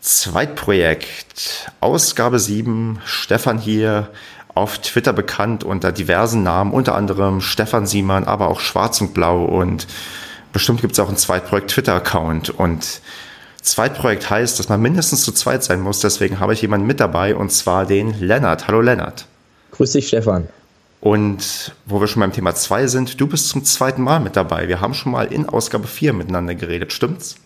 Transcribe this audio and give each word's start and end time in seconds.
Zweitprojekt, 0.00 1.70
Ausgabe 1.80 2.38
7, 2.38 3.00
Stefan 3.04 3.58
hier, 3.58 4.08
auf 4.54 4.78
Twitter 4.78 5.12
bekannt 5.12 5.62
unter 5.62 5.92
diversen 5.92 6.42
Namen, 6.42 6.72
unter 6.72 6.94
anderem 6.94 7.42
Stefan 7.42 7.86
Siemann, 7.86 8.24
aber 8.24 8.48
auch 8.48 8.60
Schwarz 8.60 9.00
und 9.02 9.12
Blau 9.12 9.44
und 9.44 9.86
bestimmt 10.54 10.80
gibt 10.80 10.94
es 10.94 11.00
auch 11.00 11.10
ein 11.10 11.18
Zweitprojekt 11.18 11.70
Twitter-Account 11.70 12.50
und 12.50 13.02
Zweitprojekt 13.60 14.30
heißt, 14.30 14.58
dass 14.58 14.70
man 14.70 14.80
mindestens 14.80 15.22
zu 15.22 15.32
zweit 15.32 15.62
sein 15.62 15.82
muss, 15.82 16.00
deswegen 16.00 16.40
habe 16.40 16.54
ich 16.54 16.62
jemanden 16.62 16.86
mit 16.86 16.98
dabei 16.98 17.36
und 17.36 17.52
zwar 17.52 17.84
den 17.84 18.18
Lennart. 18.18 18.68
Hallo 18.68 18.80
Lennart. 18.80 19.26
Grüß 19.72 19.92
dich 19.92 20.08
Stefan. 20.08 20.48
Und 21.02 21.72
wo 21.84 22.00
wir 22.00 22.08
schon 22.08 22.20
beim 22.20 22.32
Thema 22.32 22.54
2 22.54 22.86
sind, 22.86 23.20
du 23.20 23.26
bist 23.26 23.50
zum 23.50 23.64
zweiten 23.66 24.02
Mal 24.02 24.20
mit 24.20 24.34
dabei. 24.34 24.66
Wir 24.66 24.80
haben 24.80 24.94
schon 24.94 25.12
mal 25.12 25.26
in 25.26 25.46
Ausgabe 25.46 25.86
4 25.86 26.14
miteinander 26.14 26.54
geredet, 26.54 26.94
stimmt's? 26.94 27.36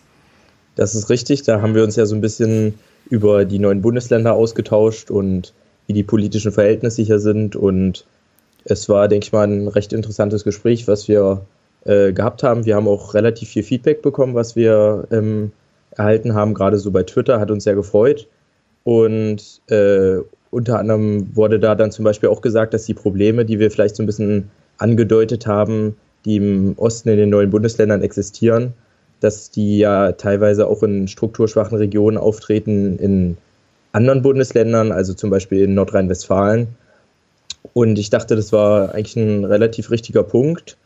Das 0.75 0.93
ist 0.95 1.09
richtig, 1.09 1.43
da 1.43 1.61
haben 1.61 1.75
wir 1.75 1.83
uns 1.83 1.95
ja 1.95 2.05
so 2.05 2.15
ein 2.15 2.21
bisschen 2.21 2.75
über 3.09 3.45
die 3.45 3.59
neuen 3.59 3.81
Bundesländer 3.81 4.33
ausgetauscht 4.33 5.11
und 5.11 5.53
wie 5.87 5.93
die 5.93 6.03
politischen 6.03 6.51
Verhältnisse 6.51 7.01
hier 7.01 7.19
sind. 7.19 7.55
Und 7.55 8.05
es 8.65 8.89
war, 8.89 9.07
denke 9.07 9.25
ich 9.25 9.31
mal, 9.31 9.47
ein 9.47 9.67
recht 9.67 9.93
interessantes 9.93 10.43
Gespräch, 10.43 10.87
was 10.87 11.07
wir 11.07 11.45
äh, 11.85 12.11
gehabt 12.13 12.43
haben. 12.43 12.65
Wir 12.65 12.75
haben 12.75 12.87
auch 12.87 13.13
relativ 13.13 13.49
viel 13.49 13.63
Feedback 13.63 14.01
bekommen, 14.01 14.35
was 14.35 14.55
wir 14.55 15.07
ähm, 15.11 15.51
erhalten 15.91 16.33
haben, 16.33 16.53
gerade 16.53 16.77
so 16.77 16.91
bei 16.91 17.03
Twitter, 17.03 17.39
hat 17.39 17.51
uns 17.51 17.63
sehr 17.63 17.75
gefreut. 17.75 18.27
Und 18.83 19.61
äh, 19.67 20.17
unter 20.51 20.79
anderem 20.79 21.35
wurde 21.35 21.59
da 21.59 21.75
dann 21.75 21.91
zum 21.91 22.05
Beispiel 22.05 22.29
auch 22.29 22.41
gesagt, 22.41 22.73
dass 22.73 22.85
die 22.85 22.93
Probleme, 22.93 23.45
die 23.45 23.59
wir 23.59 23.71
vielleicht 23.71 23.95
so 23.95 24.03
ein 24.03 24.05
bisschen 24.07 24.49
angedeutet 24.77 25.47
haben, 25.47 25.95
die 26.25 26.37
im 26.37 26.73
Osten 26.77 27.09
in 27.09 27.17
den 27.17 27.29
neuen 27.29 27.49
Bundesländern 27.49 28.01
existieren, 28.01 28.73
dass 29.19 29.51
die 29.51 29.79
ja 29.79 30.11
teilweise 30.13 30.67
auch 30.67 30.83
in 30.83 31.07
strukturschwachen 31.07 31.77
Regionen 31.77 32.17
auftreten 32.17 32.97
in 32.99 33.37
anderen 33.91 34.21
Bundesländern, 34.21 34.91
also 34.91 35.13
zum 35.13 35.29
Beispiel 35.29 35.63
in 35.63 35.73
Nordrhein-Westfalen. 35.73 36.67
Und 37.73 37.97
ich 37.97 38.09
dachte, 38.09 38.35
das 38.35 38.51
war 38.51 38.93
eigentlich 38.93 39.15
ein 39.15 39.45
relativ 39.45 39.89
richtiger 39.89 40.23
Punkt 40.23 40.77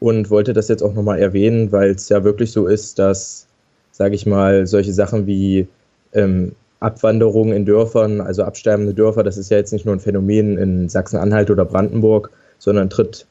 und 0.00 0.30
wollte 0.30 0.52
das 0.52 0.68
jetzt 0.68 0.82
auch 0.82 0.94
nochmal 0.94 1.18
erwähnen, 1.18 1.72
weil 1.72 1.90
es 1.90 2.08
ja 2.08 2.24
wirklich 2.24 2.52
so 2.52 2.66
ist, 2.66 2.98
dass, 2.98 3.46
sage 3.92 4.14
ich 4.14 4.26
mal, 4.26 4.66
solche 4.66 4.92
Sachen 4.92 5.26
wie 5.26 5.68
ähm, 6.12 6.52
Abwanderung 6.80 7.52
in 7.52 7.64
Dörfern, 7.64 8.20
also 8.20 8.42
absterbende 8.42 8.94
Dörfer, 8.94 9.22
das 9.22 9.38
ist 9.38 9.50
ja 9.50 9.56
jetzt 9.56 9.72
nicht 9.72 9.86
nur 9.86 9.94
ein 9.94 10.00
Phänomen 10.00 10.58
in 10.58 10.88
Sachsen-Anhalt 10.88 11.50
oder 11.50 11.64
Brandenburg, 11.64 12.30
sondern 12.58 12.90
tritt 12.90 13.26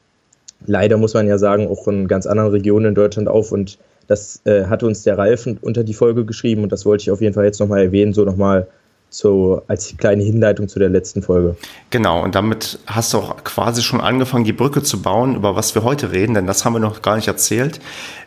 leider, 0.66 0.96
muss 0.96 1.14
man 1.14 1.28
ja 1.28 1.38
sagen, 1.38 1.68
auch 1.68 1.86
in 1.86 2.08
ganz 2.08 2.26
anderen 2.26 2.50
Regionen 2.50 2.86
in 2.86 2.94
Deutschland 2.94 3.28
auf. 3.28 3.52
Und 3.52 3.78
das 4.06 4.40
äh, 4.44 4.64
hatte 4.64 4.86
uns 4.86 5.02
der 5.02 5.18
Ralf 5.18 5.48
unter 5.60 5.84
die 5.84 5.94
Folge 5.94 6.24
geschrieben 6.24 6.62
und 6.62 6.72
das 6.72 6.84
wollte 6.86 7.02
ich 7.02 7.10
auf 7.10 7.20
jeden 7.20 7.34
Fall 7.34 7.44
jetzt 7.44 7.60
nochmal 7.60 7.82
erwähnen, 7.82 8.12
so 8.12 8.24
nochmal 8.24 8.66
so 9.08 9.62
als 9.68 9.94
kleine 9.96 10.22
Hinleitung 10.22 10.68
zu 10.68 10.78
der 10.78 10.88
letzten 10.88 11.22
Folge. 11.22 11.56
Genau, 11.90 12.22
und 12.22 12.34
damit 12.34 12.78
hast 12.86 13.14
du 13.14 13.18
auch 13.18 13.42
quasi 13.44 13.82
schon 13.82 14.00
angefangen, 14.00 14.44
die 14.44 14.52
Brücke 14.52 14.82
zu 14.82 15.00
bauen, 15.00 15.36
über 15.36 15.56
was 15.56 15.74
wir 15.74 15.84
heute 15.84 16.12
reden, 16.12 16.34
denn 16.34 16.46
das 16.46 16.64
haben 16.64 16.74
wir 16.74 16.80
noch 16.80 17.02
gar 17.02 17.16
nicht 17.16 17.28
erzählt. 17.28 17.80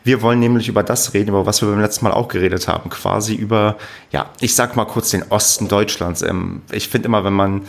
Wir 0.04 0.22
wollen 0.22 0.40
nämlich 0.40 0.68
über 0.68 0.82
das 0.82 1.14
reden, 1.14 1.30
über 1.30 1.46
was 1.46 1.62
wir 1.62 1.70
beim 1.70 1.82
letzten 1.82 2.06
Mal 2.06 2.14
auch 2.14 2.28
geredet 2.28 2.68
haben, 2.68 2.90
quasi 2.90 3.36
über, 3.36 3.78
ja, 4.12 4.30
ich 4.40 4.56
sag 4.56 4.76
mal 4.76 4.86
kurz 4.86 5.12
den 5.12 5.24
Osten 5.30 5.68
Deutschlands. 5.68 6.22
Ähm, 6.22 6.62
ich 6.72 6.88
finde 6.88 7.08
immer, 7.08 7.24
wenn 7.24 7.34
man 7.34 7.64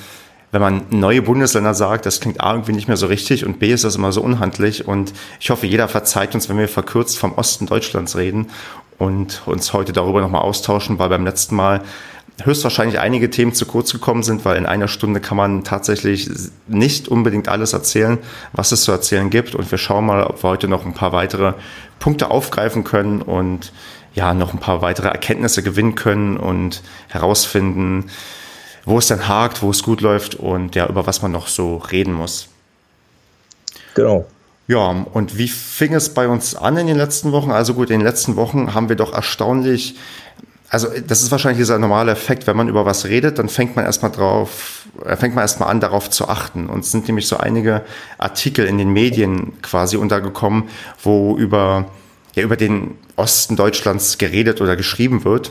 wenn 0.52 0.60
man 0.60 0.82
neue 0.90 1.22
Bundesländer 1.22 1.74
sagt, 1.74 2.06
das 2.06 2.20
klingt 2.20 2.40
A 2.40 2.52
irgendwie 2.52 2.72
nicht 2.72 2.88
mehr 2.88 2.96
so 2.96 3.06
richtig 3.06 3.46
und 3.46 3.58
B 3.58 3.72
ist 3.72 3.84
das 3.84 3.96
immer 3.96 4.12
so 4.12 4.20
unhandlich 4.20 4.88
und 4.88 5.12
ich 5.38 5.50
hoffe, 5.50 5.66
jeder 5.66 5.88
verzeiht 5.88 6.34
uns, 6.34 6.48
wenn 6.48 6.58
wir 6.58 6.68
verkürzt 6.68 7.18
vom 7.18 7.34
Osten 7.34 7.66
Deutschlands 7.66 8.16
reden 8.16 8.50
und 8.98 9.42
uns 9.46 9.72
heute 9.72 9.92
darüber 9.92 10.20
nochmal 10.20 10.42
austauschen, 10.42 10.98
weil 10.98 11.08
beim 11.08 11.24
letzten 11.24 11.54
Mal 11.54 11.82
höchstwahrscheinlich 12.44 12.98
einige 12.98 13.30
Themen 13.30 13.52
zu 13.52 13.66
kurz 13.66 13.92
gekommen 13.92 14.22
sind, 14.22 14.44
weil 14.44 14.56
in 14.56 14.66
einer 14.66 14.88
Stunde 14.88 15.20
kann 15.20 15.36
man 15.36 15.64
tatsächlich 15.64 16.28
nicht 16.68 17.08
unbedingt 17.08 17.48
alles 17.48 17.72
erzählen, 17.72 18.18
was 18.52 18.72
es 18.72 18.82
zu 18.82 18.92
erzählen 18.92 19.30
gibt. 19.30 19.54
Und 19.54 19.70
wir 19.70 19.78
schauen 19.78 20.06
mal, 20.06 20.24
ob 20.24 20.42
wir 20.42 20.50
heute 20.50 20.68
noch 20.68 20.84
ein 20.84 20.94
paar 20.94 21.12
weitere 21.12 21.54
Punkte 21.98 22.30
aufgreifen 22.30 22.84
können 22.84 23.22
und 23.22 23.72
ja, 24.14 24.34
noch 24.34 24.52
ein 24.52 24.58
paar 24.58 24.82
weitere 24.82 25.08
Erkenntnisse 25.08 25.62
gewinnen 25.62 25.94
können 25.94 26.36
und 26.36 26.82
herausfinden, 27.08 28.10
wo 28.90 28.98
es 28.98 29.06
dann 29.06 29.26
hakt, 29.26 29.62
wo 29.62 29.70
es 29.70 29.82
gut 29.82 30.02
läuft 30.02 30.34
und 30.34 30.74
ja, 30.74 30.86
über 30.86 31.06
was 31.06 31.22
man 31.22 31.32
noch 31.32 31.46
so 31.46 31.76
reden 31.76 32.12
muss. 32.12 32.48
Genau. 33.94 34.26
Ja, 34.68 35.06
und 35.12 35.36
wie 35.38 35.48
fing 35.48 35.94
es 35.94 36.14
bei 36.14 36.28
uns 36.28 36.54
an 36.54 36.76
in 36.76 36.86
den 36.86 36.96
letzten 36.96 37.32
Wochen? 37.32 37.50
Also 37.50 37.74
gut, 37.74 37.90
in 37.90 38.00
den 38.00 38.06
letzten 38.06 38.36
Wochen 38.36 38.74
haben 38.74 38.88
wir 38.88 38.96
doch 38.96 39.12
erstaunlich 39.12 39.96
also 40.70 40.88
das 41.04 41.22
ist 41.22 41.32
wahrscheinlich 41.32 41.58
dieser 41.58 41.78
normale 41.78 42.12
Effekt, 42.12 42.46
wenn 42.46 42.56
man 42.56 42.68
über 42.68 42.86
was 42.86 43.04
redet, 43.04 43.40
dann 43.40 43.48
fängt 43.48 43.74
man 43.74 43.84
erstmal 43.84 44.12
drauf, 44.12 44.86
äh, 45.04 45.16
fängt 45.16 45.34
man 45.34 45.42
erstmal 45.42 45.68
an, 45.68 45.80
darauf 45.80 46.08
zu 46.08 46.28
achten. 46.28 46.68
Und 46.68 46.84
es 46.84 46.92
sind 46.92 47.08
nämlich 47.08 47.26
so 47.26 47.36
einige 47.36 47.82
Artikel 48.18 48.66
in 48.66 48.78
den 48.78 48.90
Medien 48.90 49.60
quasi 49.62 49.96
untergekommen, 49.96 50.68
wo 51.02 51.36
über, 51.36 51.90
ja, 52.36 52.44
über 52.44 52.56
den 52.56 52.96
Osten 53.16 53.56
Deutschlands 53.56 54.16
geredet 54.16 54.60
oder 54.60 54.76
geschrieben 54.76 55.24
wird. 55.24 55.50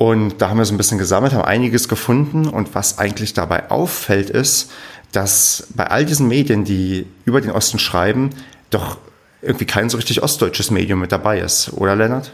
Und 0.00 0.40
da 0.40 0.48
haben 0.48 0.56
wir 0.56 0.64
so 0.64 0.72
ein 0.72 0.78
bisschen 0.78 0.96
gesammelt, 0.96 1.34
haben 1.34 1.44
einiges 1.44 1.86
gefunden. 1.86 2.48
Und 2.48 2.74
was 2.74 2.98
eigentlich 2.98 3.34
dabei 3.34 3.70
auffällt, 3.70 4.30
ist, 4.30 4.70
dass 5.12 5.66
bei 5.74 5.88
all 5.88 6.06
diesen 6.06 6.26
Medien, 6.26 6.64
die 6.64 7.04
über 7.26 7.42
den 7.42 7.50
Osten 7.50 7.78
schreiben, 7.78 8.30
doch 8.70 8.96
irgendwie 9.42 9.66
kein 9.66 9.90
so 9.90 9.98
richtig 9.98 10.22
ostdeutsches 10.22 10.70
Medium 10.70 11.00
mit 11.00 11.12
dabei 11.12 11.40
ist, 11.40 11.74
oder 11.74 11.96
Lennart? 11.96 12.32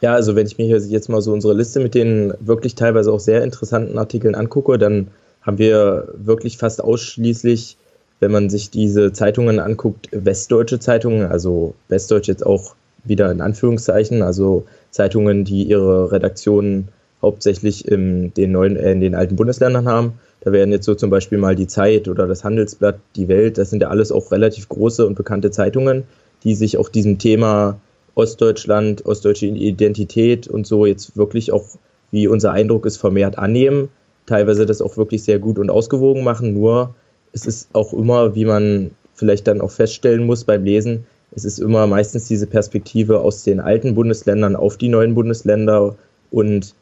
Ja, 0.00 0.14
also 0.14 0.36
wenn 0.36 0.46
ich 0.46 0.56
mir 0.56 0.68
jetzt 0.68 1.08
mal 1.08 1.20
so 1.22 1.32
unsere 1.32 1.54
Liste 1.54 1.80
mit 1.80 1.96
den 1.96 2.32
wirklich 2.38 2.76
teilweise 2.76 3.10
auch 3.10 3.18
sehr 3.18 3.42
interessanten 3.42 3.98
Artikeln 3.98 4.36
angucke, 4.36 4.78
dann 4.78 5.08
haben 5.42 5.58
wir 5.58 6.06
wirklich 6.14 6.56
fast 6.56 6.80
ausschließlich, 6.80 7.76
wenn 8.20 8.30
man 8.30 8.48
sich 8.48 8.70
diese 8.70 9.12
Zeitungen 9.12 9.58
anguckt, 9.58 10.08
westdeutsche 10.12 10.78
Zeitungen, 10.78 11.26
also 11.26 11.74
westdeutsch 11.88 12.28
jetzt 12.28 12.46
auch 12.46 12.76
wieder 13.04 13.30
in 13.30 13.40
Anführungszeichen, 13.40 14.22
also 14.22 14.64
Zeitungen, 14.90 15.44
die 15.44 15.64
ihre 15.64 16.12
Redaktionen 16.12 16.88
hauptsächlich 17.22 17.88
in 17.88 18.32
den 18.34 18.52
neuen, 18.52 18.76
äh, 18.76 18.92
in 18.92 19.00
den 19.00 19.14
alten 19.14 19.36
Bundesländern 19.36 19.88
haben. 19.88 20.14
Da 20.40 20.52
werden 20.52 20.72
jetzt 20.72 20.84
so 20.84 20.94
zum 20.94 21.10
Beispiel 21.10 21.38
mal 21.38 21.56
die 21.56 21.66
Zeit 21.66 22.06
oder 22.06 22.26
das 22.26 22.44
Handelsblatt, 22.44 22.98
die 23.16 23.28
Welt, 23.28 23.56
das 23.56 23.70
sind 23.70 23.80
ja 23.80 23.88
alles 23.88 24.12
auch 24.12 24.30
relativ 24.30 24.68
große 24.68 25.06
und 25.06 25.14
bekannte 25.14 25.50
Zeitungen, 25.50 26.04
die 26.44 26.54
sich 26.54 26.76
auch 26.76 26.90
diesem 26.90 27.18
Thema 27.18 27.80
Ostdeutschland, 28.14 29.06
ostdeutsche 29.06 29.46
Identität 29.46 30.46
und 30.46 30.66
so 30.66 30.86
jetzt 30.86 31.16
wirklich 31.16 31.50
auch, 31.50 31.64
wie 32.10 32.28
unser 32.28 32.52
Eindruck 32.52 32.84
ist, 32.86 32.98
vermehrt 32.98 33.38
annehmen. 33.38 33.88
Teilweise 34.26 34.66
das 34.66 34.82
auch 34.82 34.96
wirklich 34.96 35.24
sehr 35.24 35.38
gut 35.38 35.58
und 35.58 35.70
ausgewogen 35.70 36.22
machen. 36.22 36.54
Nur 36.54 36.94
es 37.32 37.46
ist 37.46 37.68
auch 37.72 37.92
immer, 37.92 38.34
wie 38.34 38.44
man 38.44 38.90
vielleicht 39.14 39.46
dann 39.46 39.60
auch 39.60 39.70
feststellen 39.70 40.26
muss 40.26 40.44
beim 40.44 40.64
Lesen, 40.64 41.06
es 41.36 41.44
ist 41.44 41.58
immer 41.58 41.86
meistens 41.86 42.28
diese 42.28 42.46
Perspektive 42.46 43.20
aus 43.20 43.44
den 43.44 43.60
alten 43.60 43.94
Bundesländern 43.94 44.56
auf 44.56 44.76
die 44.76 44.88
neuen 44.88 45.14
Bundesländer 45.14 45.96
und 46.30 46.74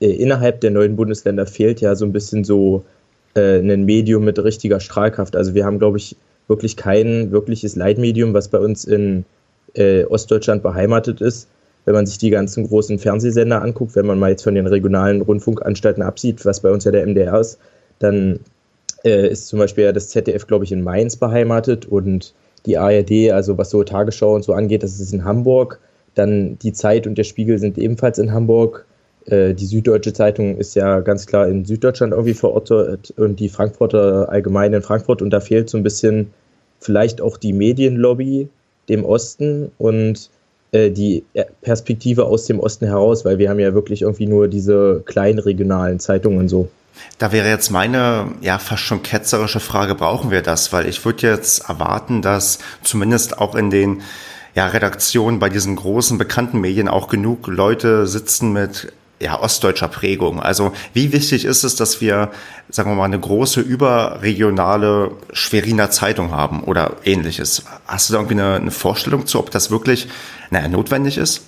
äh, 0.00 0.06
innerhalb 0.06 0.60
der 0.60 0.70
neuen 0.70 0.96
Bundesländer 0.96 1.46
fehlt 1.46 1.80
ja 1.80 1.94
so 1.94 2.04
ein 2.04 2.12
bisschen 2.12 2.44
so 2.44 2.84
äh, 3.34 3.58
ein 3.58 3.84
Medium 3.84 4.24
mit 4.24 4.38
richtiger 4.42 4.80
Strahlkraft. 4.80 5.36
Also 5.36 5.54
wir 5.54 5.64
haben, 5.64 5.78
glaube 5.78 5.98
ich, 5.98 6.16
wirklich 6.48 6.76
kein 6.76 7.30
wirkliches 7.32 7.76
Leitmedium, 7.76 8.34
was 8.34 8.48
bei 8.48 8.58
uns 8.58 8.84
in 8.84 9.24
äh, 9.74 10.04
Ostdeutschland 10.04 10.62
beheimatet 10.62 11.20
ist. 11.20 11.48
Wenn 11.84 11.94
man 11.94 12.06
sich 12.06 12.18
die 12.18 12.30
ganzen 12.30 12.66
großen 12.66 12.98
Fernsehsender 12.98 13.62
anguckt, 13.62 13.94
wenn 13.94 14.06
man 14.06 14.18
mal 14.18 14.30
jetzt 14.30 14.42
von 14.42 14.54
den 14.54 14.66
regionalen 14.66 15.22
Rundfunkanstalten 15.22 16.02
absieht, 16.02 16.44
was 16.44 16.60
bei 16.60 16.70
uns 16.70 16.84
ja 16.84 16.90
der 16.90 17.06
MDR 17.06 17.38
ist, 17.40 17.58
dann 18.00 18.40
äh, 19.04 19.28
ist 19.28 19.46
zum 19.48 19.58
Beispiel 19.58 19.84
ja 19.84 19.92
das 19.92 20.08
ZDF, 20.08 20.46
glaube 20.46 20.64
ich, 20.64 20.72
in 20.72 20.82
Mainz 20.82 21.16
beheimatet 21.16 21.86
und 21.86 22.34
die 22.66 22.76
ARD, 22.76 23.30
also 23.32 23.56
was 23.56 23.70
so 23.70 23.82
Tagesschau 23.84 24.34
und 24.34 24.44
so 24.44 24.52
angeht, 24.52 24.82
das 24.82 25.00
ist 25.00 25.12
in 25.12 25.24
Hamburg. 25.24 25.80
Dann 26.14 26.58
die 26.58 26.72
Zeit 26.72 27.06
und 27.06 27.16
der 27.16 27.24
Spiegel 27.24 27.58
sind 27.58 27.78
ebenfalls 27.78 28.18
in 28.18 28.32
Hamburg. 28.32 28.86
Äh, 29.26 29.54
die 29.54 29.66
Süddeutsche 29.66 30.12
Zeitung 30.12 30.56
ist 30.56 30.74
ja 30.74 31.00
ganz 31.00 31.26
klar 31.26 31.48
in 31.48 31.64
Süddeutschland 31.64 32.12
irgendwie 32.12 32.34
verortet 32.34 33.12
und 33.16 33.40
die 33.40 33.48
Frankfurter 33.48 34.28
allgemein 34.28 34.72
in 34.72 34.82
Frankfurt. 34.82 35.22
Und 35.22 35.30
da 35.30 35.40
fehlt 35.40 35.70
so 35.70 35.76
ein 35.76 35.82
bisschen 35.82 36.32
vielleicht 36.80 37.20
auch 37.20 37.36
die 37.36 37.52
Medienlobby, 37.52 38.48
dem 38.88 39.04
Osten 39.04 39.70
und 39.78 40.30
äh, 40.72 40.90
die 40.90 41.24
Perspektive 41.62 42.24
aus 42.24 42.46
dem 42.46 42.60
Osten 42.60 42.86
heraus, 42.86 43.24
weil 43.24 43.38
wir 43.38 43.50
haben 43.50 43.60
ja 43.60 43.74
wirklich 43.74 44.02
irgendwie 44.02 44.26
nur 44.26 44.48
diese 44.48 45.02
kleinen 45.04 45.38
regionalen 45.38 46.00
Zeitungen 46.00 46.48
so. 46.48 46.68
Da 47.18 47.32
wäre 47.32 47.48
jetzt 47.48 47.70
meine, 47.70 48.32
ja, 48.40 48.58
fast 48.58 48.82
schon 48.82 49.02
ketzerische 49.02 49.60
Frage, 49.60 49.94
brauchen 49.94 50.30
wir 50.30 50.42
das? 50.42 50.72
Weil 50.72 50.86
ich 50.86 51.04
würde 51.04 51.28
jetzt 51.28 51.68
erwarten, 51.68 52.22
dass 52.22 52.58
zumindest 52.82 53.38
auch 53.38 53.54
in 53.54 53.70
den 53.70 54.02
ja, 54.54 54.66
Redaktionen 54.66 55.38
bei 55.38 55.48
diesen 55.48 55.76
großen 55.76 56.18
bekannten 56.18 56.60
Medien 56.60 56.88
auch 56.88 57.08
genug 57.08 57.46
Leute 57.46 58.06
sitzen 58.06 58.52
mit 58.52 58.92
ja, 59.20 59.40
ostdeutscher 59.40 59.88
Prägung. 59.88 60.40
Also 60.40 60.72
wie 60.92 61.12
wichtig 61.12 61.44
ist 61.44 61.64
es, 61.64 61.76
dass 61.76 62.00
wir, 62.00 62.30
sagen 62.68 62.90
wir 62.90 62.96
mal, 62.96 63.04
eine 63.04 63.18
große 63.18 63.60
überregionale 63.60 65.12
Schweriner 65.32 65.90
Zeitung 65.90 66.32
haben 66.32 66.64
oder 66.64 66.96
ähnliches? 67.04 67.64
Hast 67.86 68.08
du 68.08 68.12
da 68.12 68.18
irgendwie 68.20 68.40
eine, 68.40 68.56
eine 68.56 68.70
Vorstellung 68.70 69.26
zu, 69.26 69.38
ob 69.38 69.50
das 69.50 69.70
wirklich 69.70 70.08
naja, 70.50 70.68
notwendig 70.68 71.16
ist? 71.18 71.42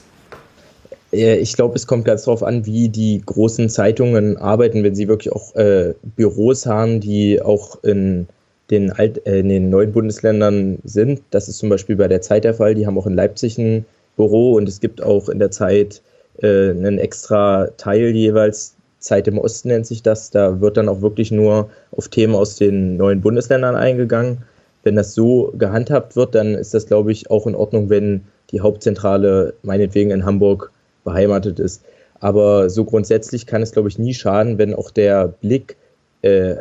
Ich 1.11 1.55
glaube, 1.55 1.75
es 1.75 1.87
kommt 1.87 2.05
ganz 2.05 2.25
darauf 2.25 2.43
an, 2.43 2.67
wie 2.67 2.91
die 2.91 3.23
großen 3.25 3.71
Zeitungen 3.71 4.37
arbeiten, 4.37 4.85
wenn 4.85 4.95
sie 4.95 5.09
wirklich 5.09 5.33
auch 5.33 5.55
äh, 5.55 5.95
Büros 6.17 6.67
haben, 6.67 7.01
die 7.01 7.41
auch 7.41 7.83
in 7.83 8.27
den, 8.71 8.93
Alt, 8.93 9.27
äh, 9.27 9.41
in 9.41 9.49
den 9.49 9.71
neuen 9.71 9.93
Bundesländern 9.93 10.79
sind. 10.85 11.23
Das 11.31 11.49
ist 11.49 11.59
zum 11.59 11.71
Beispiel 11.71 11.97
bei 11.97 12.09
der 12.09 12.21
Zeit 12.21 12.45
der 12.45 12.55
Fall. 12.55 12.75
Die 12.75 12.87
haben 12.87 12.99
auch 12.99 13.07
in 13.07 13.15
Leipzig 13.15 13.57
ein 13.57 13.87
Büro 14.17 14.55
und 14.55 14.69
es 14.69 14.81
gibt 14.81 15.03
auch 15.03 15.31
in 15.31 15.39
der 15.39 15.51
Zeit 15.51 16.03
äh, 16.43 16.71
einen 16.71 16.99
extra 16.99 17.69
Teil 17.79 18.15
jeweils. 18.15 18.75
Zeit 18.99 19.29
im 19.29 19.39
Osten 19.39 19.69
nennt 19.69 19.87
sich 19.87 20.03
das. 20.03 20.31
Da 20.31 20.61
wird 20.61 20.77
dann 20.77 20.89
auch 20.89 21.01
wirklich 21.01 21.31
nur 21.31 21.71
auf 21.93 22.09
Themen 22.09 22.35
aus 22.35 22.57
den 22.57 22.97
neuen 22.97 23.21
Bundesländern 23.21 23.77
eingegangen. 23.77 24.39
Wenn 24.83 24.97
das 24.97 25.15
so 25.15 25.55
gehandhabt 25.57 26.17
wird, 26.17 26.35
dann 26.35 26.55
ist 26.55 26.75
das, 26.75 26.87
glaube 26.87 27.13
ich, 27.13 27.31
auch 27.31 27.47
in 27.47 27.55
Ordnung, 27.55 27.89
wenn 27.89 28.23
die 28.51 28.61
Hauptzentrale 28.61 29.55
meinetwegen 29.63 30.11
in 30.11 30.25
Hamburg 30.25 30.73
beheimatet 31.09 31.59
ist. 31.59 31.83
Aber 32.21 32.69
so 32.69 32.85
grundsätzlich 32.85 33.47
kann 33.47 33.63
es, 33.63 33.73
glaube 33.73 33.89
ich, 33.89 33.99
nie 33.99 34.15
schaden, 34.15 34.59
wenn 34.59 34.75
auch 34.75 34.91
der 34.91 35.29
Blick 35.29 35.77
äh, 36.23 36.57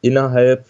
innerhalb 0.00 0.64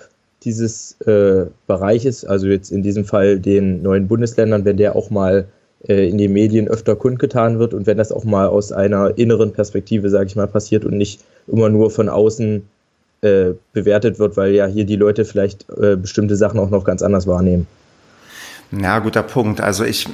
dieses 0.45 1.01
äh, 1.03 1.47
Bereiches, 1.67 2.25
also 2.25 2.49
jetzt 2.49 2.73
in 2.73 2.83
diesem 2.83 3.05
Fall 3.05 3.39
den 3.39 3.83
neuen 3.83 4.09
Bundesländern, 4.09 4.65
wenn 4.65 4.77
der 4.77 4.97
auch 4.97 5.11
mal 5.11 5.47
äh, 5.89 6.09
in 6.09 6.19
den 6.19 6.33
Medien 6.33 6.69
öfter 6.69 6.97
kundgetan 6.97 7.59
wird 7.59 7.75
und 7.75 7.87
wenn 7.87 7.97
das 7.97 8.11
auch 8.11 8.25
mal 8.25 8.49
aus 8.49 8.73
einer 8.73 9.17
inneren 9.17 9.53
Perspektive, 9.53 10.11
sage 10.11 10.27
ich 10.27 10.37
mal, 10.37 10.49
passiert 10.49 10.85
und 10.85 10.97
nicht 10.97 11.21
immer 11.47 11.69
nur 11.69 11.91
von 11.91 12.09
außen 12.09 12.63
äh, 13.23 13.53
bewertet 13.73 14.19
wird, 14.19 14.37
weil 14.37 14.53
ja 14.53 14.67
hier 14.67 14.85
die 14.85 14.97
Leute 14.97 15.25
vielleicht 15.25 15.67
äh, 15.81 15.97
bestimmte 15.97 16.35
Sachen 16.35 16.59
auch 16.59 16.71
noch 16.71 16.85
ganz 16.85 17.03
anders 17.03 17.27
wahrnehmen. 17.27 17.69
Ja, 18.73 18.99
guter 18.99 19.23
Punkt. 19.23 19.61
Also 19.61 19.85
ich, 19.85 20.09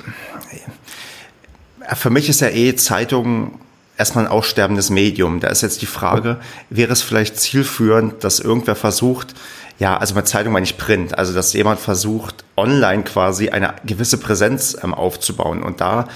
für 1.94 2.10
mich 2.10 2.28
ist 2.28 2.40
ja 2.40 2.48
eh 2.48 2.74
Zeitung 2.76 3.58
erstmal 3.96 4.26
ein 4.26 4.30
aussterbendes 4.30 4.90
Medium. 4.90 5.40
Da 5.40 5.48
ist 5.48 5.62
jetzt 5.62 5.82
die 5.82 5.86
Frage, 5.86 6.38
wäre 6.70 6.92
es 6.92 7.02
vielleicht 7.02 7.38
zielführend, 7.38 8.22
dass 8.24 8.40
irgendwer 8.40 8.76
versucht, 8.76 9.34
ja, 9.78 9.96
also 9.96 10.14
mit 10.14 10.26
Zeitung 10.26 10.52
meine 10.52 10.64
ich 10.64 10.76
Print, 10.76 11.16
also 11.16 11.32
dass 11.32 11.52
jemand 11.52 11.78
versucht, 11.78 12.44
online 12.56 13.04
quasi 13.04 13.50
eine 13.50 13.74
gewisse 13.84 14.18
Präsenz 14.18 14.76
ähm, 14.82 14.92
aufzubauen. 14.92 15.62
Und 15.62 15.80
da 15.80 16.08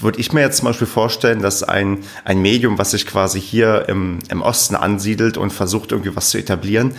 würde 0.00 0.20
ich 0.20 0.32
mir 0.32 0.40
jetzt 0.40 0.58
zum 0.58 0.66
Beispiel 0.66 0.86
vorstellen, 0.86 1.40
dass 1.42 1.62
ein, 1.62 1.98
ein 2.24 2.40
Medium, 2.40 2.78
was 2.78 2.92
sich 2.92 3.06
quasi 3.06 3.40
hier 3.40 3.84
im, 3.88 4.18
im 4.28 4.42
Osten 4.42 4.76
ansiedelt 4.76 5.36
und 5.36 5.52
versucht, 5.52 5.92
irgendwie 5.92 6.14
was 6.14 6.30
zu 6.30 6.38
etablieren, 6.38 6.94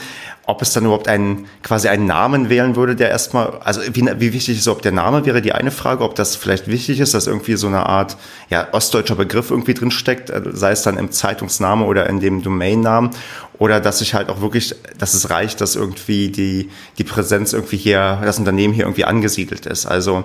ob 0.45 0.61
es 0.61 0.73
dann 0.73 0.85
überhaupt 0.85 1.07
einen, 1.07 1.45
quasi 1.63 1.87
einen 1.87 2.07
Namen 2.07 2.49
wählen 2.49 2.75
würde, 2.75 2.95
der 2.95 3.09
erstmal, 3.09 3.59
also 3.63 3.81
wie, 3.93 4.05
wie 4.17 4.33
wichtig 4.33 4.57
ist 4.57 4.67
ob 4.67 4.81
der 4.81 4.91
Name, 4.91 5.25
wäre 5.25 5.41
die 5.41 5.53
eine 5.53 5.71
Frage, 5.71 6.03
ob 6.03 6.15
das 6.15 6.35
vielleicht 6.35 6.67
wichtig 6.67 6.99
ist, 6.99 7.13
dass 7.13 7.27
irgendwie 7.27 7.55
so 7.55 7.67
eine 7.67 7.85
Art, 7.85 8.17
ja, 8.49 8.67
ostdeutscher 8.71 9.15
Begriff 9.15 9.51
irgendwie 9.51 9.73
drin 9.73 9.91
steckt, 9.91 10.29
äh, 10.29 10.41
sei 10.51 10.71
es 10.71 10.81
dann 10.81 10.97
im 10.97 11.11
Zeitungsname 11.11 11.85
oder 11.85 12.09
in 12.09 12.19
dem 12.19 12.41
Domainnamen, 12.41 13.11
oder 13.59 13.79
dass 13.79 13.99
sich 13.99 14.15
halt 14.15 14.29
auch 14.29 14.41
wirklich, 14.41 14.75
dass 14.97 15.13
es 15.13 15.29
reicht, 15.29 15.61
dass 15.61 15.75
irgendwie 15.75 16.29
die, 16.29 16.69
die 16.97 17.03
Präsenz 17.03 17.53
irgendwie 17.53 17.77
hier, 17.77 18.19
das 18.23 18.39
Unternehmen 18.39 18.73
hier 18.73 18.85
irgendwie 18.85 19.05
angesiedelt 19.05 19.67
ist. 19.67 19.85
Also, 19.85 20.23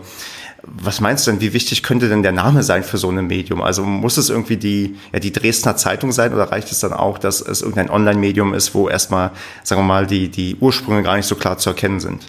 was 0.67 1.01
meinst 1.01 1.27
du 1.27 1.31
denn, 1.31 1.41
wie 1.41 1.53
wichtig 1.53 1.83
könnte 1.83 2.09
denn 2.09 2.23
der 2.23 2.33
Name 2.33 2.63
sein 2.63 2.83
für 2.83 2.99
so 2.99 3.09
ein 3.09 3.27
Medium? 3.27 3.63
Also 3.63 3.83
muss 3.83 4.17
es 4.17 4.31
irgendwie 4.31 4.57
die, 4.57 4.97
ja, 5.13 5.19
die 5.19 5.33
Dresdner 5.33 5.77
Zeitung 5.77 6.13
sein 6.13 6.35
oder 6.35 6.45
reicht 6.45 6.71
es 6.73 6.81
dann 6.81 6.93
auch, 6.93 7.19
dass 7.19 7.41
es 7.41 7.63
irgendein 7.63 7.91
Online-Medium 7.91 8.55
ist, 8.55 8.75
wo 8.75 8.89
erstmal, 8.89 9.31
sagen 9.63 9.83
wir 9.83 9.87
mal, 9.87 10.07
die, 10.07 10.29
die 10.29 10.57
Ursprünge 10.61 11.03
gar 11.03 11.17
nicht 11.17 11.27
so 11.27 11.37
klar 11.37 11.59
zu 11.59 11.71
erkennen 11.71 12.01
sind? 12.01 12.23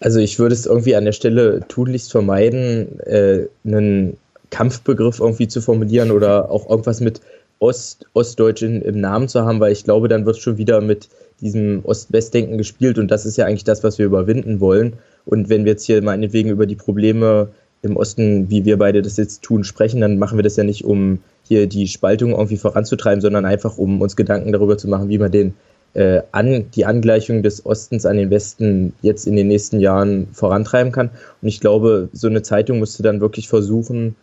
Also 0.00 0.20
ich 0.20 0.38
würde 0.38 0.54
es 0.54 0.66
irgendwie 0.66 0.94
an 0.94 1.04
der 1.04 1.12
Stelle 1.12 1.64
tunlichst 1.68 2.12
vermeiden, 2.12 3.00
äh, 3.00 3.46
einen 3.64 4.16
Kampfbegriff 4.50 5.20
irgendwie 5.20 5.48
zu 5.48 5.60
formulieren 5.60 6.10
oder 6.10 6.50
auch 6.50 6.68
irgendwas 6.68 7.00
mit 7.00 7.20
Ost, 7.58 8.06
Ostdeutsch 8.12 8.62
in, 8.62 8.82
im 8.82 9.00
Namen 9.00 9.28
zu 9.28 9.42
haben, 9.42 9.60
weil 9.60 9.72
ich 9.72 9.84
glaube, 9.84 10.08
dann 10.08 10.26
wird 10.26 10.38
schon 10.38 10.58
wieder 10.58 10.80
mit 10.80 11.08
diesem 11.40 11.84
Ost-West-Denken 11.84 12.58
gespielt 12.58 12.98
und 12.98 13.10
das 13.10 13.26
ist 13.26 13.36
ja 13.36 13.46
eigentlich 13.46 13.64
das, 13.64 13.84
was 13.84 13.98
wir 13.98 14.06
überwinden 14.06 14.60
wollen. 14.60 14.94
Und 15.24 15.48
wenn 15.48 15.64
wir 15.64 15.72
jetzt 15.72 15.84
hier 15.84 16.02
meinetwegen 16.02 16.50
über 16.50 16.66
die 16.66 16.76
Probleme 16.76 17.48
im 17.82 17.96
Osten, 17.96 18.48
wie 18.50 18.64
wir 18.64 18.78
beide 18.78 19.02
das 19.02 19.16
jetzt 19.16 19.42
tun, 19.42 19.64
sprechen, 19.64 20.00
dann 20.00 20.18
machen 20.18 20.38
wir 20.38 20.42
das 20.42 20.56
ja 20.56 20.64
nicht, 20.64 20.84
um 20.84 21.18
hier 21.42 21.66
die 21.66 21.86
Spaltung 21.88 22.32
irgendwie 22.32 22.56
voranzutreiben, 22.56 23.20
sondern 23.20 23.44
einfach, 23.44 23.78
um 23.78 24.00
uns 24.00 24.16
Gedanken 24.16 24.52
darüber 24.52 24.78
zu 24.78 24.88
machen, 24.88 25.08
wie 25.08 25.18
man 25.18 25.30
den 25.30 25.54
äh, 25.94 26.22
an, 26.32 26.70
die 26.74 26.84
Angleichung 26.84 27.42
des 27.42 27.64
Ostens 27.64 28.04
an 28.04 28.16
den 28.16 28.30
Westen 28.30 28.92
jetzt 29.02 29.26
in 29.26 29.36
den 29.36 29.48
nächsten 29.48 29.80
Jahren 29.80 30.28
vorantreiben 30.32 30.92
kann. 30.92 31.10
Und 31.40 31.48
ich 31.48 31.60
glaube, 31.60 32.08
so 32.12 32.28
eine 32.28 32.42
Zeitung 32.42 32.80
müsste 32.80 33.02
dann 33.02 33.20
wirklich 33.20 33.48
versuchen, 33.48 34.16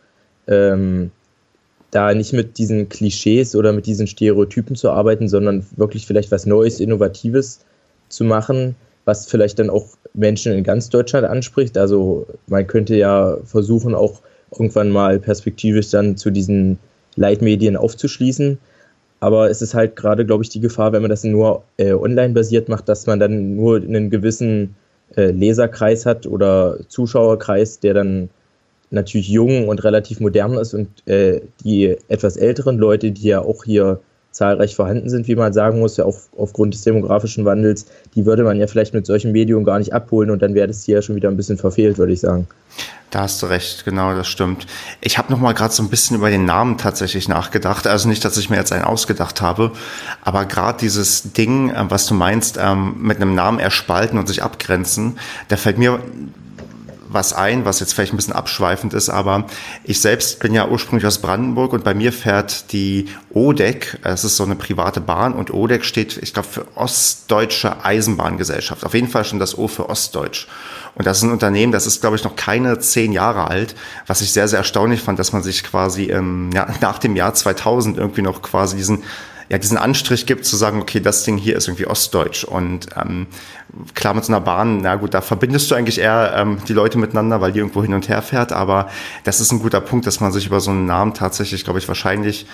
ähm, 0.48 1.12
da 1.94 2.13
nicht 2.13 2.34
mit 2.34 2.57
diesen 2.57 2.90
Klischees 2.90 3.56
oder 3.56 3.74
mit 3.74 3.86
diesen 3.86 4.07
Stereotypen 4.07 4.75
zu 4.75 4.90
arbeiten, 4.90 5.28
sondern 5.28 5.66
wirklich 5.75 6.06
vielleicht 6.06 6.31
was 6.31 6.45
Neues, 6.45 6.80
Innovatives 6.80 7.60
zu 8.10 8.24
machen, 8.24 8.75
was 9.06 9.28
vielleicht 9.28 9.60
dann 9.60 9.69
auch 9.69 9.88
Menschen 10.13 10.54
in 10.54 10.63
ganz 10.63 10.90
Deutschland 10.90 11.25
anspricht. 11.25 11.78
Also 11.78 12.25
man 12.48 12.68
könnte 12.68 12.95
ja 12.95 13.38
versuchen, 13.45 13.95
auch 13.95 14.22
irgendwann 14.51 14.90
mal 14.90 15.19
perspektivisch 15.19 15.90
dann 15.90 16.18
zu 16.18 16.30
diesen 16.30 16.78
Leitmedien 17.16 17.75
aufzuschließen. 17.75 18.57
Aber 19.19 19.50
es 19.50 19.62
ist 19.62 19.74
halt 19.74 19.96
gerade, 19.96 20.25
glaube 20.25 20.44
ich, 20.44 20.50
die 20.50 20.60
Gefahr, 20.60 20.92
wenn 20.92 21.01
man 21.01 21.10
das 21.10 21.24
nur 21.24 21.63
äh, 21.78 21.94
online 21.94 22.34
basiert 22.34 22.69
macht, 22.69 22.89
dass 22.89 23.07
man 23.07 23.19
dann 23.19 23.56
nur 23.56 23.78
einen 23.78 24.10
gewissen 24.10 24.75
äh, 25.16 25.31
Leserkreis 25.31 26.06
hat 26.06 26.28
oder 26.28 26.78
Zuschauerkreis, 26.89 27.80
der 27.80 27.94
dann 27.94 28.30
natürlich 28.94 29.30
jung 29.30 29.68
und 29.68 29.84
relativ 29.84 30.19
modern 30.19 30.54
ist 30.54 30.74
und 30.74 30.88
äh, 31.07 31.42
die 31.63 31.98
etwas 32.07 32.38
älteren 32.38 32.78
Leute, 32.78 33.12
die 33.12 33.28
ja 33.28 33.42
auch 33.42 33.63
hier 33.63 34.00
zahlreich 34.34 34.75
vorhanden 34.75 35.10
sind, 35.10 35.28
wie 35.28 35.36
man 35.36 35.54
sagen 35.54 35.80
muss, 35.80 35.98
ja 35.98 36.06
auch 36.06 36.18
aufgrund 36.38 36.74
des 36.74 36.81
demografischen 36.81 37.45
Wandels, 37.45 37.86
die 38.16 38.25
würde 38.25 38.44
man 38.44 38.60
ja 38.60 38.68
vielleicht 38.68 38.94
mit 38.94 39.06
solchen 39.06 39.31
Medien 39.31 39.63
gar 39.63 39.80
nicht 39.80 39.94
abholen 39.94 40.31
und 40.31 40.42
dann 40.42 40.56
wäre 40.56 40.68
das 40.68 40.84
hier 40.84 41.01
schon 41.01 41.16
wieder 41.16 41.30
ein 41.30 41.38
bisschen 41.38 41.57
verfehlt, 41.57 41.98
würde 41.98 42.13
ich 42.13 42.19
sagen. 42.19 42.48
Da 43.12 43.22
hast 43.22 43.44
du 43.44 43.45
recht, 43.45 43.86
genau, 43.86 44.16
das 44.16 44.28
stimmt. 44.28 44.66
Ich 45.00 45.19
habe 45.19 45.31
noch 45.31 45.39
mal 45.39 45.54
gerade 45.54 45.72
so 45.72 45.84
ein 45.84 45.89
bisschen 45.89 46.18
über 46.18 46.31
den 46.31 46.46
Namen 46.46 46.80
tatsächlich 46.80 47.28
nachgedacht. 47.28 47.86
Also 47.86 48.10
nicht, 48.10 48.25
dass 48.25 48.38
ich 48.38 48.50
mir 48.50 48.56
jetzt 48.56 48.74
einen 48.74 48.86
ausgedacht 48.86 49.39
habe, 49.39 49.72
aber 50.24 50.46
gerade 50.46 50.80
dieses 50.80 51.31
Ding, 51.34 51.69
äh, 51.69 51.86
was 51.89 52.07
du 52.07 52.16
meinst, 52.16 52.57
ähm, 52.60 52.96
mit 53.00 53.18
einem 53.18 53.36
Namen 53.36 53.60
erspalten 53.60 54.18
und 54.18 54.28
sich 54.28 54.42
abgrenzen, 54.42 55.19
da 55.50 55.57
fällt 55.57 55.78
mir 55.78 56.00
was 57.13 57.33
ein, 57.33 57.65
was 57.65 57.80
jetzt 57.80 57.94
vielleicht 57.94 58.13
ein 58.13 58.18
bisschen 58.18 58.33
abschweifend 58.33 58.94
ist, 58.94 59.10
aber 59.10 59.45
ich 59.83 60.01
selbst 60.01 60.39
bin 60.39 60.54
ja 60.54 60.68
ursprünglich 60.68 61.06
aus 61.06 61.19
Brandenburg 61.19 61.74
und 61.74 61.83
bei 61.83 61.94
mir 61.94 62.12
fährt 62.12 62.71
die 62.71 63.07
ODEC, 63.31 64.00
es 64.03 64.24
ist 64.24 64.38
so 64.38 64.43
eine 64.43 64.55
private 64.55 65.01
Bahn 65.01 65.34
und 65.34 65.53
ODEC 65.53 65.86
steht, 65.86 66.17
ich 66.17 66.34
glaube, 66.34 66.48
für 66.48 66.65
Ostdeutsche 66.75 67.84
Eisenbahngesellschaft. 67.84 68.86
Auf 68.86 68.93
jeden 68.93 69.08
Fall 69.08 69.25
schon 69.25 69.39
das 69.39 69.58
O 69.58 69.67
für 69.67 69.89
Ostdeutsch. 69.89 70.48
Und 70.96 71.08
das 71.08 71.17
ist 71.17 71.24
ein 71.24 71.32
Unternehmen, 71.32 71.72
das 71.72 71.88
ist, 71.88 72.01
glaube 72.01 72.15
ich, 72.15 72.24
noch 72.24 72.36
keine 72.36 72.77
zehn 72.79 73.12
Jahre 73.12 73.48
alt, 73.48 73.75
was 74.05 74.22
ich 74.22 74.32
sehr, 74.32 74.48
sehr 74.48 74.60
erstaunlich 74.60 75.01
fand, 75.01 75.17
dass 75.17 75.34
man 75.34 75.41
sich 75.41 75.63
quasi 75.63 76.05
ähm, 76.12 76.51
ja, 76.53 76.67
nach 76.82 77.00
dem 77.00 77.15
Jahr 77.15 77.34
2000 77.34 77.98
irgendwie 77.98 78.22
noch 78.22 78.41
quasi 78.41 78.77
diesen 78.77 79.03
ja, 79.50 79.57
diesen 79.57 79.77
Anstrich 79.77 80.25
gibt, 80.25 80.45
zu 80.45 80.55
sagen, 80.55 80.81
okay, 80.81 81.00
das 81.00 81.23
Ding 81.23 81.38
hier 81.38 81.55
ist 81.55 81.67
irgendwie 81.67 81.88
Ostdeutsch. 81.88 82.43
Und 82.43 82.88
ähm, 83.00 83.27
klar 83.93 84.13
mit 84.13 84.25
so 84.25 84.33
einer 84.33 84.41
Bahn, 84.41 84.81
na 84.81 84.95
gut, 84.95 85.13
da 85.13 85.21
verbindest 85.21 85.69
du 85.69 85.75
eigentlich 85.75 86.00
eher 86.00 86.33
ähm, 86.35 86.57
die 86.67 86.73
Leute 86.73 86.97
miteinander, 86.97 87.41
weil 87.41 87.51
die 87.51 87.59
irgendwo 87.59 87.83
hin 87.83 87.93
und 87.93 88.09
her 88.09 88.21
fährt. 88.21 88.51
Aber 88.51 88.89
das 89.23 89.41
ist 89.41 89.51
ein 89.51 89.59
guter 89.59 89.81
Punkt, 89.81 90.07
dass 90.07 90.19
man 90.19 90.31
sich 90.31 90.47
über 90.47 90.59
so 90.59 90.71
einen 90.71 90.85
Namen 90.85 91.13
tatsächlich, 91.13 91.63
glaube 91.63 91.79
ich, 91.79 91.88
wahrscheinlich 91.88 92.45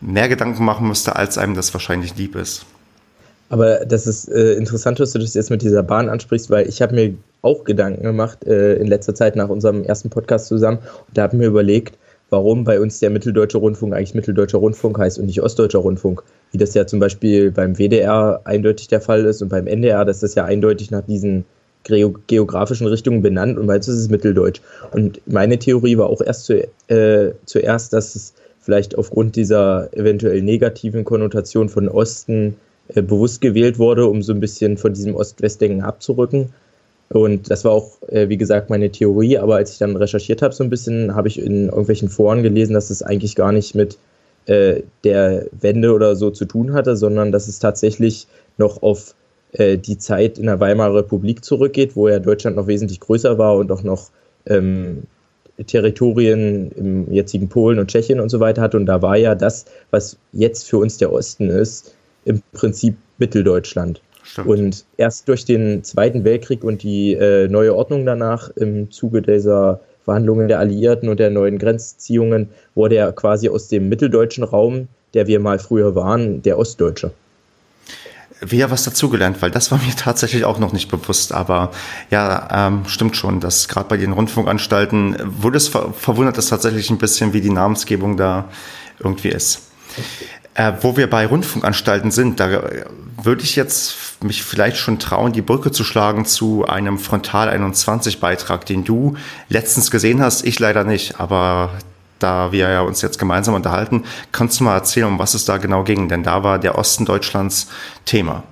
mehr 0.00 0.28
Gedanken 0.28 0.64
machen 0.64 0.86
müsste, 0.88 1.16
als 1.16 1.38
einem 1.38 1.54
das 1.54 1.72
wahrscheinlich 1.72 2.16
lieb 2.16 2.36
ist. 2.36 2.66
Aber 3.48 3.86
das 3.86 4.06
ist 4.06 4.28
äh, 4.28 4.54
interessant, 4.54 4.98
dass 4.98 5.12
du 5.12 5.18
das 5.18 5.34
jetzt 5.34 5.50
mit 5.50 5.62
dieser 5.62 5.82
Bahn 5.82 6.08
ansprichst, 6.08 6.50
weil 6.50 6.68
ich 6.68 6.82
habe 6.82 6.94
mir 6.94 7.14
auch 7.42 7.64
Gedanken 7.64 8.02
gemacht 8.02 8.44
äh, 8.44 8.74
in 8.74 8.88
letzter 8.88 9.14
Zeit 9.14 9.36
nach 9.36 9.48
unserem 9.48 9.84
ersten 9.84 10.10
Podcast 10.10 10.48
zusammen. 10.48 10.78
Und 10.78 11.16
da 11.16 11.22
habe 11.22 11.36
ich 11.36 11.40
mir 11.40 11.46
überlegt, 11.46 11.96
warum 12.30 12.64
bei 12.64 12.80
uns 12.80 12.98
der 13.00 13.10
Mitteldeutsche 13.10 13.58
Rundfunk 13.58 13.94
eigentlich 13.94 14.14
Mitteldeutscher 14.14 14.58
Rundfunk 14.58 14.98
heißt 14.98 15.18
und 15.18 15.26
nicht 15.26 15.42
Ostdeutscher 15.42 15.78
Rundfunk, 15.78 16.22
wie 16.52 16.58
das 16.58 16.74
ja 16.74 16.86
zum 16.86 16.98
Beispiel 16.98 17.50
beim 17.50 17.76
WDR 17.76 18.40
eindeutig 18.44 18.88
der 18.88 19.00
Fall 19.00 19.24
ist 19.24 19.42
und 19.42 19.48
beim 19.48 19.66
NDR, 19.66 20.04
das 20.04 20.22
ist 20.22 20.34
ja 20.34 20.44
eindeutig 20.44 20.90
nach 20.90 21.02
diesen 21.02 21.44
geografischen 22.26 22.88
Richtungen 22.88 23.22
benannt 23.22 23.58
und 23.58 23.66
meistens 23.66 23.94
ist 23.94 24.00
es 24.02 24.08
Mitteldeutsch. 24.08 24.60
Und 24.90 25.20
meine 25.26 25.58
Theorie 25.58 25.96
war 25.98 26.10
auch 26.10 26.20
erst 26.20 26.46
zu, 26.46 26.68
äh, 26.88 27.32
zuerst, 27.44 27.92
dass 27.92 28.16
es 28.16 28.34
vielleicht 28.60 28.98
aufgrund 28.98 29.36
dieser 29.36 29.96
eventuell 29.96 30.42
negativen 30.42 31.04
Konnotation 31.04 31.68
von 31.68 31.88
Osten 31.88 32.56
äh, 32.88 33.02
bewusst 33.02 33.40
gewählt 33.40 33.78
wurde, 33.78 34.06
um 34.06 34.22
so 34.22 34.32
ein 34.32 34.40
bisschen 34.40 34.76
von 34.78 34.94
diesem 34.94 35.14
Ost-West-Denken 35.14 35.82
abzurücken. 35.82 36.52
Und 37.08 37.50
das 37.50 37.64
war 37.64 37.72
auch, 37.72 38.02
äh, 38.08 38.28
wie 38.28 38.36
gesagt, 38.36 38.68
meine 38.68 38.90
Theorie. 38.90 39.38
Aber 39.38 39.56
als 39.56 39.72
ich 39.72 39.78
dann 39.78 39.96
recherchiert 39.96 40.42
habe, 40.42 40.54
so 40.54 40.64
ein 40.64 40.70
bisschen, 40.70 41.14
habe 41.14 41.28
ich 41.28 41.38
in 41.40 41.66
irgendwelchen 41.68 42.08
Foren 42.08 42.42
gelesen, 42.42 42.74
dass 42.74 42.90
es 42.90 43.02
eigentlich 43.02 43.36
gar 43.36 43.52
nicht 43.52 43.74
mit 43.74 43.96
äh, 44.46 44.82
der 45.04 45.46
Wende 45.52 45.92
oder 45.92 46.16
so 46.16 46.30
zu 46.30 46.44
tun 46.44 46.72
hatte, 46.72 46.96
sondern 46.96 47.32
dass 47.32 47.48
es 47.48 47.58
tatsächlich 47.58 48.26
noch 48.58 48.82
auf 48.82 49.14
äh, 49.52 49.78
die 49.78 49.98
Zeit 49.98 50.38
in 50.38 50.46
der 50.46 50.60
Weimarer 50.60 50.96
Republik 50.96 51.44
zurückgeht, 51.44 51.96
wo 51.96 52.08
ja 52.08 52.18
Deutschland 52.18 52.56
noch 52.56 52.66
wesentlich 52.66 53.00
größer 53.00 53.38
war 53.38 53.56
und 53.56 53.70
auch 53.70 53.82
noch 53.82 54.10
ähm, 54.46 55.04
Territorien 55.66 56.70
im 56.72 57.12
jetzigen 57.12 57.48
Polen 57.48 57.78
und 57.78 57.88
Tschechien 57.88 58.20
und 58.20 58.28
so 58.28 58.40
weiter 58.40 58.62
hatte. 58.62 58.76
Und 58.76 58.86
da 58.86 59.00
war 59.00 59.16
ja 59.16 59.34
das, 59.34 59.64
was 59.90 60.18
jetzt 60.32 60.68
für 60.68 60.78
uns 60.78 60.98
der 60.98 61.12
Osten 61.12 61.48
ist, 61.48 61.94
im 62.24 62.42
Prinzip 62.52 62.96
Mitteldeutschland. 63.18 64.00
Stimmt. 64.26 64.48
Und 64.48 64.84
erst 64.96 65.28
durch 65.28 65.44
den 65.44 65.84
Zweiten 65.84 66.24
Weltkrieg 66.24 66.64
und 66.64 66.82
die 66.82 67.14
äh, 67.14 67.48
neue 67.48 67.74
Ordnung 67.74 68.04
danach 68.04 68.50
im 68.56 68.90
Zuge 68.90 69.22
dieser 69.22 69.80
Verhandlungen 70.04 70.48
der 70.48 70.58
Alliierten 70.58 71.08
und 71.08 71.20
der 71.20 71.30
neuen 71.30 71.58
Grenzziehungen 71.58 72.48
wurde 72.74 72.96
er 72.96 73.12
quasi 73.12 73.48
aus 73.48 73.68
dem 73.68 73.88
mitteldeutschen 73.88 74.44
Raum, 74.44 74.88
der 75.14 75.26
wir 75.26 75.40
mal 75.40 75.58
früher 75.58 75.94
waren, 75.94 76.42
der 76.42 76.58
Ostdeutsche 76.58 77.12
wieder 78.40 78.70
was 78.70 78.84
dazugelernt, 78.84 79.40
weil 79.40 79.50
das 79.50 79.70
war 79.70 79.78
mir 79.78 79.94
tatsächlich 79.96 80.44
auch 80.44 80.58
noch 80.58 80.72
nicht 80.72 80.90
bewusst. 80.90 81.32
Aber 81.32 81.70
ja, 82.10 82.68
ähm, 82.68 82.82
stimmt 82.86 83.16
schon, 83.16 83.40
dass 83.40 83.68
gerade 83.68 83.88
bei 83.88 83.96
den 83.96 84.12
Rundfunkanstalten 84.12 85.16
wurde 85.24 85.56
es 85.56 85.68
ver 85.68 85.92
verwundert 85.92 86.36
es 86.38 86.48
tatsächlich 86.48 86.90
ein 86.90 86.98
bisschen, 86.98 87.32
wie 87.32 87.40
die 87.40 87.50
Namensgebung 87.50 88.16
da 88.16 88.48
irgendwie 88.98 89.28
ist. 89.28 89.62
Äh, 90.54 90.72
wo 90.80 90.96
wir 90.96 91.08
bei 91.08 91.26
Rundfunkanstalten 91.26 92.10
sind, 92.10 92.40
da 92.40 92.62
würde 93.22 93.42
ich 93.42 93.56
jetzt 93.56 94.22
mich 94.22 94.42
vielleicht 94.42 94.76
schon 94.76 94.98
trauen, 94.98 95.32
die 95.32 95.42
Brücke 95.42 95.70
zu 95.70 95.84
schlagen 95.84 96.24
zu 96.24 96.64
einem 96.66 96.98
Frontal 96.98 97.48
21 97.48 98.20
Beitrag, 98.20 98.66
den 98.66 98.84
du 98.84 99.16
letztens 99.48 99.90
gesehen 99.90 100.20
hast, 100.20 100.44
ich 100.44 100.58
leider 100.58 100.84
nicht, 100.84 101.18
aber 101.20 101.70
da 102.18 102.52
wir 102.52 102.68
ja 102.70 102.80
uns 102.82 103.02
jetzt 103.02 103.18
gemeinsam 103.18 103.54
unterhalten, 103.54 104.04
kannst 104.32 104.60
du 104.60 104.64
mal 104.64 104.74
erzählen, 104.74 105.06
um 105.06 105.18
was 105.18 105.34
es 105.34 105.44
da 105.44 105.58
genau 105.58 105.84
ging? 105.84 106.08
Denn 106.08 106.22
da 106.22 106.42
war 106.42 106.58
der 106.58 106.78
Osten 106.78 107.04
Deutschlands 107.04 107.68
Thema. 108.04 108.42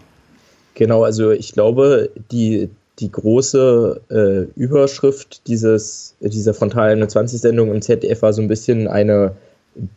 Genau, 0.75 1.05
also 1.05 1.31
ich 1.31 1.53
glaube, 1.53 2.11
die, 2.31 2.69
die 2.99 3.11
große 3.11 4.01
äh, 4.11 4.59
Überschrift 4.61 5.47
dieses, 5.47 6.15
dieser 6.21 6.53
Frontal 6.53 6.91
21 6.91 7.41
Sendung 7.41 7.73
im 7.73 7.81
ZDF 7.81 8.23
war 8.23 8.33
so 8.33 8.43
ein 8.43 8.49
bisschen 8.49 8.89
eine 8.89 9.35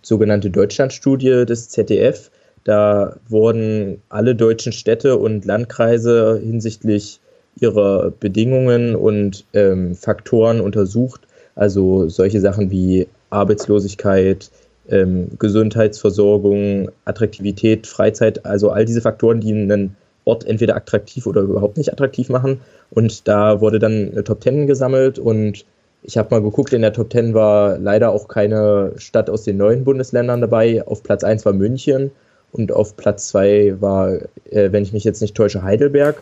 sogenannte 0.01 0.49
Deutschlandstudie 0.49 1.45
des 1.45 1.69
ZDF. 1.69 2.31
Da 2.67 3.15
wurden 3.29 4.01
alle 4.09 4.35
deutschen 4.35 4.73
Städte 4.73 5.15
und 5.15 5.45
Landkreise 5.45 6.37
hinsichtlich 6.43 7.21
ihrer 7.57 8.11
Bedingungen 8.11 8.93
und 8.93 9.45
ähm, 9.53 9.95
Faktoren 9.95 10.59
untersucht. 10.59 11.21
Also 11.55 12.09
solche 12.09 12.41
Sachen 12.41 12.69
wie 12.69 13.07
Arbeitslosigkeit, 13.29 14.51
ähm, 14.89 15.29
Gesundheitsversorgung, 15.39 16.91
Attraktivität, 17.05 17.87
Freizeit, 17.87 18.45
also 18.45 18.69
all 18.69 18.83
diese 18.83 18.99
Faktoren, 18.99 19.39
die 19.39 19.53
einen 19.53 19.95
Ort 20.25 20.45
entweder 20.45 20.75
attraktiv 20.75 21.25
oder 21.25 21.43
überhaupt 21.43 21.77
nicht 21.77 21.93
attraktiv 21.93 22.27
machen. 22.27 22.59
Und 22.89 23.29
da 23.29 23.61
wurde 23.61 23.79
dann 23.79 24.11
eine 24.11 24.25
Top 24.25 24.41
Ten 24.41 24.67
gesammelt 24.67 25.19
und 25.19 25.63
ich 26.03 26.17
habe 26.17 26.35
mal 26.35 26.41
geguckt, 26.41 26.73
in 26.73 26.81
der 26.81 26.91
Top 26.91 27.11
Ten 27.11 27.33
war 27.33 27.77
leider 27.77 28.11
auch 28.11 28.27
keine 28.27 28.91
Stadt 28.97 29.29
aus 29.29 29.43
den 29.43 29.55
neuen 29.55 29.85
Bundesländern 29.85 30.41
dabei. 30.41 30.85
Auf 30.85 31.01
Platz 31.01 31.23
1 31.23 31.45
war 31.45 31.53
München 31.53 32.11
und 32.57 32.71
auf 32.71 32.97
Platz 32.97 33.29
2 33.29 33.81
war, 33.81 34.13
äh, 34.49 34.71
wenn 34.71 34.83
ich 34.83 34.93
mich 34.93 35.03
jetzt 35.03 35.21
nicht 35.21 35.35
täusche, 35.35 35.63
Heidelberg. 35.63 36.21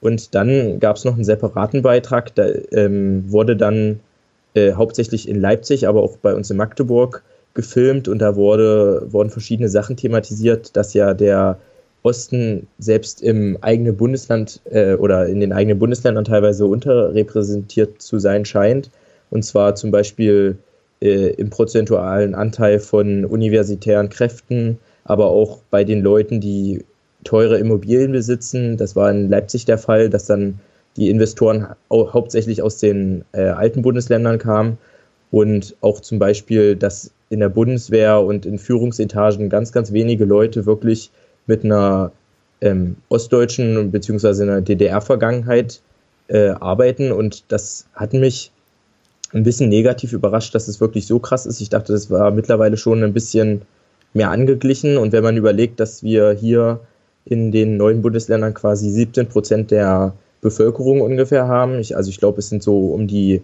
Und 0.00 0.34
dann 0.34 0.80
gab 0.80 0.96
es 0.96 1.04
noch 1.04 1.14
einen 1.14 1.24
separaten 1.24 1.82
Beitrag, 1.82 2.34
da 2.34 2.46
ähm, 2.72 3.24
wurde 3.30 3.56
dann 3.56 4.00
äh, 4.54 4.72
hauptsächlich 4.72 5.28
in 5.28 5.40
Leipzig, 5.40 5.88
aber 5.88 6.02
auch 6.02 6.16
bei 6.18 6.34
uns 6.34 6.50
in 6.50 6.56
Magdeburg 6.56 7.22
gefilmt 7.54 8.08
und 8.08 8.18
da 8.18 8.36
wurde, 8.36 9.06
wurden 9.10 9.30
verschiedene 9.30 9.68
Sachen 9.68 9.96
thematisiert, 9.96 10.76
dass 10.76 10.92
ja 10.92 11.14
der 11.14 11.58
Osten 12.02 12.66
selbst 12.78 13.22
im 13.22 13.56
eigenen 13.62 13.96
Bundesland 13.96 14.60
äh, 14.70 14.94
oder 14.94 15.26
in 15.26 15.40
den 15.40 15.52
eigenen 15.52 15.78
Bundesländern 15.78 16.24
teilweise 16.24 16.66
unterrepräsentiert 16.66 18.02
zu 18.02 18.18
sein 18.18 18.44
scheint. 18.44 18.90
Und 19.30 19.42
zwar 19.42 19.74
zum 19.74 19.90
Beispiel 19.90 20.58
äh, 21.00 21.30
im 21.30 21.48
prozentualen 21.48 22.34
Anteil 22.34 22.78
von 22.78 23.24
universitären 23.24 24.10
Kräften, 24.10 24.78
aber 25.04 25.26
auch 25.26 25.60
bei 25.70 25.84
den 25.84 26.02
Leuten, 26.02 26.40
die 26.40 26.84
teure 27.24 27.58
Immobilien 27.58 28.12
besitzen. 28.12 28.76
Das 28.76 28.96
war 28.96 29.10
in 29.10 29.28
Leipzig 29.28 29.64
der 29.64 29.78
Fall, 29.78 30.10
dass 30.10 30.26
dann 30.26 30.60
die 30.96 31.10
Investoren 31.10 31.66
hauptsächlich 31.90 32.62
aus 32.62 32.78
den 32.78 33.24
äh, 33.32 33.46
alten 33.46 33.82
Bundesländern 33.82 34.38
kamen 34.38 34.78
und 35.30 35.74
auch 35.80 36.00
zum 36.00 36.18
Beispiel, 36.18 36.76
dass 36.76 37.10
in 37.30 37.40
der 37.40 37.48
Bundeswehr 37.48 38.20
und 38.20 38.46
in 38.46 38.58
Führungsetagen 38.58 39.48
ganz, 39.48 39.72
ganz 39.72 39.92
wenige 39.92 40.24
Leute 40.24 40.66
wirklich 40.66 41.10
mit 41.46 41.64
einer 41.64 42.12
ähm, 42.60 42.96
ostdeutschen 43.08 43.90
bzw. 43.90 44.42
einer 44.42 44.60
DDR-Vergangenheit 44.60 45.80
äh, 46.28 46.50
arbeiten 46.50 47.10
und 47.10 47.44
das 47.48 47.86
hat 47.94 48.12
mich 48.12 48.52
ein 49.32 49.42
bisschen 49.42 49.68
negativ 49.68 50.12
überrascht, 50.12 50.54
dass 50.54 50.68
es 50.68 50.80
wirklich 50.80 51.08
so 51.08 51.18
krass 51.18 51.44
ist. 51.44 51.60
Ich 51.60 51.68
dachte, 51.68 51.92
das 51.92 52.10
war 52.10 52.30
mittlerweile 52.30 52.76
schon 52.76 53.02
ein 53.02 53.12
bisschen 53.12 53.62
mehr 54.14 54.30
angeglichen 54.30 54.96
und 54.96 55.12
wenn 55.12 55.22
man 55.22 55.36
überlegt, 55.36 55.80
dass 55.80 56.02
wir 56.02 56.32
hier 56.32 56.80
in 57.24 57.52
den 57.52 57.76
neuen 57.76 58.02
Bundesländern 58.02 58.54
quasi 58.54 58.88
17 58.90 59.28
Prozent 59.28 59.70
der 59.70 60.14
Bevölkerung 60.40 61.00
ungefähr 61.00 61.48
haben, 61.48 61.78
ich, 61.78 61.96
also 61.96 62.10
ich 62.10 62.18
glaube, 62.18 62.38
es 62.38 62.48
sind 62.48 62.62
so 62.62 62.88
um 62.88 63.06
die 63.06 63.42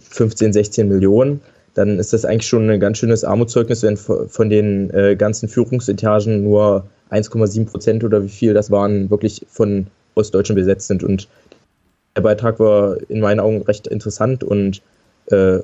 15, 0.00 0.52
16 0.52 0.88
Millionen, 0.88 1.40
dann 1.74 1.98
ist 1.98 2.12
das 2.12 2.24
eigentlich 2.24 2.48
schon 2.48 2.68
ein 2.68 2.80
ganz 2.80 2.98
schönes 2.98 3.24
Armutszeugnis, 3.24 3.82
wenn 3.82 3.96
von 3.96 4.50
den 4.50 4.90
äh, 4.90 5.16
ganzen 5.16 5.48
Führungsetagen 5.48 6.42
nur 6.42 6.84
1,7 7.10 7.66
Prozent 7.66 8.04
oder 8.04 8.22
wie 8.24 8.28
viel 8.28 8.54
das 8.54 8.70
waren, 8.70 9.10
wirklich 9.10 9.46
von 9.48 9.86
Ostdeutschen 10.14 10.56
besetzt 10.56 10.88
sind. 10.88 11.04
Und 11.04 11.28
der 12.16 12.22
Beitrag 12.22 12.58
war 12.58 12.96
in 13.08 13.20
meinen 13.20 13.40
Augen 13.40 13.62
recht 13.62 13.86
interessant 13.86 14.42
und 14.42 14.82
äh, 15.26 15.60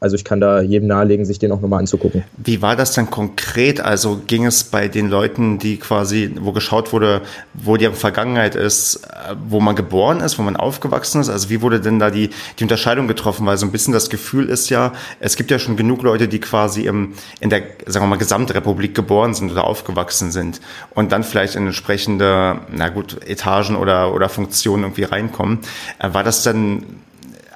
also 0.00 0.14
ich 0.14 0.24
kann 0.24 0.40
da 0.40 0.60
jedem 0.60 0.86
nahelegen, 0.86 1.24
sich 1.24 1.40
den 1.40 1.50
auch 1.50 1.60
nochmal 1.60 1.80
anzugucken. 1.80 2.22
Wie 2.36 2.62
war 2.62 2.76
das 2.76 2.92
denn 2.92 3.10
konkret? 3.10 3.80
Also 3.80 4.20
ging 4.26 4.46
es 4.46 4.62
bei 4.62 4.86
den 4.86 5.08
Leuten, 5.08 5.58
die 5.58 5.76
quasi, 5.76 6.34
wo 6.40 6.52
geschaut 6.52 6.92
wurde, 6.92 7.22
wo 7.54 7.76
die 7.76 7.88
Vergangenheit 7.90 8.54
ist, 8.54 8.96
äh, 9.06 9.34
wo 9.48 9.58
man 9.58 9.74
geboren 9.74 10.20
ist, 10.20 10.38
wo 10.38 10.42
man 10.42 10.56
aufgewachsen 10.56 11.20
ist? 11.20 11.28
Also 11.28 11.50
wie 11.50 11.62
wurde 11.62 11.80
denn 11.80 11.98
da 11.98 12.10
die, 12.10 12.30
die 12.58 12.62
Unterscheidung 12.62 13.08
getroffen? 13.08 13.44
Weil 13.44 13.58
so 13.58 13.66
ein 13.66 13.72
bisschen 13.72 13.92
das 13.92 14.08
Gefühl 14.08 14.48
ist 14.48 14.70
ja, 14.70 14.92
es 15.18 15.34
gibt 15.34 15.50
ja 15.50 15.58
schon 15.58 15.76
genug 15.76 16.02
Leute, 16.02 16.28
die 16.28 16.38
quasi 16.38 16.82
im, 16.82 17.14
in 17.40 17.50
der, 17.50 17.62
sagen 17.86 18.04
wir 18.04 18.08
mal, 18.08 18.18
Gesamtrepublik 18.18 18.94
geboren 18.94 19.34
sind 19.34 19.50
oder 19.50 19.64
aufgewachsen 19.64 20.30
sind 20.30 20.60
und 20.94 21.10
dann 21.10 21.24
vielleicht 21.24 21.56
in 21.56 21.66
entsprechende, 21.66 22.60
na 22.70 22.88
gut, 22.88 23.20
Etagen 23.26 23.74
oder, 23.74 24.14
oder 24.14 24.28
Funktionen 24.28 24.84
irgendwie 24.84 25.04
reinkommen. 25.04 25.58
Äh, 25.98 26.14
war 26.14 26.22
das 26.22 26.44
denn 26.44 26.84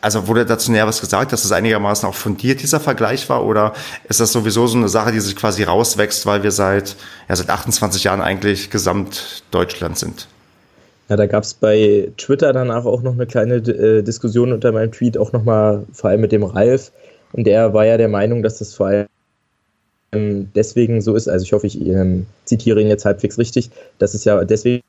also 0.02 0.26
wurde 0.26 0.44
dazu 0.44 0.70
näher 0.72 0.86
was 0.86 1.00
gesagt, 1.00 1.32
dass 1.32 1.44
es 1.44 1.52
einigermaßen 1.52 2.08
auch 2.08 2.14
fundiert 2.14 2.60
dieser 2.60 2.80
Vergleich 2.80 3.28
war 3.28 3.46
oder 3.46 3.72
ist 4.08 4.20
das 4.20 4.32
sowieso 4.32 4.66
so 4.66 4.76
eine 4.76 4.88
Sache, 4.88 5.12
die 5.12 5.20
sich 5.20 5.36
quasi 5.36 5.62
rauswächst, 5.62 6.26
weil 6.26 6.42
wir 6.42 6.50
seit, 6.50 6.96
ja, 7.28 7.36
seit 7.36 7.48
28 7.48 8.04
Jahren 8.04 8.20
eigentlich 8.20 8.70
Gesamtdeutschland 8.70 9.96
sind? 9.96 10.26
Ja, 11.08 11.16
da 11.16 11.26
gab 11.26 11.44
es 11.44 11.54
bei 11.54 12.10
Twitter 12.16 12.52
danach 12.52 12.84
auch 12.84 13.02
noch 13.02 13.12
eine 13.12 13.26
kleine 13.26 13.56
äh, 13.56 14.02
Diskussion 14.02 14.52
unter 14.52 14.72
meinem 14.72 14.90
Tweet, 14.90 15.16
auch 15.16 15.32
nochmal 15.32 15.84
vor 15.92 16.10
allem 16.10 16.20
mit 16.20 16.32
dem 16.32 16.42
Ralf. 16.42 16.90
Und 17.32 17.44
der 17.44 17.72
war 17.72 17.86
ja 17.86 17.96
der 17.96 18.08
Meinung, 18.08 18.42
dass 18.42 18.58
das 18.58 18.74
vor 18.74 18.86
allem 18.88 19.06
deswegen 20.54 21.00
so 21.00 21.14
ist, 21.14 21.28
also 21.28 21.44
ich 21.44 21.52
hoffe, 21.52 21.66
ich 21.66 21.80
ähm, 21.80 22.26
zitiere 22.44 22.80
ihn 22.80 22.88
jetzt 22.88 23.04
halbwegs 23.04 23.38
richtig, 23.38 23.70
dass 23.98 24.14
es 24.14 24.24
ja 24.24 24.44
deswegen 24.44 24.82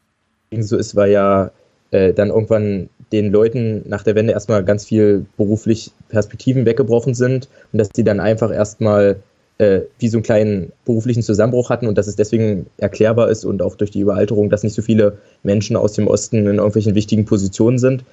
so 0.59 0.75
ist, 0.77 0.95
weil 0.95 1.11
ja 1.11 1.51
äh, 1.91 2.13
dann 2.13 2.29
irgendwann 2.29 2.89
den 3.13 3.31
Leuten 3.31 3.83
nach 3.87 4.03
der 4.03 4.15
Wende 4.15 4.33
erstmal 4.33 4.65
ganz 4.65 4.85
viel 4.85 5.25
beruflich 5.37 5.91
Perspektiven 6.09 6.65
weggebrochen 6.65 7.13
sind 7.13 7.47
und 7.71 7.79
dass 7.79 7.89
sie 7.95 8.03
dann 8.03 8.19
einfach 8.19 8.51
erstmal 8.51 9.17
äh, 9.59 9.81
wie 9.99 10.07
so 10.09 10.17
einen 10.17 10.23
kleinen 10.23 10.71
beruflichen 10.83 11.21
Zusammenbruch 11.21 11.69
hatten 11.69 11.87
und 11.87 11.97
dass 11.97 12.07
es 12.07 12.15
deswegen 12.15 12.65
erklärbar 12.77 13.29
ist 13.29 13.45
und 13.45 13.61
auch 13.61 13.75
durch 13.75 13.91
die 13.91 13.99
Überalterung, 13.99 14.49
dass 14.49 14.63
nicht 14.63 14.73
so 14.73 14.81
viele 14.81 15.19
Menschen 15.43 15.75
aus 15.75 15.93
dem 15.93 16.07
Osten 16.07 16.39
in 16.47 16.57
irgendwelchen 16.57 16.95
wichtigen 16.95 17.25
Positionen 17.25 17.77
sind. 17.77 18.03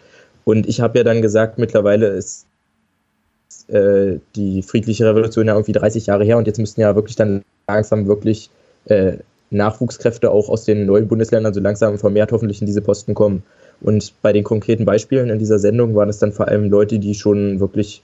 Und 0.45 0.69
ich 0.69 0.83
habe 0.83 0.99
ja 0.99 1.05
dann 1.05 1.23
gesagt, 1.23 1.59
mittlerweile 1.59 2.09
ist 2.09 2.45
äh, 3.69 4.19
die 4.37 4.63
friedliche 4.63 5.07
Revolution 5.07 5.47
ja 5.47 5.55
irgendwie 5.55 5.73
30 5.73 6.07
Jahre 6.07 6.25
her 6.25 6.37
und 6.37 6.47
jetzt 6.47 6.59
müssten 6.59 6.83
ja 6.83 6.95
wirklich 6.95 7.17
dann 7.17 7.43
langsam 7.67 8.07
wirklich 8.07 8.51
äh, 8.85 9.15
Nachwuchskräfte 9.51 10.31
auch 10.31 10.51
aus 10.51 10.65
den 10.65 10.87
neuen 10.87 11.09
Bundesländern 11.09 11.55
so 11.55 11.61
langsam 11.61 11.99
vermehrt 11.99 12.33
hoffentlich 12.33 12.61
in 12.61 12.67
diese 12.67 12.83
Posten 12.83 13.15
kommen. 13.15 13.43
Und 13.81 14.13
bei 14.23 14.33
den 14.33 14.45
konkreten 14.45 14.85
Beispielen 14.85 15.31
in 15.31 15.39
dieser 15.39 15.59
Sendung 15.59 15.95
waren 15.95 16.09
es 16.09 16.19
dann 16.19 16.33
vor 16.33 16.49
allem 16.49 16.71
Leute, 16.71 16.99
die 16.99 17.15
schon 17.15 17.61
wirklich, 17.61 18.03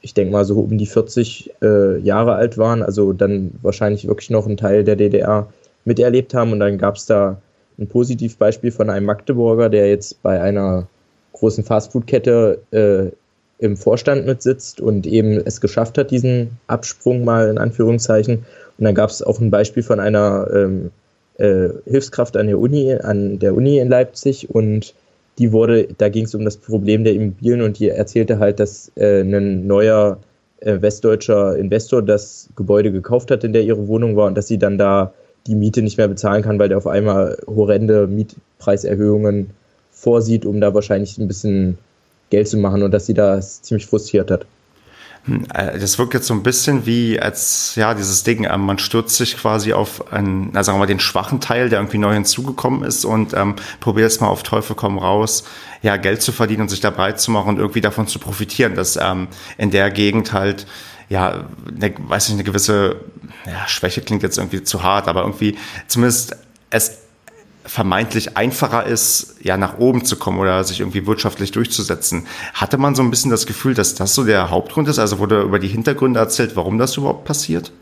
ich 0.00 0.14
denke 0.14 0.32
mal, 0.32 0.44
so 0.44 0.60
um 0.60 0.76
die 0.78 0.86
40 0.86 1.52
äh, 1.62 1.98
Jahre 1.98 2.34
alt 2.34 2.58
waren, 2.58 2.82
also 2.82 3.12
dann 3.12 3.52
wahrscheinlich 3.62 4.06
wirklich 4.06 4.30
noch 4.30 4.46
einen 4.46 4.56
Teil 4.56 4.84
der 4.84 4.96
DDR 4.96 5.48
miterlebt 5.84 6.34
haben. 6.34 6.52
Und 6.52 6.60
dann 6.60 6.78
gab 6.78 6.96
es 6.96 7.06
da 7.06 7.40
ein 7.78 7.86
Positivbeispiel 7.86 8.72
von 8.72 8.90
einem 8.90 9.06
Magdeburger, 9.06 9.68
der 9.68 9.88
jetzt 9.88 10.22
bei 10.22 10.40
einer 10.40 10.86
großen 11.32 11.64
Fastfood-Kette 11.64 12.60
äh, 12.72 13.64
im 13.64 13.76
Vorstand 13.76 14.26
mitsitzt 14.26 14.80
und 14.80 15.06
eben 15.06 15.40
es 15.44 15.60
geschafft 15.60 15.96
hat, 15.96 16.10
diesen 16.10 16.58
Absprung 16.66 17.24
mal 17.24 17.48
in 17.48 17.58
Anführungszeichen. 17.58 18.44
Und 18.78 18.84
dann 18.84 18.94
gab 18.94 19.10
es 19.10 19.22
auch 19.22 19.40
ein 19.40 19.50
Beispiel 19.50 19.84
von 19.84 20.00
einer 20.00 20.48
ähm, 20.52 20.90
äh, 21.38 21.68
Hilfskraft 21.86 22.36
an 22.36 22.48
der 22.48 22.58
Uni, 22.58 22.92
an 22.94 23.38
der 23.38 23.54
Uni 23.54 23.78
in 23.78 23.88
Leipzig 23.88 24.50
und 24.50 24.94
die 25.38 25.52
wurde, 25.52 25.88
da 25.98 26.08
ging 26.08 26.24
es 26.24 26.34
um 26.34 26.44
das 26.44 26.56
Problem 26.56 27.04
der 27.04 27.14
Immobilien 27.14 27.62
und 27.62 27.78
die 27.78 27.88
erzählte 27.88 28.38
halt, 28.38 28.60
dass 28.60 28.92
äh, 28.96 29.22
ein 29.22 29.66
neuer 29.66 30.18
äh, 30.60 30.80
westdeutscher 30.80 31.56
Investor 31.56 32.02
das 32.02 32.48
Gebäude 32.56 32.92
gekauft 32.92 33.30
hat, 33.30 33.44
in 33.44 33.52
der 33.52 33.62
ihre 33.62 33.88
Wohnung 33.88 34.16
war 34.16 34.26
und 34.26 34.36
dass 34.36 34.48
sie 34.48 34.58
dann 34.58 34.78
da 34.78 35.12
die 35.46 35.54
Miete 35.54 35.82
nicht 35.82 35.98
mehr 35.98 36.08
bezahlen 36.08 36.42
kann, 36.42 36.58
weil 36.58 36.68
der 36.68 36.78
auf 36.78 36.86
einmal 36.86 37.38
horrende 37.46 38.06
Mietpreiserhöhungen 38.06 39.50
vorsieht, 39.90 40.46
um 40.46 40.60
da 40.60 40.74
wahrscheinlich 40.74 41.18
ein 41.18 41.28
bisschen 41.28 41.78
Geld 42.30 42.48
zu 42.48 42.58
machen 42.58 42.82
und 42.82 42.92
dass 42.92 43.06
sie 43.06 43.14
das 43.14 43.62
ziemlich 43.62 43.86
frustriert 43.86 44.30
hat. 44.30 44.46
Äh, 45.26 45.78
das 45.78 45.98
wirkt 45.98 46.14
jetzt 46.14 46.26
so 46.26 46.34
ein 46.34 46.42
bisschen 46.42 46.84
wie 46.86 47.20
als, 47.20 47.74
ja, 47.76 47.94
dieses 47.94 48.24
Ding, 48.24 48.44
ähm, 48.50 48.62
man 48.62 48.78
stürzt 48.78 49.16
sich 49.16 49.36
quasi 49.36 49.72
auf 49.72 50.12
einen, 50.12 50.50
na, 50.52 50.64
sagen 50.64 50.76
wir 50.76 50.80
mal, 50.80 50.86
den 50.86 51.00
schwachen 51.00 51.40
Teil, 51.40 51.68
der 51.68 51.78
irgendwie 51.78 51.98
neu 51.98 52.14
hinzugekommen 52.14 52.82
ist 52.82 53.04
und 53.04 53.32
ähm, 53.34 53.54
probiert 53.80 54.10
es 54.10 54.20
mal 54.20 54.28
auf 54.28 54.42
Teufel 54.42 54.74
komm 54.74 54.98
raus, 54.98 55.44
ja, 55.82 55.96
Geld 55.96 56.22
zu 56.22 56.32
verdienen 56.32 56.62
und 56.62 56.68
sich 56.68 56.80
da 56.80 56.90
breit 56.90 57.20
zu 57.20 57.30
machen 57.30 57.50
und 57.50 57.58
irgendwie 57.58 57.80
davon 57.80 58.06
zu 58.06 58.18
profitieren, 58.18 58.74
dass 58.74 58.96
ähm, 58.96 59.28
in 59.58 59.70
der 59.70 59.90
Gegend 59.90 60.32
halt, 60.32 60.66
ja, 61.08 61.44
eine, 61.68 61.94
weiß 61.96 62.28
nicht, 62.28 62.36
eine 62.36 62.44
gewisse, 62.44 62.96
ja, 63.46 63.68
Schwäche 63.68 64.00
klingt 64.00 64.22
jetzt 64.22 64.38
irgendwie 64.38 64.64
zu 64.64 64.82
hart, 64.82 65.06
aber 65.06 65.22
irgendwie 65.22 65.56
zumindest 65.86 66.36
es 66.70 67.01
vermeintlich 67.64 68.36
einfacher 68.36 68.86
ist, 68.86 69.36
ja, 69.42 69.56
nach 69.56 69.78
oben 69.78 70.04
zu 70.04 70.16
kommen 70.16 70.38
oder 70.38 70.64
sich 70.64 70.80
irgendwie 70.80 71.06
wirtschaftlich 71.06 71.52
durchzusetzen. 71.52 72.26
Hatte 72.54 72.78
man 72.78 72.94
so 72.94 73.02
ein 73.02 73.10
bisschen 73.10 73.30
das 73.30 73.46
Gefühl, 73.46 73.74
dass 73.74 73.94
das 73.94 74.14
so 74.14 74.24
der 74.24 74.50
Hauptgrund 74.50 74.88
ist? 74.88 74.98
Also 74.98 75.18
wurde 75.18 75.42
über 75.42 75.58
die 75.58 75.68
Hintergründe 75.68 76.20
erzählt, 76.20 76.56
warum 76.56 76.78
das 76.78 76.96
überhaupt 76.96 77.24
passiert? 77.24 77.72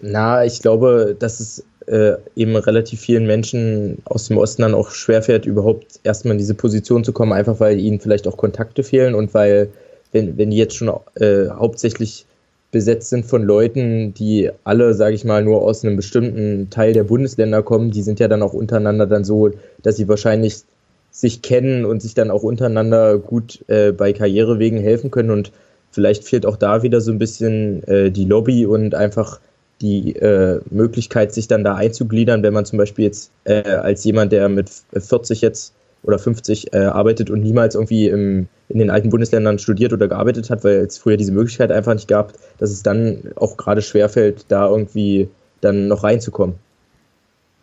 Na, 0.00 0.44
ich 0.44 0.60
glaube, 0.60 1.16
dass 1.18 1.40
es 1.40 1.64
äh, 1.86 2.14
eben 2.36 2.56
relativ 2.56 3.00
vielen 3.00 3.26
Menschen 3.26 3.98
aus 4.04 4.28
dem 4.28 4.36
Osten 4.36 4.62
dann 4.62 4.74
auch 4.74 4.90
schwerfällt, 4.90 5.46
überhaupt 5.46 6.00
erstmal 6.02 6.32
in 6.32 6.38
diese 6.38 6.54
Position 6.54 7.04
zu 7.04 7.12
kommen, 7.12 7.32
einfach 7.32 7.60
weil 7.60 7.78
ihnen 7.78 8.00
vielleicht 8.00 8.26
auch 8.26 8.36
Kontakte 8.36 8.82
fehlen 8.82 9.14
und 9.14 9.34
weil, 9.34 9.70
wenn, 10.12 10.36
wenn 10.38 10.50
die 10.50 10.56
jetzt 10.56 10.76
schon 10.76 10.88
äh, 11.16 11.48
hauptsächlich 11.48 12.26
besetzt 12.72 13.10
sind 13.10 13.26
von 13.26 13.44
Leuten, 13.44 14.14
die 14.14 14.50
alle, 14.64 14.94
sage 14.94 15.14
ich 15.14 15.24
mal, 15.24 15.44
nur 15.44 15.62
aus 15.62 15.84
einem 15.84 15.94
bestimmten 15.94 16.70
Teil 16.70 16.94
der 16.94 17.04
Bundesländer 17.04 17.62
kommen. 17.62 17.92
Die 17.92 18.02
sind 18.02 18.18
ja 18.18 18.26
dann 18.26 18.42
auch 18.42 18.54
untereinander 18.54 19.06
dann 19.06 19.24
so, 19.24 19.50
dass 19.82 19.96
sie 19.96 20.08
wahrscheinlich 20.08 20.62
sich 21.10 21.42
kennen 21.42 21.84
und 21.84 22.00
sich 22.00 22.14
dann 22.14 22.30
auch 22.30 22.42
untereinander 22.42 23.18
gut 23.18 23.62
äh, 23.68 23.92
bei 23.92 24.14
Karrierewegen 24.14 24.80
helfen 24.80 25.10
können. 25.10 25.30
Und 25.30 25.52
vielleicht 25.90 26.24
fehlt 26.24 26.46
auch 26.46 26.56
da 26.56 26.82
wieder 26.82 27.02
so 27.02 27.12
ein 27.12 27.18
bisschen 27.18 27.84
äh, 27.84 28.10
die 28.10 28.24
Lobby 28.24 28.64
und 28.64 28.94
einfach 28.94 29.38
die 29.82 30.16
äh, 30.16 30.60
Möglichkeit, 30.70 31.34
sich 31.34 31.48
dann 31.48 31.64
da 31.64 31.74
einzugliedern, 31.74 32.42
wenn 32.42 32.54
man 32.54 32.64
zum 32.64 32.78
Beispiel 32.78 33.04
jetzt 33.04 33.30
äh, 33.44 33.62
als 33.62 34.02
jemand, 34.04 34.32
der 34.32 34.48
mit 34.48 34.70
40 34.96 35.42
jetzt 35.42 35.74
oder 36.02 36.18
50 36.18 36.72
äh, 36.72 36.78
arbeitet 36.78 37.30
und 37.30 37.42
niemals 37.42 37.74
irgendwie 37.74 38.08
im, 38.08 38.48
in 38.68 38.78
den 38.78 38.90
alten 38.90 39.10
Bundesländern 39.10 39.58
studiert 39.58 39.92
oder 39.92 40.08
gearbeitet 40.08 40.50
hat, 40.50 40.64
weil 40.64 40.76
es 40.76 40.98
früher 40.98 41.16
diese 41.16 41.32
Möglichkeit 41.32 41.70
einfach 41.70 41.94
nicht 41.94 42.08
gab, 42.08 42.32
dass 42.58 42.70
es 42.70 42.82
dann 42.82 43.32
auch 43.36 43.56
gerade 43.56 43.82
schwerfällt, 43.82 44.46
da 44.48 44.68
irgendwie 44.68 45.28
dann 45.60 45.88
noch 45.88 46.02
reinzukommen. 46.02 46.56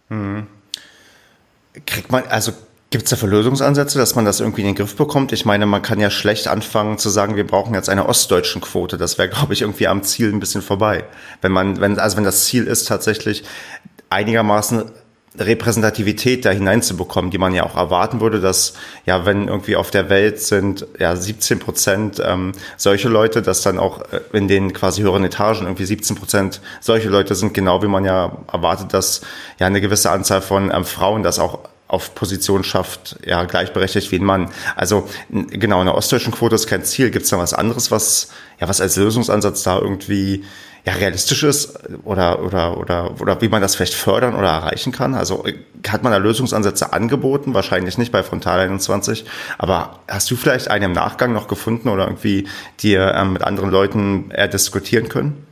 Hm. 0.10 0.48
Kriegt 1.86 2.12
man, 2.12 2.24
also 2.30 2.54
gibt 2.90 3.04
es 3.04 3.10
dafür 3.12 3.30
Lösungsansätze, 3.30 4.00
dass 4.00 4.16
man 4.16 4.26
das 4.26 4.40
irgendwie 4.40 4.62
in 4.62 4.68
den 4.68 4.76
Griff 4.76 4.96
bekommt? 4.96 5.32
Ich 5.32 5.46
meine, 5.46 5.66
man 5.66 5.82
kann 5.82 6.00
ja 6.00 6.10
schlecht 6.10 6.48
anfangen 6.48 6.98
zu 6.98 7.10
sagen, 7.10 7.36
wir 7.36 7.46
brauchen 7.46 7.76
jetzt 7.76 7.90
eine 7.90 8.08
ostdeutschen 8.08 8.62
Quote. 8.62 8.98
Das 8.98 9.18
wäre, 9.18 9.30
glaube 9.30 9.54
ich, 9.54 9.62
irgendwie 9.62 9.88
am 9.88 10.04
Ziel 10.04 10.32
ein 10.34 10.40
bisschen 10.40 10.62
vorbei. 10.62 11.04
Wenn 11.42 11.52
man, 11.52 11.80
wenn, 11.80 12.00
also 12.00 12.18
wenn 12.18 12.24
das 12.24 12.46
Ziel 12.46 12.66
ist, 12.66 12.88
tatsächlich 12.88 13.44
einigermaßen 14.10 14.86
Repräsentativität 15.38 16.44
da 16.46 16.50
hineinzubekommen, 16.50 17.30
die 17.30 17.38
man 17.38 17.54
ja 17.54 17.64
auch 17.64 17.76
erwarten 17.76 18.20
würde, 18.20 18.42
dass 18.42 18.74
ja, 19.06 19.26
wenn 19.26 19.48
irgendwie 19.48 19.76
auf 19.76 19.92
der 19.92 20.10
Welt 20.10 20.42
sind 20.42 20.88
ja 20.98 21.16
17 21.16 21.60
Prozent 21.60 22.22
ähm, 22.24 22.54
solche 22.78 23.10
Leute, 23.10 23.42
dass 23.42 23.62
dann 23.62 23.78
auch 23.78 24.02
äh, 24.12 24.22
in 24.34 24.48
den 24.48 24.74
quasi 24.74 25.02
höheren 25.02 25.24
Etagen 25.24 25.66
irgendwie 25.66 25.86
17 25.86 26.16
Prozent 26.16 26.62
solche 26.82 27.10
Leute 27.10 27.36
sind, 27.36 27.54
genau 27.54 27.84
wie 27.84 27.88
man 27.88 28.06
ja 28.06 28.40
erwartet, 28.52 28.94
dass 28.94 29.22
ja 29.60 29.68
eine 29.68 29.82
gewisse 29.82 30.10
Anzahl 30.10 30.42
von 30.42 30.72
ähm, 30.74 30.84
Frauen 30.84 31.22
das 31.22 31.38
auch 31.38 31.60
auf 31.88 32.14
Position 32.14 32.64
schafft, 32.64 33.18
ja, 33.26 33.44
gleichberechtigt 33.46 34.12
wie 34.12 34.20
ein 34.20 34.24
Mann. 34.24 34.52
Also 34.76 35.10
genau, 35.30 35.82
eine 35.82 35.96
ostdeutschen 35.96 36.32
Quote 36.32 36.54
ist 36.54 36.68
kein 36.68 36.84
Ziel. 36.84 37.10
Gibt 37.10 37.26
es 37.26 37.32
da 37.32 37.40
was 37.40 37.56
anderes, 37.56 37.90
was, 37.90 38.30
ja, 38.60 38.68
was 38.70 38.80
als 38.80 38.96
Lösungsansatz 38.96 39.64
da 39.64 39.80
irgendwie 39.80 40.44
ja, 40.86 40.94
realistisch 40.94 41.44
ist 41.44 41.80
oder, 42.06 42.44
oder, 42.44 42.78
oder, 42.78 43.22
oder 43.22 43.42
wie 43.42 43.50
man 43.50 43.62
das 43.62 43.76
vielleicht 43.76 43.94
fördern 43.94 44.36
oder 44.36 44.48
erreichen 44.48 44.92
kann? 44.92 45.14
Also 45.14 45.44
hat 45.88 46.04
man 46.04 46.12
da 46.12 46.18
Lösungsansätze 46.18 46.94
angeboten? 46.94 47.54
Wahrscheinlich 47.54 47.98
nicht 47.98 48.12
bei 48.12 48.24
Frontal 48.24 48.60
21. 48.60 49.26
Aber 49.58 50.00
hast 50.08 50.30
du 50.32 50.36
vielleicht 50.36 50.70
einen 50.70 50.86
im 50.86 50.92
Nachgang 50.94 51.34
noch 51.34 51.48
gefunden 51.48 51.90
oder 51.90 52.06
irgendwie 52.06 52.48
dir 52.80 53.14
ähm, 53.16 53.34
mit 53.34 53.44
anderen 53.44 53.70
Leuten 53.70 54.32
eher 54.32 54.48
diskutieren 54.48 55.10
können? 55.10 55.46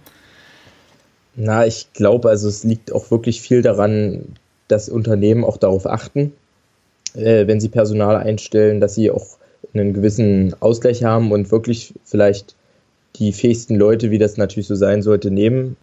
Na, 1.35 1.65
ich 1.65 1.93
glaube, 1.93 2.29
also 2.29 2.47
es 2.47 2.63
liegt 2.63 2.91
auch 2.91 3.11
wirklich 3.11 3.41
viel 3.41 3.61
daran, 3.61 4.35
dass 4.67 4.89
Unternehmen 4.89 5.43
auch 5.43 5.57
darauf 5.57 5.85
achten, 5.85 6.33
äh, 7.13 7.47
wenn 7.47 7.59
sie 7.59 7.69
Personal 7.69 8.15
einstellen, 8.17 8.81
dass 8.81 8.95
sie 8.95 9.11
auch 9.11 9.37
einen 9.73 9.93
gewissen 9.93 10.55
Ausgleich 10.59 11.03
haben 11.03 11.31
und 11.31 11.51
wirklich 11.51 11.93
vielleicht 12.05 12.55
die 13.15 13.33
fähigsten 13.33 13.75
Leute, 13.75 14.11
wie 14.11 14.17
das 14.17 14.37
natürlich 14.37 14.67
so 14.67 14.75
sein 14.75 15.01
sollte, 15.01 15.31
nehmen. 15.31 15.75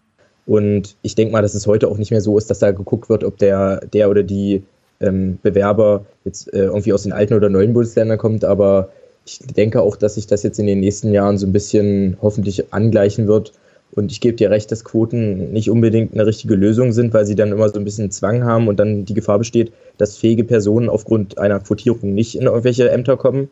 Und 0.45 0.95
ich 1.01 1.15
denke 1.15 1.31
mal, 1.31 1.41
dass 1.41 1.55
es 1.55 1.67
heute 1.67 1.87
auch 1.87 1.97
nicht 1.97 2.11
mehr 2.11 2.21
so 2.21 2.37
ist, 2.37 2.49
dass 2.49 2.59
da 2.59 2.71
geguckt 2.71 3.09
wird, 3.09 3.23
ob 3.23 3.37
der, 3.37 3.81
der 3.87 4.09
oder 4.09 4.23
die 4.23 4.63
ähm, 5.01 5.39
Bewerber 5.41 6.05
jetzt 6.23 6.53
äh, 6.53 6.65
irgendwie 6.65 6.93
aus 6.93 7.03
den 7.03 7.13
alten 7.13 7.33
oder 7.33 7.49
neuen 7.49 7.73
Bundesländern 7.73 8.17
kommt. 8.17 8.45
Aber 8.45 8.89
ich 9.25 9.39
denke 9.39 9.81
auch, 9.81 9.95
dass 9.95 10.15
sich 10.15 10.27
das 10.27 10.43
jetzt 10.43 10.59
in 10.59 10.67
den 10.67 10.79
nächsten 10.79 11.11
Jahren 11.11 11.37
so 11.37 11.47
ein 11.47 11.53
bisschen 11.53 12.17
hoffentlich 12.21 12.73
angleichen 12.73 13.27
wird. 13.27 13.53
Und 13.91 14.11
ich 14.11 14.19
gebe 14.21 14.35
dir 14.35 14.51
recht, 14.51 14.71
dass 14.71 14.83
Quoten 14.83 15.51
nicht 15.51 15.69
unbedingt 15.69 16.13
eine 16.13 16.25
richtige 16.25 16.55
Lösung 16.55 16.91
sind, 16.91 17.13
weil 17.13 17.25
sie 17.25 17.35
dann 17.35 17.51
immer 17.51 17.69
so 17.69 17.79
ein 17.79 17.85
bisschen 17.85 18.11
Zwang 18.11 18.43
haben 18.43 18.67
und 18.67 18.77
dann 18.77 19.05
die 19.05 19.13
Gefahr 19.13 19.39
besteht, 19.39 19.71
dass 19.97 20.17
fähige 20.17 20.43
Personen 20.43 20.89
aufgrund 20.89 21.37
einer 21.37 21.59
Quotierung 21.59 22.13
nicht 22.13 22.35
in 22.35 22.43
irgendwelche 22.43 22.89
Ämter 22.89 23.15
kommen. 23.15 23.49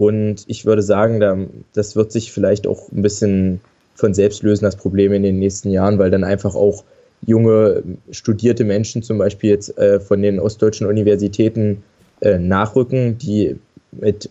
Und 0.00 0.44
ich 0.46 0.64
würde 0.64 0.80
sagen, 0.80 1.66
das 1.74 1.94
wird 1.94 2.10
sich 2.10 2.32
vielleicht 2.32 2.66
auch 2.66 2.90
ein 2.90 3.02
bisschen 3.02 3.60
von 3.94 4.14
selbst 4.14 4.42
lösen, 4.42 4.64
das 4.64 4.76
Problem 4.76 5.12
in 5.12 5.22
den 5.22 5.38
nächsten 5.38 5.68
Jahren, 5.68 5.98
weil 5.98 6.10
dann 6.10 6.24
einfach 6.24 6.54
auch 6.54 6.84
junge 7.26 7.82
studierte 8.10 8.64
Menschen 8.64 9.02
zum 9.02 9.18
Beispiel 9.18 9.50
jetzt 9.50 9.76
äh, 9.76 10.00
von 10.00 10.22
den 10.22 10.40
ostdeutschen 10.40 10.86
Universitäten 10.86 11.82
äh, 12.22 12.38
nachrücken, 12.38 13.18
die 13.18 13.56
mit 13.92 14.30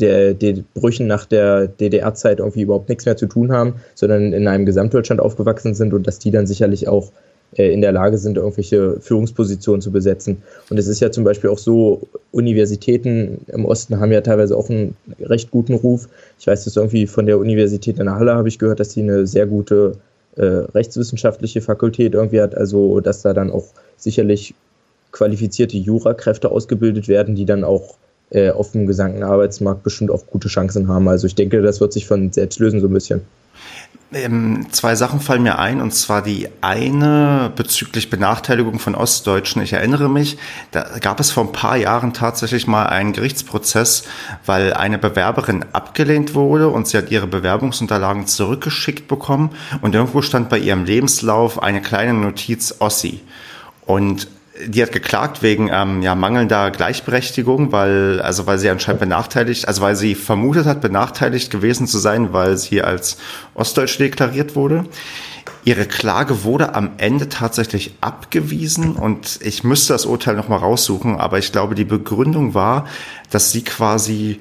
der, 0.00 0.34
den 0.34 0.64
Brüchen 0.74 1.06
nach 1.06 1.24
der 1.24 1.68
DDR-Zeit 1.68 2.40
irgendwie 2.40 2.62
überhaupt 2.62 2.88
nichts 2.88 3.06
mehr 3.06 3.16
zu 3.16 3.26
tun 3.26 3.52
haben, 3.52 3.74
sondern 3.94 4.32
in 4.32 4.48
einem 4.48 4.66
Gesamtdeutschland 4.66 5.20
aufgewachsen 5.20 5.76
sind 5.76 5.94
und 5.94 6.08
dass 6.08 6.18
die 6.18 6.32
dann 6.32 6.48
sicherlich 6.48 6.88
auch 6.88 7.12
in 7.64 7.80
der 7.80 7.92
Lage 7.92 8.18
sind, 8.18 8.36
irgendwelche 8.36 9.00
Führungspositionen 9.00 9.80
zu 9.80 9.90
besetzen. 9.90 10.42
Und 10.70 10.78
es 10.78 10.86
ist 10.86 11.00
ja 11.00 11.10
zum 11.10 11.24
Beispiel 11.24 11.50
auch 11.50 11.58
so, 11.58 12.06
Universitäten 12.32 13.38
im 13.48 13.64
Osten 13.64 13.98
haben 13.98 14.12
ja 14.12 14.20
teilweise 14.20 14.56
auch 14.56 14.68
einen 14.68 14.96
recht 15.20 15.50
guten 15.50 15.74
Ruf. 15.74 16.08
Ich 16.38 16.46
weiß 16.46 16.64
das 16.64 16.76
irgendwie 16.76 17.06
von 17.06 17.26
der 17.26 17.38
Universität 17.38 17.98
in 17.98 18.10
Halle 18.10 18.34
habe 18.34 18.48
ich 18.48 18.58
gehört, 18.58 18.80
dass 18.80 18.92
sie 18.92 19.02
eine 19.02 19.26
sehr 19.26 19.46
gute 19.46 19.94
äh, 20.36 20.44
rechtswissenschaftliche 20.44 21.62
Fakultät 21.62 22.14
irgendwie 22.14 22.40
hat, 22.40 22.54
also 22.54 23.00
dass 23.00 23.22
da 23.22 23.32
dann 23.32 23.50
auch 23.50 23.64
sicherlich 23.96 24.54
qualifizierte 25.12 25.78
Jurakräfte 25.78 26.50
ausgebildet 26.50 27.08
werden, 27.08 27.34
die 27.34 27.46
dann 27.46 27.64
auch 27.64 27.94
äh, 28.30 28.50
auf 28.50 28.72
dem 28.72 28.86
gesamten 28.86 29.22
Arbeitsmarkt 29.22 29.82
bestimmt 29.82 30.10
auch 30.10 30.26
gute 30.26 30.48
Chancen 30.48 30.88
haben. 30.88 31.08
Also 31.08 31.26
ich 31.26 31.34
denke, 31.34 31.62
das 31.62 31.80
wird 31.80 31.92
sich 31.92 32.06
von 32.06 32.32
selbst 32.32 32.58
lösen 32.58 32.80
so 32.80 32.88
ein 32.88 32.92
bisschen. 32.92 33.22
Ähm, 34.12 34.68
zwei 34.70 34.94
Sachen 34.94 35.20
fallen 35.20 35.42
mir 35.42 35.58
ein, 35.58 35.80
und 35.80 35.92
zwar 35.92 36.22
die 36.22 36.48
eine 36.60 37.52
bezüglich 37.54 38.08
Benachteiligung 38.08 38.78
von 38.78 38.94
Ostdeutschen. 38.94 39.62
Ich 39.62 39.72
erinnere 39.72 40.08
mich, 40.08 40.38
da 40.70 40.98
gab 41.00 41.18
es 41.18 41.32
vor 41.32 41.44
ein 41.44 41.52
paar 41.52 41.76
Jahren 41.76 42.12
tatsächlich 42.12 42.66
mal 42.66 42.86
einen 42.86 43.12
Gerichtsprozess, 43.12 44.04
weil 44.46 44.72
eine 44.74 44.98
Bewerberin 44.98 45.64
abgelehnt 45.72 46.34
wurde 46.34 46.68
und 46.68 46.86
sie 46.86 46.98
hat 46.98 47.10
ihre 47.10 47.26
Bewerbungsunterlagen 47.26 48.26
zurückgeschickt 48.26 49.08
bekommen 49.08 49.50
und 49.82 49.94
irgendwo 49.94 50.22
stand 50.22 50.48
bei 50.48 50.58
ihrem 50.58 50.84
Lebenslauf 50.84 51.62
eine 51.62 51.82
kleine 51.82 52.14
Notiz 52.14 52.76
Ossi. 52.78 53.20
Und 53.86 54.28
die 54.64 54.82
hat 54.82 54.92
geklagt 54.92 55.42
wegen 55.42 55.70
ähm, 55.72 56.02
ja, 56.02 56.14
mangelnder 56.14 56.70
Gleichberechtigung, 56.70 57.72
weil, 57.72 58.20
also 58.20 58.46
weil 58.46 58.58
sie 58.58 58.70
anscheinend 58.70 59.00
benachteiligt, 59.00 59.68
also 59.68 59.82
weil 59.82 59.96
sie 59.96 60.14
vermutet 60.14 60.66
hat, 60.66 60.80
benachteiligt 60.80 61.50
gewesen 61.50 61.86
zu 61.86 61.98
sein, 61.98 62.32
weil 62.32 62.56
sie 62.56 62.82
als 62.82 63.18
Ostdeutsch 63.54 63.98
deklariert 63.98 64.56
wurde. 64.56 64.84
Ihre 65.64 65.86
Klage 65.86 66.44
wurde 66.44 66.74
am 66.74 66.90
Ende 66.96 67.28
tatsächlich 67.28 67.94
abgewiesen 68.00 68.94
und 68.96 69.40
ich 69.42 69.64
müsste 69.64 69.92
das 69.92 70.06
Urteil 70.06 70.36
nochmal 70.36 70.60
raussuchen, 70.60 71.16
aber 71.16 71.38
ich 71.38 71.52
glaube, 71.52 71.74
die 71.74 71.84
Begründung 71.84 72.54
war, 72.54 72.86
dass 73.30 73.52
sie 73.52 73.62
quasi 73.62 74.40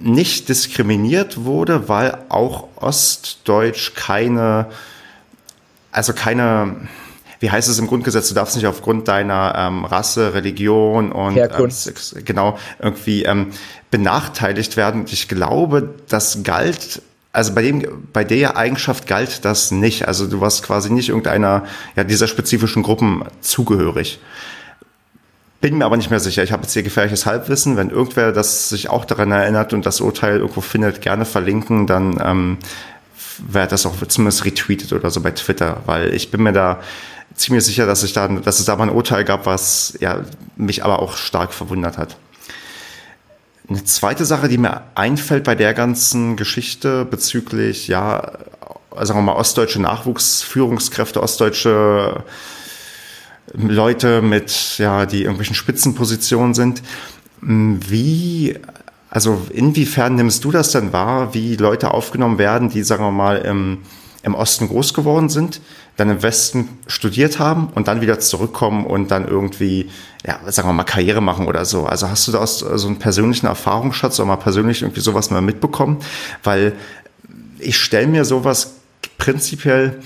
nicht 0.00 0.48
diskriminiert 0.48 1.44
wurde, 1.44 1.88
weil 1.88 2.18
auch 2.28 2.68
Ostdeutsch 2.76 3.94
keine, 3.94 4.66
also 5.92 6.12
keine, 6.12 6.88
wie 7.44 7.50
heißt 7.50 7.68
es 7.68 7.78
im 7.78 7.88
Grundgesetz, 7.88 8.30
du 8.30 8.34
darfst 8.34 8.56
nicht 8.56 8.66
aufgrund 8.66 9.06
deiner 9.06 9.54
ähm, 9.54 9.84
Rasse, 9.84 10.32
Religion 10.32 11.12
und 11.12 11.36
ähm, 11.36 12.24
genau 12.24 12.56
irgendwie 12.78 13.24
ähm, 13.24 13.48
benachteiligt 13.90 14.78
werden. 14.78 15.02
Und 15.02 15.12
ich 15.12 15.28
glaube, 15.28 15.90
das 16.08 16.42
galt 16.42 17.02
also 17.34 17.52
bei 17.52 17.60
dem, 17.60 18.06
bei 18.14 18.24
der 18.24 18.56
Eigenschaft 18.56 19.06
galt 19.06 19.44
das 19.44 19.72
nicht. 19.72 20.08
Also 20.08 20.26
du 20.26 20.40
warst 20.40 20.62
quasi 20.62 20.90
nicht 20.90 21.10
irgendeiner 21.10 21.64
ja, 21.96 22.04
dieser 22.04 22.28
spezifischen 22.28 22.82
Gruppen 22.82 23.24
zugehörig. 23.42 24.20
Bin 25.60 25.76
mir 25.76 25.84
aber 25.84 25.98
nicht 25.98 26.08
mehr 26.08 26.20
sicher. 26.20 26.42
Ich 26.44 26.52
habe 26.52 26.62
jetzt 26.62 26.72
hier 26.72 26.82
gefährliches 26.82 27.26
Halbwissen. 27.26 27.76
Wenn 27.76 27.90
irgendwer 27.90 28.32
das 28.32 28.70
sich 28.70 28.88
auch 28.88 29.04
daran 29.04 29.32
erinnert 29.32 29.74
und 29.74 29.84
das 29.84 30.00
Urteil 30.00 30.38
irgendwo 30.38 30.62
findet, 30.62 31.02
gerne 31.02 31.26
verlinken, 31.26 31.86
dann 31.86 32.18
ähm, 32.24 32.58
wäre 33.38 33.68
das 33.68 33.84
auch 33.84 33.94
zumindest 34.08 34.46
retweetet 34.46 34.94
oder 34.94 35.10
so 35.10 35.20
bei 35.20 35.32
Twitter, 35.32 35.82
weil 35.84 36.14
ich 36.14 36.30
bin 36.30 36.42
mir 36.42 36.52
da 36.52 36.80
ziemlich 37.34 37.64
sicher, 37.64 37.86
dass, 37.86 38.02
ich 38.02 38.12
da, 38.12 38.28
dass 38.28 38.58
es 38.58 38.64
da 38.64 38.76
mal 38.76 38.88
ein 38.88 38.94
Urteil 38.94 39.24
gab, 39.24 39.46
was 39.46 39.96
ja, 40.00 40.22
mich 40.56 40.84
aber 40.84 41.00
auch 41.00 41.16
stark 41.16 41.52
verwundert 41.52 41.98
hat. 41.98 42.16
Eine 43.68 43.84
zweite 43.84 44.24
Sache, 44.24 44.48
die 44.48 44.58
mir 44.58 44.82
einfällt 44.94 45.44
bei 45.44 45.54
der 45.54 45.72
ganzen 45.72 46.36
Geschichte 46.36 47.04
bezüglich, 47.06 47.88
ja, 47.88 48.32
sagen 48.94 49.18
wir 49.18 49.22
mal, 49.22 49.36
ostdeutsche 49.36 49.80
Nachwuchsführungskräfte, 49.80 51.22
ostdeutsche 51.22 52.24
Leute 53.52 54.20
mit, 54.22 54.78
ja, 54.78 55.06
die 55.06 55.22
irgendwelchen 55.22 55.54
Spitzenpositionen 55.54 56.54
sind. 56.54 56.82
Wie, 57.40 58.58
also 59.10 59.46
inwiefern 59.50 60.14
nimmst 60.14 60.44
du 60.44 60.50
das 60.50 60.72
denn 60.72 60.92
wahr, 60.92 61.34
wie 61.34 61.56
Leute 61.56 61.92
aufgenommen 61.92 62.38
werden, 62.38 62.68
die, 62.68 62.82
sagen 62.82 63.04
wir 63.04 63.12
mal, 63.12 63.38
im, 63.38 63.78
im 64.22 64.34
Osten 64.34 64.68
groß 64.68 64.92
geworden 64.92 65.28
sind? 65.28 65.60
Dann 65.96 66.10
im 66.10 66.22
Westen 66.22 66.68
studiert 66.86 67.38
haben 67.38 67.68
und 67.74 67.88
dann 67.88 68.00
wieder 68.00 68.18
zurückkommen 68.18 68.84
und 68.84 69.10
dann 69.10 69.28
irgendwie, 69.28 69.90
ja, 70.26 70.40
sagen 70.50 70.68
wir 70.68 70.72
mal, 70.72 70.84
Karriere 70.84 71.20
machen 71.20 71.46
oder 71.46 71.64
so. 71.64 71.86
Also 71.86 72.08
hast 72.08 72.26
du 72.26 72.32
da 72.32 72.38
aus 72.38 72.58
so 72.58 72.86
einen 72.86 72.98
persönlichen 72.98 73.46
Erfahrungsschatz 73.46 74.18
oder 74.18 74.26
mal 74.26 74.36
persönlich 74.36 74.82
irgendwie 74.82 75.00
sowas 75.00 75.30
mal 75.30 75.40
mitbekommen? 75.40 75.98
Weil 76.42 76.72
ich 77.58 77.78
stelle 77.78 78.08
mir 78.08 78.24
sowas 78.24 78.74
prinzipiell 79.18 80.00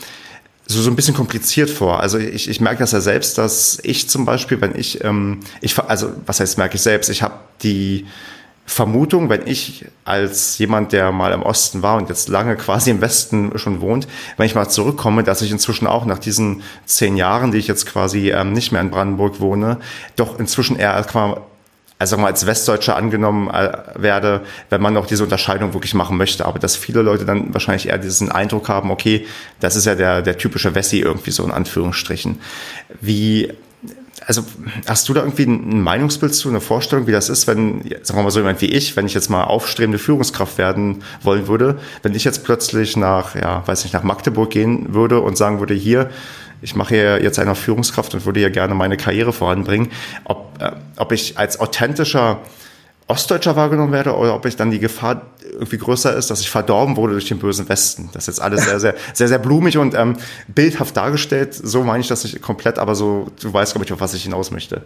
so, 0.67 0.83
so 0.83 0.91
ein 0.91 0.97
bisschen 0.97 1.15
kompliziert 1.15 1.71
vor. 1.71 2.01
Also 2.01 2.19
ich, 2.19 2.49
ich 2.49 2.61
merke 2.61 2.81
das 2.81 2.93
ja 2.93 3.01
selbst, 3.01 3.39
dass 3.39 3.79
ich 3.83 4.11
zum 4.11 4.27
Beispiel, 4.27 4.61
wenn 4.61 4.77
ich, 4.77 5.03
ähm, 5.03 5.41
ich 5.63 5.79
also 5.79 6.13
was 6.27 6.41
heißt 6.41 6.59
merke 6.59 6.77
ich 6.77 6.83
selbst, 6.83 7.09
ich 7.09 7.23
habe 7.23 7.35
die 7.63 8.07
Vermutung, 8.69 9.31
wenn 9.31 9.47
ich 9.47 9.87
als 10.05 10.59
jemand, 10.59 10.93
der 10.93 11.11
mal 11.11 11.33
im 11.33 11.43
Osten 11.43 11.83
war 11.83 11.97
und 11.97 12.11
jetzt 12.11 12.29
lange 12.29 12.55
quasi 12.55 12.91
im 12.91 13.01
Westen 13.01 13.59
schon 13.59 13.81
wohnt, 13.81 14.07
wenn 14.37 14.45
ich 14.45 14.55
mal 14.55 14.69
zurückkomme, 14.69 15.25
dass 15.25 15.41
ich 15.41 15.51
inzwischen 15.51 15.87
auch 15.87 16.05
nach 16.05 16.19
diesen 16.19 16.63
zehn 16.85 17.17
Jahren, 17.17 17.51
die 17.51 17.57
ich 17.57 17.67
jetzt 17.67 17.87
quasi 17.87 18.31
ähm, 18.31 18.53
nicht 18.53 18.71
mehr 18.71 18.83
in 18.83 18.91
Brandenburg 18.91 19.41
wohne, 19.41 19.79
doch 20.17 20.39
inzwischen 20.39 20.79
eher 20.79 20.93
als, 20.93 21.09
also 21.99 22.19
mal 22.19 22.27
als 22.27 22.47
Westdeutscher 22.47 22.95
angenommen 22.95 23.49
äh, 23.49 23.73
werde, 23.97 24.43
wenn 24.69 24.83
man 24.83 24.93
noch 24.93 25.07
diese 25.07 25.25
Unterscheidung 25.25 25.73
wirklich 25.73 25.95
machen 25.95 26.19
möchte. 26.19 26.45
Aber 26.45 26.59
dass 26.59 26.77
viele 26.77 27.01
Leute 27.01 27.25
dann 27.25 27.55
wahrscheinlich 27.55 27.89
eher 27.89 27.97
diesen 27.97 28.31
Eindruck 28.31 28.69
haben, 28.69 28.91
okay, 28.91 29.27
das 29.61 29.77
ist 29.77 29.87
ja 29.87 29.95
der, 29.95 30.21
der 30.21 30.37
typische 30.37 30.75
Wessi 30.75 30.99
irgendwie 30.99 31.31
so 31.31 31.43
in 31.43 31.53
Anführungsstrichen. 31.53 32.39
Wie 33.01 33.51
also 34.27 34.43
hast 34.87 35.09
du 35.09 35.15
da 35.15 35.21
irgendwie 35.21 35.45
ein 35.45 35.81
Meinungsbild 35.81 36.35
zu, 36.35 36.49
eine 36.49 36.61
Vorstellung, 36.61 37.07
wie 37.07 37.13
das 37.13 37.29
ist, 37.29 37.47
wenn, 37.47 37.83
sagen 38.03 38.19
wir 38.19 38.23
mal 38.23 38.31
so 38.31 38.41
jemand 38.41 38.61
wie 38.61 38.67
ich, 38.67 38.97
wenn 38.97 39.07
ich 39.07 39.15
jetzt 39.15 39.31
mal 39.31 39.45
aufstrebende 39.45 39.99
Führungskraft 39.99 40.59
werden 40.59 41.03
wollen 41.23 41.49
würde, 41.49 41.79
wenn 42.03 42.15
ich 42.15 42.25
jetzt 42.25 42.45
plötzlich 42.45 42.97
nach, 42.97 43.35
ja, 43.35 43.67
weiß 43.67 43.85
nicht, 43.85 43.93
nach 43.93 44.03
Magdeburg 44.03 44.51
gehen 44.51 44.95
würde 44.95 45.21
und 45.21 45.37
sagen 45.37 45.61
würde, 45.61 45.75
hier, 45.75 46.11
ich 46.61 46.75
mache 46.75 46.95
hier 46.95 47.23
jetzt 47.23 47.39
eine 47.39 47.55
Führungskraft 47.55 48.15
und 48.15 48.27
würde 48.27 48.41
hier 48.41 48.51
gerne 48.51 48.75
meine 48.75 48.97
Karriere 48.97 49.33
voranbringen, 49.33 49.91
ob, 50.25 50.61
äh, 50.61 50.73
ob 50.97 51.13
ich 51.13 51.39
als 51.39 51.61
authentischer 51.61 52.41
Ostdeutscher 53.09 53.57
wahrgenommen 53.57 53.93
werde 53.93 54.15
oder 54.15 54.35
ob 54.35 54.45
ich 54.45 54.57
dann 54.57 54.71
die 54.71 54.79
Gefahr 54.79 55.23
irgendwie 55.51 55.79
größer 55.79 56.15
ist, 56.15 56.31
dass 56.31 56.41
ich 56.41 56.51
verdorben 56.51 56.97
wurde 56.97 57.15
durch 57.15 57.27
den 57.27 57.39
bösen 57.39 57.69
Westen. 57.69 58.11
Das 58.13 58.25
ist 58.25 58.37
jetzt 58.37 58.43
alles 58.43 58.65
sehr, 58.65 58.79
sehr, 58.81 58.95
sehr, 59.15 59.29
sehr 59.29 59.39
blumig 59.39 59.79
und 59.79 59.95
ähm, 59.95 60.17
bildhaft 60.47 60.97
dargestellt. 60.97 61.55
So 61.55 61.83
meine 61.83 62.03
ich 62.03 62.09
das 62.09 62.25
nicht 62.25 62.41
komplett, 62.43 62.79
aber 62.79 62.95
so, 62.95 63.29
du 63.41 63.53
weißt, 63.53 63.73
glaube 63.73 63.87
ich, 63.87 63.93
auf 63.93 64.01
was 64.01 64.13
ich 64.13 64.25
hinaus 64.25 64.51
möchte. 64.51 64.83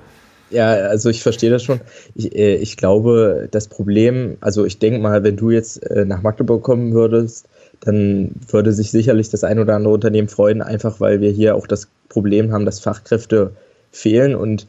Ja, 0.50 0.70
also 0.70 1.08
ich 1.08 1.22
verstehe 1.22 1.50
das 1.50 1.64
schon. 1.64 1.80
Ich, 2.14 2.34
äh, 2.36 2.56
ich 2.56 2.76
glaube, 2.76 3.48
das 3.50 3.66
Problem, 3.66 4.36
also 4.40 4.64
ich 4.64 4.78
denke 4.78 5.00
mal, 5.00 5.24
wenn 5.24 5.36
du 5.36 5.50
jetzt 5.50 5.82
äh, 5.90 6.04
nach 6.04 6.22
Magdeburg 6.22 6.62
kommen 6.62 6.92
würdest, 6.92 7.48
dann 7.80 8.32
würde 8.48 8.72
sich 8.72 8.92
sicherlich 8.92 9.30
das 9.30 9.42
ein 9.42 9.58
oder 9.58 9.74
andere 9.74 9.92
Unternehmen 9.94 10.28
freuen, 10.28 10.62
einfach 10.62 11.00
weil 11.00 11.20
wir 11.20 11.30
hier 11.30 11.56
auch 11.56 11.66
das 11.66 11.88
Problem 12.08 12.52
haben, 12.52 12.66
dass 12.66 12.78
Fachkräfte 12.78 13.52
fehlen 13.90 14.36
und 14.36 14.68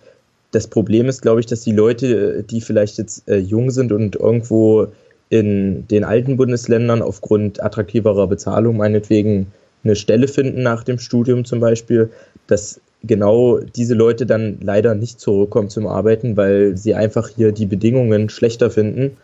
das 0.53 0.67
Problem 0.67 1.09
ist, 1.09 1.21
glaube 1.21 1.39
ich, 1.39 1.47
dass 1.47 1.61
die 1.61 1.71
Leute, 1.71 2.43
die 2.43 2.61
vielleicht 2.61 2.99
jetzt 2.99 3.27
äh, 3.27 3.37
jung 3.37 3.71
sind 3.71 3.91
und 3.91 4.15
irgendwo 4.15 4.87
in 5.29 5.87
den 5.87 6.03
alten 6.03 6.37
Bundesländern 6.37 7.01
aufgrund 7.01 7.61
attraktiverer 7.61 8.27
Bezahlung 8.27 8.77
meinetwegen 8.77 9.47
eine 9.83 9.95
Stelle 9.95 10.27
finden 10.27 10.61
nach 10.61 10.83
dem 10.83 10.99
Studium 10.99 11.43
zum 11.43 11.59
Beispiel, 11.59 12.11
dass 12.45 12.79
genau 13.03 13.57
diese 13.57 13.95
Leute 13.95 14.27
dann 14.27 14.59
leider 14.61 14.93
nicht 14.93 15.19
zurückkommen 15.19 15.69
zum 15.69 15.87
Arbeiten, 15.87 16.37
weil 16.37 16.77
sie 16.77 16.93
einfach 16.93 17.29
hier 17.29 17.51
die 17.51 17.65
Bedingungen 17.65 18.29
schlechter 18.29 18.69
finden. 18.69 19.17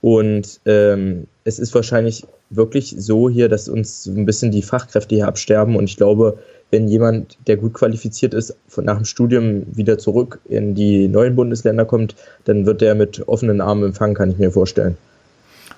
Und 0.00 0.60
ähm, 0.66 1.28
es 1.44 1.60
ist 1.60 1.74
wahrscheinlich 1.74 2.24
wirklich 2.50 2.94
so 2.98 3.30
hier, 3.30 3.48
dass 3.48 3.68
uns 3.68 4.06
ein 4.06 4.26
bisschen 4.26 4.50
die 4.50 4.62
Fachkräfte 4.62 5.14
hier 5.14 5.28
absterben. 5.28 5.76
Und 5.76 5.84
ich 5.84 5.96
glaube, 5.96 6.38
wenn 6.74 6.88
jemand, 6.88 7.38
der 7.46 7.56
gut 7.56 7.72
qualifiziert 7.72 8.34
ist, 8.34 8.56
von, 8.66 8.84
nach 8.84 8.96
dem 8.96 9.04
Studium 9.04 9.62
wieder 9.72 9.96
zurück 9.96 10.40
in 10.44 10.74
die 10.74 11.06
neuen 11.06 11.36
Bundesländer 11.36 11.84
kommt, 11.84 12.16
dann 12.46 12.66
wird 12.66 12.82
er 12.82 12.96
mit 12.96 13.28
offenen 13.28 13.60
Armen 13.60 13.84
empfangen, 13.84 14.16
kann 14.16 14.32
ich 14.32 14.38
mir 14.38 14.50
vorstellen. 14.50 14.96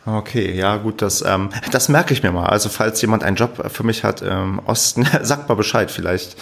Okay, 0.06 0.56
ja 0.56 0.78
gut, 0.78 1.02
das, 1.02 1.22
ähm, 1.26 1.50
das 1.70 1.90
merke 1.90 2.14
ich 2.14 2.22
mir 2.22 2.32
mal. 2.32 2.46
Also 2.46 2.70
falls 2.70 3.02
jemand 3.02 3.24
einen 3.24 3.36
Job 3.36 3.70
für 3.70 3.82
mich 3.82 4.04
hat 4.04 4.22
im 4.22 4.58
Osten, 4.60 5.06
sagt 5.22 5.50
mal 5.50 5.54
Bescheid 5.54 5.90
vielleicht. 5.90 6.36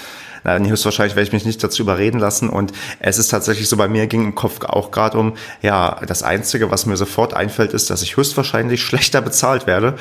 Na, 0.45 0.59
höchstwahrscheinlich 0.59 1.17
werde 1.17 1.27
ich 1.27 1.33
mich 1.33 1.47
nicht 1.47 1.65
dazu 1.65 1.83
überreden 1.83 2.21
lassen. 2.21 2.49
Und 2.49 2.73
es 3.01 3.19
ist 3.19 3.29
tatsächlich 3.29 3.69
so, 3.69 3.77
bei 3.77 3.89
mir 3.89 4.07
ging 4.07 4.23
im 4.23 4.35
Kopf 4.37 4.63
auch 4.65 4.93
gerade 4.93 5.19
um, 5.19 5.33
ja, 5.63 6.01
das 6.07 6.23
Einzige, 6.23 6.71
was 6.71 6.87
mir 6.87 6.97
sofort 6.97 7.35
einfällt, 7.35 7.73
ist, 7.73 7.91
dass 7.91 8.03
ich 8.03 8.17
höchstwahrscheinlich 8.17 8.83
schlechter 8.85 9.21
bezahlt 9.21 9.67
werde 9.67 9.97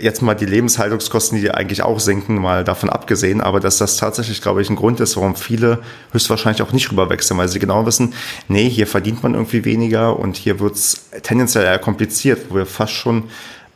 jetzt 0.00 0.22
mal 0.22 0.34
die 0.34 0.46
Lebenshaltungskosten, 0.46 1.40
die 1.40 1.50
eigentlich 1.50 1.82
auch 1.82 2.00
sinken, 2.00 2.36
mal 2.36 2.64
davon 2.64 2.88
abgesehen, 2.88 3.40
aber 3.40 3.60
dass 3.60 3.78
das 3.78 3.96
tatsächlich, 3.96 4.40
glaube 4.40 4.62
ich, 4.62 4.70
ein 4.70 4.76
Grund 4.76 5.00
ist, 5.00 5.16
warum 5.16 5.36
viele 5.36 5.80
höchstwahrscheinlich 6.12 6.62
auch 6.62 6.72
nicht 6.72 6.90
rüberwechseln, 6.90 7.38
weil 7.38 7.48
sie 7.48 7.58
genau 7.58 7.84
wissen, 7.84 8.14
nee, 8.48 8.68
hier 8.68 8.86
verdient 8.86 9.22
man 9.22 9.34
irgendwie 9.34 9.64
weniger 9.64 10.18
und 10.18 10.36
hier 10.36 10.60
wird's 10.60 11.10
tendenziell 11.22 11.64
eher 11.64 11.78
kompliziert, 11.78 12.46
wo 12.48 12.56
wir 12.56 12.66
fast 12.66 12.92
schon 12.92 13.24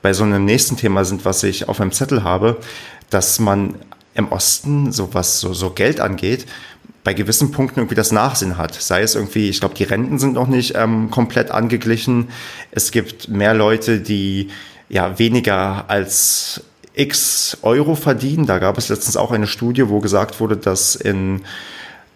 bei 0.03 0.13
so 0.13 0.25
einem 0.25 0.45
nächsten 0.45 0.77
Thema 0.77 1.05
sind, 1.05 1.25
was 1.25 1.43
ich 1.43 1.69
auf 1.69 1.79
meinem 1.79 1.93
Zettel 1.93 2.23
habe, 2.23 2.59
dass 3.11 3.39
man 3.39 3.75
im 4.15 4.33
Osten, 4.33 4.93
so 4.93 5.13
was 5.13 5.41
so, 5.41 5.53
so 5.53 5.71
Geld 5.71 6.01
angeht, 6.01 6.47
bei 7.05 7.15
gewissen 7.15 7.53
Punkten 7.53 7.81
irgendwie 7.81 7.95
das 7.95 8.11
Nachsinn 8.11 8.57
hat. 8.57 8.75
Sei 8.75 9.03
es 9.03 9.15
irgendwie, 9.15 9.49
ich 9.49 9.61
glaube, 9.61 9.77
die 9.77 9.85
Renten 9.85 10.19
sind 10.19 10.35
noch 10.35 10.49
nicht 10.49 10.75
ähm, 10.75 11.11
komplett 11.11 11.53
angeglichen. 11.53 12.29
Es 12.73 12.91
gibt 12.91 13.29
mehr 13.29 13.55
Leute, 13.55 14.01
die 14.01 14.49
ja 14.89 15.19
weniger 15.19 15.85
als 15.89 16.63
x 16.95 17.59
Euro 17.63 17.95
verdienen. 17.95 18.47
Da 18.47 18.59
gab 18.59 18.79
es 18.79 18.89
letztens 18.89 19.17
auch 19.17 19.31
eine 19.31 19.47
Studie, 19.47 19.89
wo 19.89 20.01
gesagt 20.01 20.41
wurde, 20.41 20.57
dass 20.57 20.97
in 20.97 21.43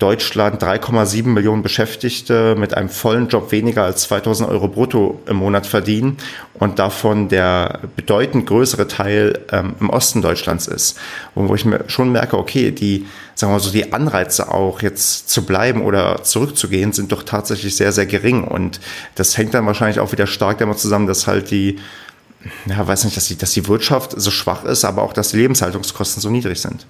Deutschland 0.00 0.62
3,7 0.62 1.26
Millionen 1.26 1.62
Beschäftigte 1.62 2.56
mit 2.56 2.72
einem 2.74 2.88
vollen 2.88 3.28
Job 3.28 3.52
weniger 3.52 3.84
als 3.84 4.04
2000 4.04 4.48
Euro 4.48 4.66
brutto 4.66 5.20
im 5.26 5.36
Monat 5.36 5.66
verdienen 5.66 6.16
und 6.54 6.78
davon 6.78 7.28
der 7.28 7.80
bedeutend 7.96 8.46
größere 8.46 8.88
Teil 8.88 9.40
ähm, 9.52 9.74
im 9.78 9.90
Osten 9.90 10.22
Deutschlands 10.22 10.68
ist. 10.68 10.98
Und 11.34 11.50
wo 11.50 11.54
ich 11.54 11.66
mir 11.66 11.84
schon 11.88 12.12
merke, 12.12 12.38
okay, 12.38 12.70
die, 12.70 13.06
sagen 13.34 13.52
wir 13.52 13.56
mal 13.56 13.60
so, 13.60 13.70
die 13.70 13.92
Anreize 13.92 14.50
auch 14.50 14.80
jetzt 14.80 15.28
zu 15.28 15.44
bleiben 15.44 15.82
oder 15.82 16.22
zurückzugehen 16.24 16.94
sind 16.94 17.12
doch 17.12 17.22
tatsächlich 17.22 17.76
sehr, 17.76 17.92
sehr 17.92 18.06
gering. 18.06 18.44
Und 18.44 18.80
das 19.16 19.36
hängt 19.36 19.52
dann 19.52 19.66
wahrscheinlich 19.66 20.00
auch 20.00 20.12
wieder 20.12 20.26
stark 20.26 20.58
damit 20.58 20.78
zusammen, 20.78 21.08
dass 21.08 21.26
halt 21.26 21.50
die 21.50 21.78
ja, 22.66 22.86
weiß 22.86 23.04
nicht, 23.04 23.16
dass 23.16 23.26
die, 23.26 23.36
dass 23.36 23.52
die 23.52 23.66
Wirtschaft 23.68 24.14
so 24.16 24.30
schwach 24.30 24.64
ist, 24.64 24.84
aber 24.84 25.02
auch, 25.02 25.12
dass 25.12 25.30
die 25.30 25.38
Lebenshaltungskosten 25.38 26.20
so 26.20 26.30
niedrig 26.30 26.60
sind. 26.60 26.86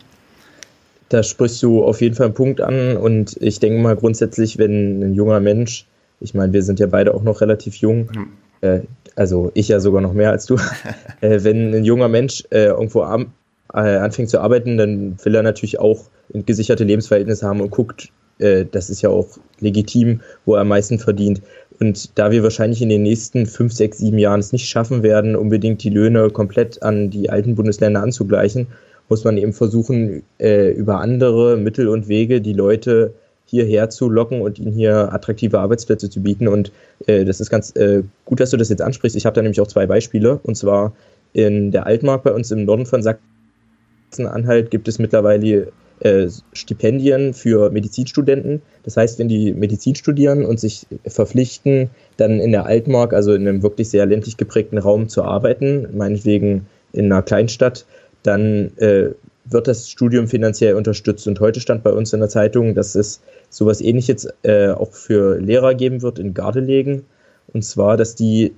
Da 1.08 1.22
sprichst 1.22 1.62
du 1.62 1.82
auf 1.82 2.00
jeden 2.00 2.14
Fall 2.14 2.26
einen 2.26 2.34
Punkt 2.34 2.60
an 2.60 2.96
und 2.96 3.36
ich 3.40 3.58
denke 3.58 3.80
mal 3.80 3.96
grundsätzlich, 3.96 4.58
wenn 4.58 5.02
ein 5.02 5.14
junger 5.14 5.40
Mensch, 5.40 5.86
ich 6.20 6.34
meine, 6.34 6.52
wir 6.52 6.62
sind 6.62 6.78
ja 6.78 6.86
beide 6.86 7.14
auch 7.14 7.22
noch 7.22 7.40
relativ 7.40 7.76
jung, 7.76 8.08
mhm. 8.12 8.28
äh, 8.60 8.80
also 9.16 9.50
ich 9.54 9.68
ja 9.68 9.80
sogar 9.80 10.00
noch 10.00 10.12
mehr 10.12 10.30
als 10.30 10.46
du, 10.46 10.54
äh, 11.20 11.42
wenn 11.42 11.74
ein 11.74 11.84
junger 11.84 12.08
Mensch 12.08 12.44
äh, 12.50 12.66
irgendwo 12.66 13.02
am, 13.02 13.32
äh, 13.74 13.96
anfängt 13.96 14.30
zu 14.30 14.40
arbeiten, 14.40 14.78
dann 14.78 15.16
will 15.24 15.34
er 15.34 15.42
natürlich 15.42 15.80
auch 15.80 16.04
gesicherte 16.32 16.84
Lebensverhältnis 16.84 17.42
haben 17.42 17.60
und 17.60 17.70
guckt, 17.70 18.10
äh, 18.40 18.64
das 18.70 18.90
ist 18.90 19.02
ja 19.02 19.10
auch 19.10 19.28
legitim, 19.60 20.20
wo 20.44 20.54
er 20.54 20.62
am 20.62 20.68
meisten 20.68 20.98
verdient. 20.98 21.42
Und 21.81 22.19
da 22.19 22.31
wir 22.31 22.43
wahrscheinlich 22.43 22.83
in 22.83 22.90
den 22.90 23.03
nächsten 23.03 23.47
fünf, 23.47 23.73
sechs, 23.73 23.99
sieben 23.99 24.19
Jahren 24.19 24.40
es 24.40 24.53
nicht 24.53 24.69
schaffen 24.69 25.03
werden, 25.03 25.35
unbedingt 25.35 25.83
die 25.83 25.88
Löhne 25.88 26.29
komplett 26.29 26.83
an 26.83 27.09
die 27.09 27.31
alten 27.31 27.55
Bundesländer 27.55 28.03
anzugleichen, 28.03 28.66
muss 29.09 29.25
man 29.25 29.38
eben 29.38 29.55
versuchen, 29.55 30.23
äh, 30.38 30.71
über 30.73 31.01
andere 31.01 31.57
Mittel 31.57 31.88
und 31.88 32.07
Wege 32.07 32.43
die 32.43 32.53
Leute 32.53 33.14
hierher 33.47 33.90
zu 33.90 34.09
locken 34.09 34.43
und 34.43 34.59
ihnen 34.59 34.73
hier 34.73 35.12
attraktive 35.12 35.59
Arbeitsplätze 35.59 36.11
zu 36.11 36.23
bieten. 36.23 36.49
Und 36.49 36.71
äh, 37.07 37.25
das 37.25 37.40
ist 37.40 37.51
ganz 37.51 37.75
äh, 37.77 38.03
gut, 38.27 38.40
dass 38.40 38.51
du 38.51 38.59
das 38.59 38.69
jetzt 38.69 38.83
ansprichst. 38.83 39.16
Ich 39.16 39.25
habe 39.27 39.35
da 39.35 39.43
nämlich 39.43 39.61
auch 39.61 39.66
zwei 39.66 39.87
Beispiele. 39.87 40.38
Und 40.43 40.57
zwar 40.57 40.93
in 41.33 41.73
der 41.73 41.87
Altmark 41.87 42.23
bei 42.23 42.33
uns 42.33 42.51
im 42.51 42.66
Norden 42.66 42.87
von 42.87 43.03
Sachsen-Anhalt 43.03 44.71
gibt 44.71 44.87
es 44.87 44.99
mittlerweile 44.99 45.73
äh, 46.00 46.28
Stipendien 46.52 47.34
für 47.34 47.70
Medizinstudenten. 47.70 48.62
Das 48.84 48.96
heißt, 48.96 49.18
wenn 49.18 49.28
die 49.28 49.52
Medizin 49.52 49.94
studieren 49.94 50.44
und 50.44 50.58
sich 50.58 50.86
verpflichten, 51.06 51.90
dann 52.16 52.40
in 52.40 52.52
der 52.52 52.66
Altmark, 52.66 53.12
also 53.12 53.34
in 53.34 53.46
einem 53.46 53.62
wirklich 53.62 53.90
sehr 53.90 54.06
ländlich 54.06 54.36
geprägten 54.36 54.78
Raum 54.78 55.08
zu 55.08 55.22
arbeiten, 55.22 55.88
meinetwegen 55.96 56.66
in 56.92 57.06
einer 57.06 57.22
Kleinstadt, 57.22 57.86
dann 58.22 58.76
äh, 58.78 59.10
wird 59.44 59.68
das 59.68 59.90
Studium 59.90 60.28
finanziell 60.28 60.74
unterstützt. 60.74 61.26
Und 61.26 61.40
heute 61.40 61.60
stand 61.60 61.82
bei 61.82 61.92
uns 61.92 62.12
in 62.12 62.20
der 62.20 62.28
Zeitung, 62.28 62.74
dass 62.74 62.94
es 62.94 63.20
sowas 63.48 63.80
ähnliches 63.80 64.28
äh, 64.42 64.68
auch 64.68 64.92
für 64.92 65.38
Lehrer 65.38 65.74
geben 65.74 66.02
wird 66.02 66.18
in 66.18 66.34
Gardelegen. 66.34 67.04
Und 67.52 67.64
zwar, 67.64 67.96
dass 67.96 68.14
die 68.14 68.52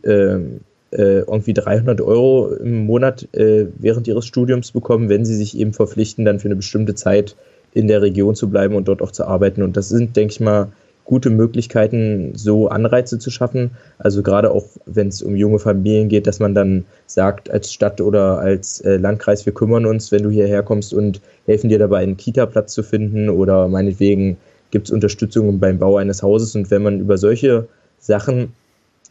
äh, 0.92 1.20
irgendwie 1.20 1.54
300 1.54 2.00
Euro 2.00 2.52
im 2.54 2.86
Monat 2.86 3.28
äh, 3.34 3.66
während 3.78 4.06
ihres 4.08 4.26
Studiums 4.26 4.72
bekommen, 4.72 5.08
wenn 5.08 5.24
sie 5.24 5.36
sich 5.36 5.56
eben 5.58 5.72
verpflichten, 5.72 6.24
dann 6.24 6.38
für 6.38 6.48
eine 6.48 6.56
bestimmte 6.56 6.94
Zeit 6.94 7.36
in 7.74 7.88
der 7.88 8.02
Region 8.02 8.34
zu 8.34 8.50
bleiben 8.50 8.74
und 8.74 8.88
dort 8.88 9.02
auch 9.02 9.10
zu 9.10 9.24
arbeiten. 9.24 9.62
Und 9.62 9.76
das 9.76 9.88
sind, 9.88 10.16
denke 10.16 10.32
ich 10.32 10.40
mal, 10.40 10.68
gute 11.04 11.30
Möglichkeiten, 11.30 12.32
so 12.34 12.68
Anreize 12.68 13.18
zu 13.18 13.30
schaffen. 13.30 13.72
Also 13.98 14.22
gerade 14.22 14.50
auch, 14.50 14.66
wenn 14.86 15.08
es 15.08 15.22
um 15.22 15.34
junge 15.34 15.58
Familien 15.58 16.08
geht, 16.08 16.26
dass 16.26 16.38
man 16.38 16.54
dann 16.54 16.84
sagt, 17.06 17.50
als 17.50 17.72
Stadt 17.72 18.00
oder 18.00 18.38
als 18.38 18.80
äh, 18.82 18.96
Landkreis, 18.96 19.44
wir 19.44 19.52
kümmern 19.52 19.86
uns, 19.86 20.12
wenn 20.12 20.22
du 20.22 20.30
hierher 20.30 20.62
kommst 20.62 20.94
und 20.94 21.20
helfen 21.46 21.70
dir 21.70 21.78
dabei, 21.78 21.98
einen 21.98 22.16
Kita-Platz 22.16 22.72
zu 22.72 22.82
finden 22.82 23.28
oder 23.28 23.68
meinetwegen 23.68 24.36
gibt 24.70 24.86
es 24.88 24.92
Unterstützung 24.92 25.58
beim 25.58 25.78
Bau 25.78 25.96
eines 25.96 26.22
Hauses. 26.22 26.54
Und 26.54 26.70
wenn 26.70 26.82
man 26.82 27.00
über 27.00 27.18
solche 27.18 27.66
Sachen 27.98 28.52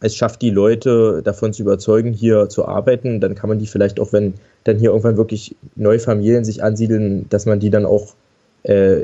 es 0.02 0.16
schafft, 0.16 0.42
die 0.42 0.50
Leute 0.50 1.22
davon 1.24 1.52
zu 1.52 1.62
überzeugen, 1.62 2.12
hier 2.12 2.48
zu 2.48 2.66
arbeiten, 2.66 3.20
dann 3.20 3.34
kann 3.34 3.48
man 3.48 3.58
die 3.58 3.66
vielleicht 3.66 4.00
auch, 4.00 4.12
wenn 4.12 4.34
dann 4.64 4.78
hier 4.78 4.90
irgendwann 4.90 5.16
wirklich 5.16 5.56
neue 5.76 6.00
Familien 6.00 6.44
sich 6.44 6.62
ansiedeln, 6.62 7.26
dass 7.30 7.46
man 7.46 7.60
die 7.60 7.70
dann 7.70 7.86
auch 7.86 8.14
äh, 8.64 9.02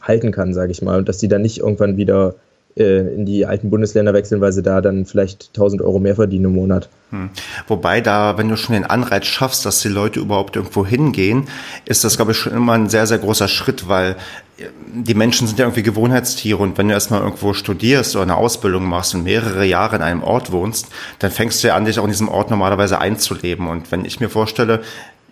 halten 0.00 0.32
kann, 0.32 0.54
sage 0.54 0.70
ich 0.70 0.82
mal, 0.82 0.98
und 0.98 1.08
dass 1.08 1.18
die 1.18 1.28
dann 1.28 1.42
nicht 1.42 1.58
irgendwann 1.58 1.96
wieder 1.96 2.34
äh, 2.76 3.14
in 3.14 3.24
die 3.24 3.46
alten 3.46 3.70
Bundesländer 3.70 4.12
wechseln, 4.12 4.40
weil 4.40 4.52
sie 4.52 4.62
da 4.62 4.80
dann 4.80 5.06
vielleicht 5.06 5.48
1000 5.48 5.80
Euro 5.80 5.98
mehr 5.98 6.16
verdienen 6.16 6.46
im 6.46 6.54
Monat. 6.54 6.88
Hm. 7.10 7.30
Wobei 7.68 8.00
da, 8.00 8.36
wenn 8.36 8.48
du 8.48 8.56
schon 8.56 8.74
den 8.74 8.84
Anreiz 8.84 9.26
schaffst, 9.26 9.64
dass 9.64 9.80
die 9.80 9.88
Leute 9.88 10.20
überhaupt 10.20 10.56
irgendwo 10.56 10.84
hingehen, 10.84 11.44
ist 11.86 12.04
das, 12.04 12.16
glaube 12.16 12.32
ich, 12.32 12.38
schon 12.38 12.52
immer 12.52 12.72
ein 12.72 12.88
sehr, 12.88 13.06
sehr 13.06 13.18
großer 13.18 13.48
Schritt, 13.48 13.88
weil 13.88 14.16
die 14.56 15.14
Menschen 15.14 15.46
sind 15.46 15.58
ja 15.58 15.64
irgendwie 15.64 15.82
Gewohnheitstiere 15.82 16.58
und 16.58 16.78
wenn 16.78 16.88
du 16.88 16.94
erstmal 16.94 17.22
irgendwo 17.22 17.54
studierst 17.54 18.14
oder 18.14 18.22
eine 18.22 18.36
Ausbildung 18.36 18.84
machst 18.84 19.14
und 19.14 19.24
mehrere 19.24 19.64
Jahre 19.64 19.96
in 19.96 20.02
einem 20.02 20.22
Ort 20.22 20.52
wohnst, 20.52 20.88
dann 21.18 21.30
fängst 21.30 21.62
du 21.62 21.68
ja 21.68 21.76
an, 21.76 21.84
dich 21.84 21.98
auch 21.98 22.04
in 22.04 22.10
diesem 22.10 22.28
Ort 22.28 22.50
normalerweise 22.50 23.00
einzuleben. 23.00 23.66
Und 23.66 23.90
wenn 23.90 24.04
ich 24.04 24.20
mir 24.20 24.28
vorstelle, 24.28 24.82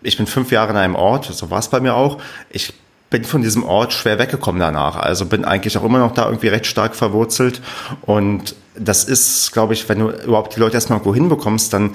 ich 0.03 0.17
bin 0.17 0.27
fünf 0.27 0.51
Jahre 0.51 0.71
in 0.71 0.77
einem 0.77 0.97
Ort, 0.97 1.27
so 1.27 1.51
war 1.51 1.61
es 1.61 1.69
bei 1.69 1.79
mir 1.79 1.95
auch, 1.95 2.19
ich 2.51 2.75
bin 3.11 3.25
von 3.25 3.43
diesem 3.43 3.63
Ort 3.63 3.93
schwer 3.93 4.19
weggekommen 4.19 4.59
danach. 4.59 4.97
Also 4.97 5.27
bin 5.27 5.45
eigentlich 5.45 5.79
auch 5.79 5.85
immer 5.85 5.99
noch 5.99 6.15
da 6.15 6.25
irgendwie 6.25 6.49
recht 6.49 6.67
stark 6.67 6.97
verwurzelt. 6.97 7.61
Und 8.01 8.57
das 8.75 9.05
ist, 9.05 9.53
glaube 9.53 9.75
ich, 9.75 9.89
wenn 9.89 10.01
du 10.01 10.09
überhaupt 10.09 10.57
die 10.57 10.61
Leute 10.61 10.75
erstmal 10.75 10.99
irgendwo 10.99 11.15
hinbekommst, 11.15 11.73
dann 11.73 11.95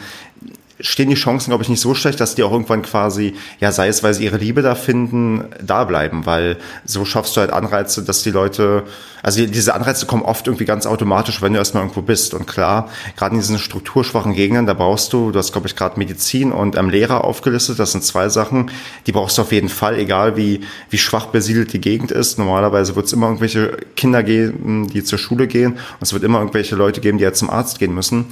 stehen 0.80 1.10
die 1.10 1.16
Chancen, 1.16 1.50
glaube 1.50 1.64
ich, 1.64 1.70
nicht 1.70 1.82
so 1.82 1.96
schlecht, 1.96 2.20
dass 2.20 2.36
die 2.36 2.44
auch 2.44 2.52
irgendwann 2.52 2.84
quasi, 2.84 3.34
ja, 3.60 3.72
sei 3.72 3.88
es, 3.88 4.04
weil 4.04 4.14
sie 4.14 4.26
ihre 4.26 4.38
Liebe 4.38 4.62
da 4.62 4.76
finden, 4.76 5.46
da 5.62 5.84
bleiben, 5.86 6.26
weil 6.26 6.58
so 6.86 7.04
schaffst 7.04 7.36
du 7.36 7.42
halt 7.42 7.52
Anreize, 7.52 8.04
dass 8.04 8.22
die 8.22 8.30
Leute, 8.30 8.84
also 9.24 9.44
diese 9.46 9.74
Anreize 9.74 10.06
kommen 10.06 10.22
oft 10.22 10.46
irgendwie 10.46 10.66
ganz 10.66 10.86
automatisch, 10.86 11.42
wenn 11.42 11.54
du 11.54 11.60
erstmal 11.60 11.84
irgendwo 11.84 12.02
bist. 12.02 12.34
Und 12.34 12.46
klar, 12.46 12.90
gerade 13.16 13.34
in 13.34 13.42
diesen 13.42 13.58
strukturschwachen 13.58 14.34
Gegenden, 14.34 14.68
da 14.68 14.74
brauchst 14.74 15.14
du, 15.14 15.32
du 15.32 15.40
hast, 15.40 15.52
glaube 15.52 15.68
ich, 15.68 15.76
gerade 15.76 15.98
Medizin 15.98 16.52
und 16.52 16.78
ähm, 16.78 16.90
Lehrer 16.90 17.24
aufgelistet, 17.24 17.80
das 17.80 17.94
sind 17.94 18.04
zwei 18.04 18.30
Sachen, 18.30 18.70
die 19.08 19.12
brauchst 19.12 19.38
du 19.38 19.42
auf 19.42 19.52
jeden 19.52 19.70
Fall, 19.70 19.98
egal 19.98 20.38
wie, 20.38 20.62
wie 20.90 20.98
schwach 20.98 21.28
besiedelt 21.28 21.74
die 21.74 21.82
Gegend 21.82 22.12
ist. 22.12 22.38
Normalerweise 22.38 22.96
wird 22.96 23.08
es 23.08 23.14
immer 23.14 23.28
irgendwelche 23.28 23.78
Kinder 23.96 24.22
geben, 24.22 24.88
die 24.88 25.04
zur 25.04 25.18
Schule 25.18 25.48
gehen 25.48 25.74
und 25.74 26.02
es 26.02 26.14
wird 26.14 26.24
immer 26.24 26.40
irgendwelche 26.40 26.76
Leute 26.76 27.02
geben, 27.02 27.18
die 27.18 27.24
jetzt 27.24 27.40
zum 27.40 27.50
Arzt 27.50 27.80
gehen 27.80 27.96
müssen. 27.96 28.28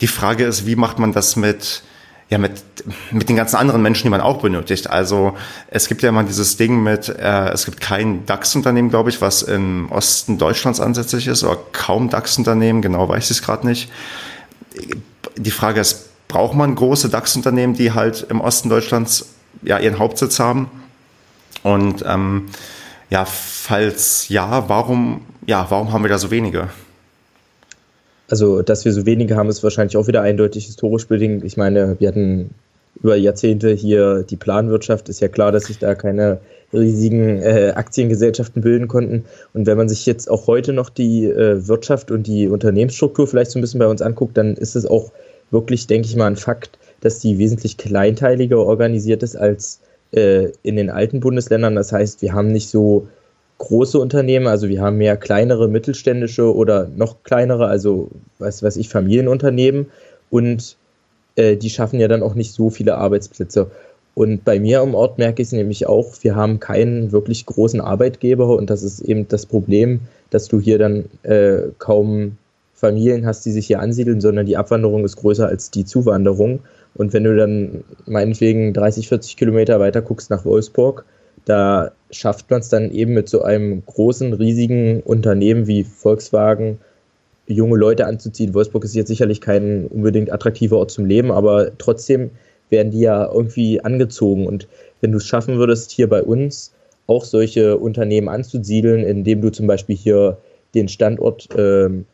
Die 0.00 0.06
Frage 0.06 0.44
ist, 0.44 0.66
wie 0.66 0.76
macht 0.76 0.98
man 0.98 1.12
das 1.12 1.36
mit, 1.36 1.82
ja, 2.28 2.38
mit, 2.38 2.52
mit 3.10 3.28
den 3.28 3.36
ganzen 3.36 3.56
anderen 3.56 3.82
Menschen, 3.82 4.04
die 4.04 4.10
man 4.10 4.20
auch 4.20 4.40
benötigt. 4.40 4.88
Also 4.88 5.36
es 5.68 5.88
gibt 5.88 6.02
ja 6.02 6.08
immer 6.08 6.24
dieses 6.24 6.56
Ding 6.56 6.82
mit, 6.82 7.08
äh, 7.08 7.48
es 7.50 7.64
gibt 7.64 7.80
kein 7.80 8.24
DAX-Unternehmen, 8.26 8.88
glaube 8.88 9.10
ich, 9.10 9.20
was 9.20 9.42
im 9.42 9.90
Osten 9.90 10.38
Deutschlands 10.38 10.80
ansässig 10.80 11.26
ist, 11.26 11.44
oder 11.44 11.58
kaum 11.72 12.08
DAX-Unternehmen, 12.08 12.82
genau 12.82 13.08
weiß 13.08 13.24
ich 13.24 13.38
es 13.38 13.42
gerade 13.42 13.66
nicht. 13.66 13.90
Die 15.36 15.50
Frage 15.50 15.80
ist, 15.80 16.08
braucht 16.28 16.54
man 16.54 16.74
große 16.74 17.08
DAX-Unternehmen, 17.08 17.74
die 17.74 17.92
halt 17.92 18.26
im 18.30 18.40
Osten 18.40 18.68
Deutschlands 18.68 19.26
ja 19.62 19.78
ihren 19.78 19.98
Hauptsitz 19.98 20.38
haben? 20.38 20.70
Und 21.62 22.04
ähm, 22.06 22.48
ja, 23.10 23.24
falls 23.24 24.28
ja, 24.28 24.68
warum, 24.68 25.26
ja, 25.46 25.66
warum 25.68 25.92
haben 25.92 26.04
wir 26.04 26.08
da 26.08 26.18
so 26.18 26.30
wenige? 26.30 26.68
Also, 28.30 28.62
dass 28.62 28.84
wir 28.84 28.92
so 28.92 29.06
wenige 29.06 29.36
haben, 29.36 29.48
ist 29.48 29.64
wahrscheinlich 29.64 29.96
auch 29.96 30.06
wieder 30.06 30.22
eindeutig 30.22 30.66
historisch 30.66 31.08
bedingt. 31.08 31.44
Ich 31.44 31.56
meine, 31.56 31.96
wir 31.98 32.06
hatten 32.08 32.50
über 33.02 33.16
Jahrzehnte 33.16 33.72
hier 33.72 34.22
die 34.22 34.36
Planwirtschaft. 34.36 35.08
Ist 35.08 35.20
ja 35.20 35.26
klar, 35.26 35.50
dass 35.50 35.64
sich 35.64 35.78
da 35.78 35.96
keine 35.96 36.38
riesigen 36.72 37.42
äh, 37.42 37.72
Aktiengesellschaften 37.74 38.62
bilden 38.62 38.86
konnten. 38.86 39.24
Und 39.52 39.66
wenn 39.66 39.76
man 39.76 39.88
sich 39.88 40.06
jetzt 40.06 40.30
auch 40.30 40.46
heute 40.46 40.72
noch 40.72 40.90
die 40.90 41.26
äh, 41.26 41.66
Wirtschaft 41.66 42.12
und 42.12 42.28
die 42.28 42.46
Unternehmensstruktur 42.46 43.26
vielleicht 43.26 43.50
so 43.50 43.58
ein 43.58 43.62
bisschen 43.62 43.80
bei 43.80 43.88
uns 43.88 44.00
anguckt, 44.00 44.36
dann 44.36 44.54
ist 44.54 44.76
es 44.76 44.86
auch 44.86 45.10
wirklich, 45.50 45.88
denke 45.88 46.06
ich 46.06 46.14
mal, 46.14 46.28
ein 46.28 46.36
Fakt, 46.36 46.78
dass 47.00 47.18
die 47.18 47.38
wesentlich 47.38 47.78
kleinteiliger 47.78 48.58
organisiert 48.58 49.24
ist 49.24 49.34
als 49.34 49.80
äh, 50.12 50.52
in 50.62 50.76
den 50.76 50.90
alten 50.90 51.18
Bundesländern. 51.18 51.74
Das 51.74 51.90
heißt, 51.90 52.22
wir 52.22 52.32
haben 52.32 52.52
nicht 52.52 52.68
so 52.68 53.08
große 53.60 53.98
Unternehmen, 53.98 54.46
also 54.46 54.68
wir 54.68 54.80
haben 54.80 54.96
mehr 54.96 55.18
kleinere, 55.18 55.68
mittelständische 55.68 56.54
oder 56.54 56.88
noch 56.96 57.22
kleinere, 57.22 57.66
also 57.66 58.08
was 58.38 58.62
weiß 58.62 58.76
ich, 58.76 58.88
Familienunternehmen 58.88 59.86
und 60.30 60.76
äh, 61.36 61.56
die 61.56 61.68
schaffen 61.68 62.00
ja 62.00 62.08
dann 62.08 62.22
auch 62.22 62.34
nicht 62.34 62.52
so 62.52 62.70
viele 62.70 62.96
Arbeitsplätze. 62.96 63.70
Und 64.14 64.44
bei 64.44 64.58
mir 64.58 64.80
im 64.80 64.94
Ort 64.94 65.18
merke 65.18 65.42
ich 65.42 65.48
es 65.48 65.52
nämlich 65.52 65.86
auch, 65.86 66.14
wir 66.22 66.34
haben 66.34 66.58
keinen 66.58 67.12
wirklich 67.12 67.44
großen 67.44 67.82
Arbeitgeber 67.82 68.48
und 68.48 68.70
das 68.70 68.82
ist 68.82 69.00
eben 69.00 69.28
das 69.28 69.44
Problem, 69.44 70.00
dass 70.30 70.48
du 70.48 70.58
hier 70.58 70.78
dann 70.78 71.04
äh, 71.22 71.68
kaum 71.78 72.38
Familien 72.74 73.26
hast, 73.26 73.44
die 73.44 73.52
sich 73.52 73.66
hier 73.66 73.80
ansiedeln, 73.80 74.22
sondern 74.22 74.46
die 74.46 74.56
Abwanderung 74.56 75.04
ist 75.04 75.16
größer 75.16 75.46
als 75.46 75.70
die 75.70 75.84
Zuwanderung. 75.84 76.60
Und 76.94 77.12
wenn 77.12 77.24
du 77.24 77.36
dann 77.36 77.84
meinetwegen 78.06 78.72
30, 78.72 79.06
40 79.08 79.36
Kilometer 79.36 79.78
weiter 79.80 80.00
guckst 80.00 80.30
nach 80.30 80.46
Wolfsburg, 80.46 81.04
da 81.50 81.90
schafft 82.12 82.48
man 82.48 82.60
es 82.60 82.68
dann 82.68 82.92
eben 82.92 83.12
mit 83.12 83.28
so 83.28 83.42
einem 83.42 83.84
großen, 83.84 84.32
riesigen 84.34 85.00
Unternehmen 85.02 85.66
wie 85.66 85.82
Volkswagen, 85.82 86.78
junge 87.48 87.76
Leute 87.76 88.06
anzuziehen. 88.06 88.54
Wolfsburg 88.54 88.84
ist 88.84 88.94
jetzt 88.94 89.08
sicherlich 89.08 89.40
kein 89.40 89.88
unbedingt 89.88 90.32
attraktiver 90.32 90.78
Ort 90.78 90.92
zum 90.92 91.06
Leben, 91.06 91.32
aber 91.32 91.76
trotzdem 91.76 92.30
werden 92.68 92.92
die 92.92 93.00
ja 93.00 93.28
irgendwie 93.32 93.80
angezogen. 93.80 94.46
Und 94.46 94.68
wenn 95.00 95.10
du 95.10 95.18
es 95.18 95.26
schaffen 95.26 95.58
würdest, 95.58 95.90
hier 95.90 96.08
bei 96.08 96.22
uns 96.22 96.72
auch 97.08 97.24
solche 97.24 97.78
Unternehmen 97.78 98.28
anzusiedeln, 98.28 99.02
indem 99.02 99.40
du 99.40 99.50
zum 99.50 99.66
Beispiel 99.66 99.96
hier 99.96 100.38
den 100.76 100.86
Standort 100.86 101.48
ähm, 101.58 102.06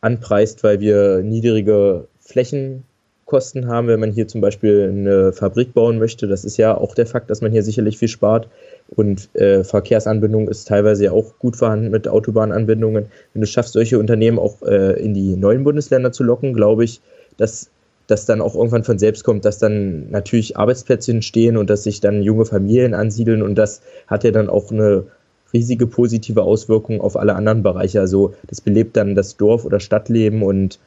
anpreist, 0.00 0.64
weil 0.64 0.80
wir 0.80 1.22
niedrige 1.22 2.08
Flächen 2.18 2.82
Kosten 3.30 3.68
haben, 3.68 3.86
wenn 3.86 4.00
man 4.00 4.10
hier 4.10 4.26
zum 4.26 4.40
Beispiel 4.40 4.88
eine 4.90 5.32
Fabrik 5.32 5.72
bauen 5.72 6.00
möchte. 6.00 6.26
Das 6.26 6.44
ist 6.44 6.56
ja 6.56 6.76
auch 6.76 6.96
der 6.96 7.06
Fakt, 7.06 7.30
dass 7.30 7.40
man 7.40 7.52
hier 7.52 7.62
sicherlich 7.62 7.96
viel 7.96 8.08
spart. 8.08 8.48
Und 8.88 9.32
äh, 9.36 9.62
Verkehrsanbindung 9.62 10.48
ist 10.48 10.66
teilweise 10.66 11.04
ja 11.04 11.12
auch 11.12 11.38
gut 11.38 11.54
vorhanden 11.54 11.90
mit 11.90 12.08
Autobahnanbindungen. 12.08 13.06
Wenn 13.32 13.40
du 13.40 13.46
schaffst, 13.46 13.74
solche 13.74 14.00
Unternehmen 14.00 14.40
auch 14.40 14.62
äh, 14.62 15.00
in 15.00 15.14
die 15.14 15.36
neuen 15.36 15.62
Bundesländer 15.62 16.10
zu 16.10 16.24
locken, 16.24 16.54
glaube 16.54 16.82
ich, 16.82 17.00
dass 17.36 17.70
das 18.08 18.26
dann 18.26 18.40
auch 18.40 18.56
irgendwann 18.56 18.82
von 18.82 18.98
selbst 18.98 19.22
kommt, 19.22 19.44
dass 19.44 19.58
dann 19.58 20.10
natürlich 20.10 20.56
Arbeitsplätze 20.56 21.12
entstehen 21.12 21.56
und 21.56 21.70
dass 21.70 21.84
sich 21.84 22.00
dann 22.00 22.22
junge 22.22 22.46
Familien 22.46 22.94
ansiedeln 22.94 23.42
und 23.42 23.54
das 23.54 23.82
hat 24.08 24.24
ja 24.24 24.32
dann 24.32 24.48
auch 24.48 24.72
eine 24.72 25.04
riesige 25.52 25.86
positive 25.86 26.42
Auswirkung 26.42 27.00
auf 27.00 27.16
alle 27.16 27.36
anderen 27.36 27.62
Bereiche. 27.62 28.00
Also 28.00 28.34
das 28.48 28.60
belebt 28.60 28.96
dann 28.96 29.14
das 29.14 29.36
Dorf- 29.36 29.64
oder 29.64 29.78
Stadtleben 29.78 30.42
und 30.42 30.80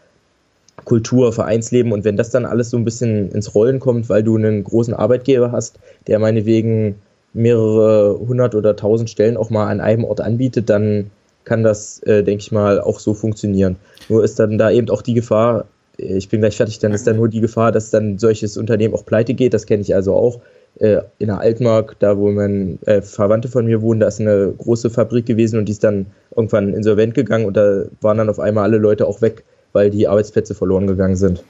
Kultur, 0.86 1.32
Vereinsleben 1.32 1.92
und 1.92 2.04
wenn 2.04 2.18
das 2.18 2.30
dann 2.30 2.46
alles 2.46 2.70
so 2.70 2.78
ein 2.78 2.86
bisschen 2.86 3.32
ins 3.32 3.56
Rollen 3.56 3.80
kommt, 3.80 4.10
weil 4.10 4.24
du 4.24 4.36
einen 4.36 4.64
großen 4.64 4.94
Arbeitgeber 4.94 5.52
hast, 5.52 5.80
der 6.08 6.20
meinetwegen 6.20 6.96
mehrere 7.34 8.20
hundert 8.20 8.56
oder 8.56 8.76
tausend 8.76 9.10
Stellen 9.10 9.38
auch 9.38 9.50
mal 9.50 9.68
an 9.68 9.82
einem 9.82 10.04
Ort 10.04 10.22
anbietet, 10.22 10.70
dann 10.70 11.10
kann 11.46 11.64
das, 11.64 12.02
äh, 12.04 12.24
denke 12.24 12.42
ich 12.42 12.52
mal, 12.52 12.80
auch 12.80 13.00
so 13.00 13.14
funktionieren. 13.14 13.76
Nur 14.10 14.24
ist 14.24 14.40
dann 14.40 14.58
da 14.58 14.72
eben 14.72 14.90
auch 14.90 15.02
die 15.02 15.14
Gefahr, 15.14 15.66
äh, 15.98 16.18
ich 16.18 16.30
bin 16.30 16.42
gleich 16.42 16.58
fertig, 16.58 16.80
dann 16.80 16.92
ist 16.92 17.08
dann 17.08 17.18
nur 17.18 17.30
die 17.30 17.42
Gefahr, 17.42 17.72
dass 17.72 17.90
dann 17.90 18.18
solches 18.18 18.58
Unternehmen 18.58 18.94
auch 18.94 19.06
pleite 19.06 19.34
geht, 19.34 19.54
das 19.54 19.66
kenne 19.66 19.82
ich 19.82 19.96
also 19.96 20.14
auch. 20.14 20.40
Äh, 20.80 21.02
in 21.20 21.28
der 21.28 21.40
Altmark, 21.40 21.98
da 22.00 22.18
wo 22.18 22.32
mein 22.32 22.80
äh, 22.86 23.02
Verwandte 23.02 23.48
von 23.48 23.66
mir 23.66 23.82
wohnen, 23.82 24.00
da 24.00 24.08
ist 24.08 24.20
eine 24.20 24.54
große 24.58 24.90
Fabrik 24.90 25.26
gewesen 25.26 25.60
und 25.60 25.66
die 25.66 25.74
ist 25.74 25.84
dann 25.84 26.08
irgendwann 26.36 26.74
insolvent 26.74 27.14
gegangen 27.14 27.46
und 27.46 27.56
da 27.56 27.84
waren 28.02 28.18
dann 28.18 28.30
auf 28.30 28.40
einmal 28.40 28.64
alle 28.64 28.78
Leute 28.78 29.06
auch 29.06 29.22
weg 29.22 29.44
weil 29.74 29.90
die 29.90 30.08
Arbeitsplätze 30.08 30.56
verloren 30.56 30.88
gegangen 30.88 31.16
sind. 31.16 31.44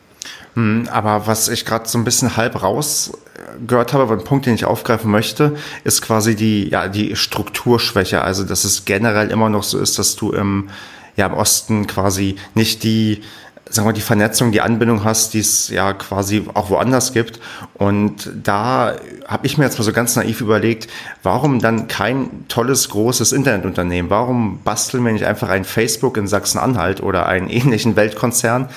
Hm, 0.55 0.87
aber 0.91 1.27
was 1.27 1.49
ich 1.49 1.65
gerade 1.65 1.87
so 1.87 1.97
ein 1.97 2.03
bisschen 2.03 2.37
halb 2.37 2.61
rausgehört 2.61 3.93
habe, 3.93 4.13
ein 4.13 4.23
Punkt, 4.23 4.45
den 4.45 4.55
ich 4.55 4.65
aufgreifen 4.65 5.11
möchte, 5.11 5.55
ist 5.83 6.01
quasi 6.01 6.35
die, 6.35 6.69
ja, 6.69 6.87
die 6.87 7.15
Strukturschwäche. 7.15 8.21
Also, 8.21 8.43
dass 8.43 8.63
es 8.63 8.85
generell 8.85 9.29
immer 9.31 9.49
noch 9.49 9.63
so 9.63 9.79
ist, 9.79 9.99
dass 9.99 10.15
du 10.15 10.31
im, 10.31 10.69
ja, 11.15 11.27
im 11.27 11.33
Osten 11.33 11.87
quasi 11.87 12.35
nicht 12.55 12.83
die 12.83 13.21
sagen 13.69 13.87
wir, 13.87 13.93
die 13.93 14.01
Vernetzung, 14.01 14.51
die 14.51 14.61
Anbindung 14.61 15.03
hast, 15.03 15.33
die 15.33 15.39
es 15.39 15.69
ja 15.69 15.93
quasi 15.93 16.45
auch 16.53 16.69
woanders 16.69 17.13
gibt. 17.13 17.39
Und 17.73 18.31
da 18.43 18.95
habe 19.27 19.47
ich 19.47 19.57
mir 19.57 19.63
jetzt 19.63 19.79
mal 19.79 19.83
so 19.83 19.93
ganz 19.93 20.15
naiv 20.15 20.41
überlegt, 20.41 20.87
warum 21.23 21.59
dann 21.59 21.87
kein 21.87 22.45
tolles, 22.49 22.89
großes 22.89 23.31
Internetunternehmen? 23.31 24.11
Warum 24.11 24.59
basteln 24.63 25.03
wir 25.03 25.13
nicht 25.13 25.25
einfach 25.25 25.49
ein 25.49 25.63
Facebook 25.63 26.17
in 26.17 26.27
Sachsen-Anhalt 26.27 27.01
oder 27.01 27.25
einen 27.25 27.49
ähnlichen 27.49 27.95
Weltkonzern, 27.95 28.69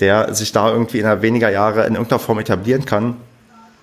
der 0.00 0.34
sich 0.34 0.52
da 0.52 0.70
irgendwie 0.70 0.98
innerhalb 0.98 1.22
weniger 1.22 1.50
Jahre 1.50 1.86
in 1.86 1.94
irgendeiner 1.94 2.18
Form 2.18 2.38
etablieren 2.38 2.84
kann 2.84 3.16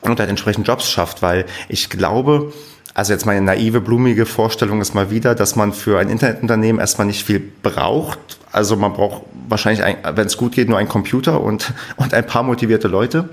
und 0.01 0.19
dann 0.19 0.29
entsprechend 0.29 0.67
Jobs 0.67 0.89
schafft? 0.89 1.21
Weil 1.21 1.45
ich 1.67 1.89
glaube, 1.89 2.53
also 2.93 3.13
jetzt 3.13 3.25
meine 3.25 3.41
naive, 3.41 3.81
blumige 3.81 4.25
Vorstellung 4.25 4.81
ist 4.81 4.93
mal 4.93 5.09
wieder, 5.09 5.35
dass 5.35 5.55
man 5.55 5.73
für 5.73 5.99
ein 5.99 6.09
Internetunternehmen 6.09 6.81
erstmal 6.81 7.07
nicht 7.07 7.25
viel 7.25 7.39
braucht. 7.63 8.38
Also 8.51 8.75
man 8.75 8.93
braucht 8.93 9.23
wahrscheinlich, 9.47 9.85
wenn 10.03 10.25
es 10.25 10.37
gut 10.37 10.53
geht, 10.53 10.69
nur 10.69 10.77
einen 10.77 10.89
Computer 10.89 11.41
und, 11.41 11.73
und 11.97 12.13
ein 12.13 12.25
paar 12.25 12.43
motivierte 12.43 12.87
Leute. 12.87 13.29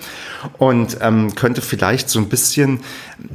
Und 0.59 0.99
ähm, 1.01 1.35
könnte 1.35 1.63
vielleicht 1.63 2.11
so 2.11 2.19
ein 2.19 2.29
bisschen 2.29 2.81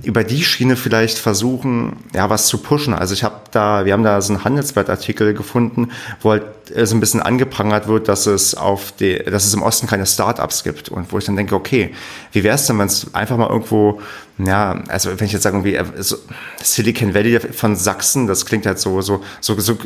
über 0.04 0.24
die 0.24 0.44
Schiene 0.44 0.76
vielleicht 0.76 1.18
versuchen, 1.18 1.98
ja, 2.14 2.30
was 2.30 2.48
zu 2.48 2.60
pushen. 2.60 2.94
Also 2.94 3.14
ich 3.14 3.24
habe 3.24 3.42
da, 3.52 3.86
wir 3.86 3.94
haben 3.94 4.04
da 4.04 4.22
so 4.22 4.34
einen 4.34 4.44
Handelsblattartikel 4.44 5.34
gefunden, 5.34 5.90
wo 6.22 6.32
halt 6.32 6.44
so 6.84 6.96
ein 6.96 7.00
bisschen 7.00 7.22
angeprangert 7.22 7.88
wird, 7.88 8.08
dass 8.08 8.26
es 8.26 8.56
auf 8.56 8.92
die, 8.94 9.18
dass 9.20 9.46
es 9.46 9.54
im 9.54 9.64
Osten 9.64 9.88
keine 9.88 10.06
Startups 10.06 10.64
gibt. 10.64 10.90
Und 10.90 11.12
wo 11.12 11.18
ich 11.18 11.26
dann 11.26 11.36
denke, 11.36 11.56
okay, 11.56 11.92
wie 12.32 12.44
wäre 12.44 12.56
es 12.56 12.66
denn, 12.66 12.80
wenn 12.80 12.88
es 12.88 13.14
einfach 13.14 13.38
mal 13.38 13.50
irgendwo 13.50 14.02
ja, 14.46 14.82
also 14.88 15.10
wenn 15.20 15.28
ich 15.28 15.34
jetzt 15.34 15.44
sage, 15.44 15.58
irgendwie 15.58 15.76
äh, 15.76 15.86
so 16.02 16.18
Silicon 16.62 17.14
Valley 17.14 17.40
von 17.40 17.76
Sachsen, 17.76 18.28
das 18.28 18.46
klingt 18.46 18.66
halt 18.66 18.80
so, 18.80 19.02
so, 19.02 19.24
so, 19.40 19.60
so 19.60 19.78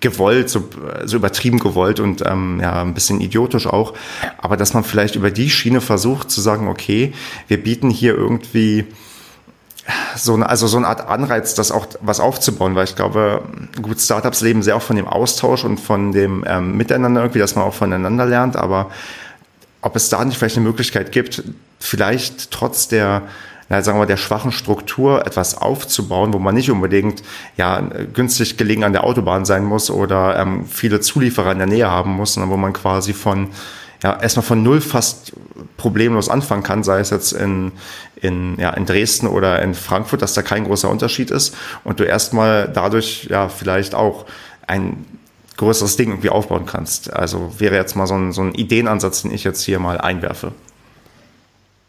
gewollt, 0.00 0.50
so, 0.50 0.68
so 1.04 1.16
übertrieben 1.16 1.58
gewollt 1.58 2.00
und 2.00 2.22
ähm, 2.26 2.58
ja, 2.60 2.82
ein 2.82 2.94
bisschen 2.94 3.20
idiotisch 3.20 3.66
auch. 3.66 3.94
Aber 4.38 4.56
dass 4.56 4.74
man 4.74 4.84
vielleicht 4.84 5.14
über 5.14 5.30
die 5.30 5.50
Schiene 5.50 5.80
versucht 5.80 6.30
zu 6.30 6.40
sagen, 6.40 6.68
okay, 6.68 7.12
wir 7.48 7.62
bieten 7.62 7.90
hier 7.90 8.14
irgendwie 8.14 8.86
so 10.16 10.34
eine, 10.34 10.48
also 10.48 10.66
so 10.66 10.76
eine 10.76 10.86
Art 10.86 11.08
Anreiz, 11.08 11.54
das 11.54 11.72
auch 11.72 11.86
was 12.00 12.20
aufzubauen, 12.20 12.74
weil 12.74 12.84
ich 12.84 12.94
glaube, 12.94 13.42
gut, 13.80 14.00
Startups 14.00 14.40
leben 14.40 14.62
sehr 14.62 14.76
auch 14.76 14.82
von 14.82 14.96
dem 14.96 15.08
Austausch 15.08 15.64
und 15.64 15.78
von 15.78 16.12
dem 16.12 16.44
ähm, 16.46 16.76
Miteinander 16.76 17.22
irgendwie, 17.22 17.40
dass 17.40 17.56
man 17.56 17.64
auch 17.64 17.74
voneinander 17.74 18.26
lernt, 18.26 18.56
aber 18.56 18.90
ob 19.80 19.96
es 19.96 20.08
da 20.08 20.24
nicht 20.24 20.38
vielleicht 20.38 20.56
eine 20.56 20.66
Möglichkeit 20.66 21.10
gibt, 21.10 21.42
vielleicht 21.80 22.50
trotz 22.50 22.88
der 22.88 23.22
sagen 23.80 23.98
wir, 23.98 24.04
der 24.04 24.18
schwachen 24.18 24.52
Struktur 24.52 25.26
etwas 25.26 25.56
aufzubauen, 25.56 26.34
wo 26.34 26.38
man 26.38 26.54
nicht 26.54 26.70
unbedingt 26.70 27.22
ja, 27.56 27.80
günstig 28.12 28.58
gelegen 28.58 28.84
an 28.84 28.92
der 28.92 29.04
Autobahn 29.04 29.46
sein 29.46 29.64
muss 29.64 29.90
oder 29.90 30.38
ähm, 30.38 30.66
viele 30.66 31.00
Zulieferer 31.00 31.52
in 31.52 31.58
der 31.58 31.66
Nähe 31.66 31.90
haben 31.90 32.10
muss, 32.10 32.34
sondern 32.34 32.50
wo 32.50 32.58
man 32.58 32.74
quasi 32.74 33.14
von 33.14 33.48
ja, 34.02 34.20
erstmal 34.20 34.44
von 34.44 34.62
null 34.62 34.82
fast 34.82 35.32
problemlos 35.76 36.28
anfangen 36.28 36.62
kann, 36.62 36.82
sei 36.82 37.00
es 37.00 37.10
jetzt 37.10 37.32
in, 37.32 37.72
in, 38.20 38.58
ja, 38.58 38.70
in 38.70 38.86
Dresden 38.86 39.26
oder 39.26 39.60
in 39.62 39.74
Frankfurt, 39.74 40.22
dass 40.22 40.34
da 40.34 40.42
kein 40.42 40.64
großer 40.64 40.88
Unterschied 40.88 41.30
ist 41.30 41.54
und 41.84 42.00
du 42.00 42.04
erstmal 42.04 42.70
dadurch 42.72 43.26
ja 43.30 43.48
vielleicht 43.48 43.94
auch 43.94 44.26
ein 44.66 45.04
größeres 45.56 45.96
Ding 45.96 46.10
irgendwie 46.10 46.30
aufbauen 46.30 46.66
kannst. 46.66 47.12
Also 47.12 47.52
wäre 47.58 47.76
jetzt 47.76 47.94
mal 47.94 48.06
so 48.06 48.14
ein, 48.14 48.32
so 48.32 48.42
ein 48.42 48.54
Ideenansatz, 48.54 49.22
den 49.22 49.32
ich 49.32 49.44
jetzt 49.44 49.62
hier 49.62 49.78
mal 49.78 49.98
einwerfe. 49.98 50.52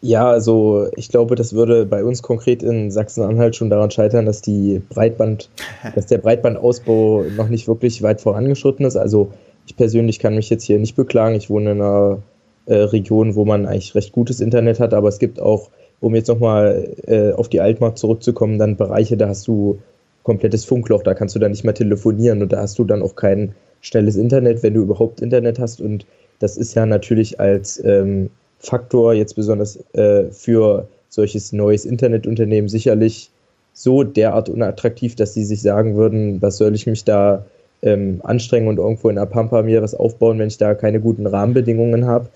Ja, 0.00 0.28
also 0.28 0.88
ich 0.96 1.08
glaube, 1.08 1.34
das 1.34 1.54
würde 1.54 1.86
bei 1.86 2.04
uns 2.04 2.20
konkret 2.20 2.62
in 2.62 2.90
Sachsen-Anhalt 2.90 3.56
schon 3.56 3.70
daran 3.70 3.90
scheitern, 3.90 4.26
dass 4.26 4.42
die 4.42 4.82
Breitband, 4.90 5.48
dass 5.94 6.06
der 6.06 6.18
Breitbandausbau 6.18 7.24
noch 7.36 7.48
nicht 7.48 7.66
wirklich 7.68 8.02
weit 8.02 8.20
vorangeschritten 8.20 8.84
ist. 8.84 8.96
Also 8.96 9.32
ich 9.66 9.76
persönlich 9.76 10.18
kann 10.18 10.34
mich 10.34 10.50
jetzt 10.50 10.64
hier 10.64 10.78
nicht 10.78 10.94
beklagen. 10.94 11.34
Ich 11.34 11.48
wohne 11.48 11.72
in 11.72 11.80
einer 11.80 12.18
äh, 12.66 12.74
Region, 12.74 13.34
wo 13.34 13.44
man 13.44 13.66
eigentlich 13.66 13.94
recht 13.94 14.12
gutes 14.12 14.40
Internet 14.40 14.80
hat, 14.80 14.94
aber 14.94 15.08
es 15.08 15.18
gibt 15.18 15.40
auch, 15.40 15.70
um 16.00 16.14
jetzt 16.14 16.28
nochmal 16.28 16.88
äh, 17.06 17.32
auf 17.32 17.48
die 17.48 17.60
Altmark 17.60 17.98
zurückzukommen, 17.98 18.58
dann 18.58 18.76
Bereiche, 18.76 19.16
da 19.16 19.28
hast 19.28 19.46
du 19.46 19.78
komplettes 20.22 20.64
Funkloch, 20.64 21.02
da 21.02 21.14
kannst 21.14 21.34
du 21.34 21.38
dann 21.38 21.50
nicht 21.50 21.64
mehr 21.64 21.74
telefonieren 21.74 22.42
und 22.42 22.52
da 22.52 22.60
hast 22.60 22.78
du 22.78 22.84
dann 22.84 23.02
auch 23.02 23.14
kein 23.14 23.54
schnelles 23.80 24.16
Internet, 24.16 24.62
wenn 24.62 24.74
du 24.74 24.80
überhaupt 24.80 25.20
Internet 25.20 25.58
hast. 25.58 25.80
Und 25.80 26.06
das 26.38 26.56
ist 26.56 26.74
ja 26.74 26.86
natürlich 26.86 27.38
als 27.38 27.82
ähm, 27.84 28.30
Faktor 28.58 29.12
jetzt 29.12 29.34
besonders 29.34 29.78
äh, 29.92 30.24
für 30.30 30.88
solches 31.10 31.52
neues 31.52 31.84
Internetunternehmen 31.84 32.68
sicherlich 32.68 33.30
so 33.74 34.02
derart 34.02 34.48
unattraktiv, 34.48 35.14
dass 35.14 35.34
sie 35.34 35.44
sich 35.44 35.60
sagen 35.60 35.96
würden, 35.96 36.40
was 36.40 36.56
soll 36.56 36.74
ich 36.74 36.86
mich 36.86 37.04
da 37.04 37.44
ähm, 37.82 38.20
anstrengen 38.24 38.68
und 38.68 38.78
irgendwo 38.78 39.10
in 39.10 39.16
der 39.16 39.26
Pampa 39.26 39.62
mir 39.62 39.82
was 39.82 39.94
aufbauen, 39.94 40.38
wenn 40.38 40.48
ich 40.48 40.58
da 40.58 40.74
keine 40.74 41.00
guten 41.00 41.26
Rahmenbedingungen 41.26 42.06
habe. 42.06 42.28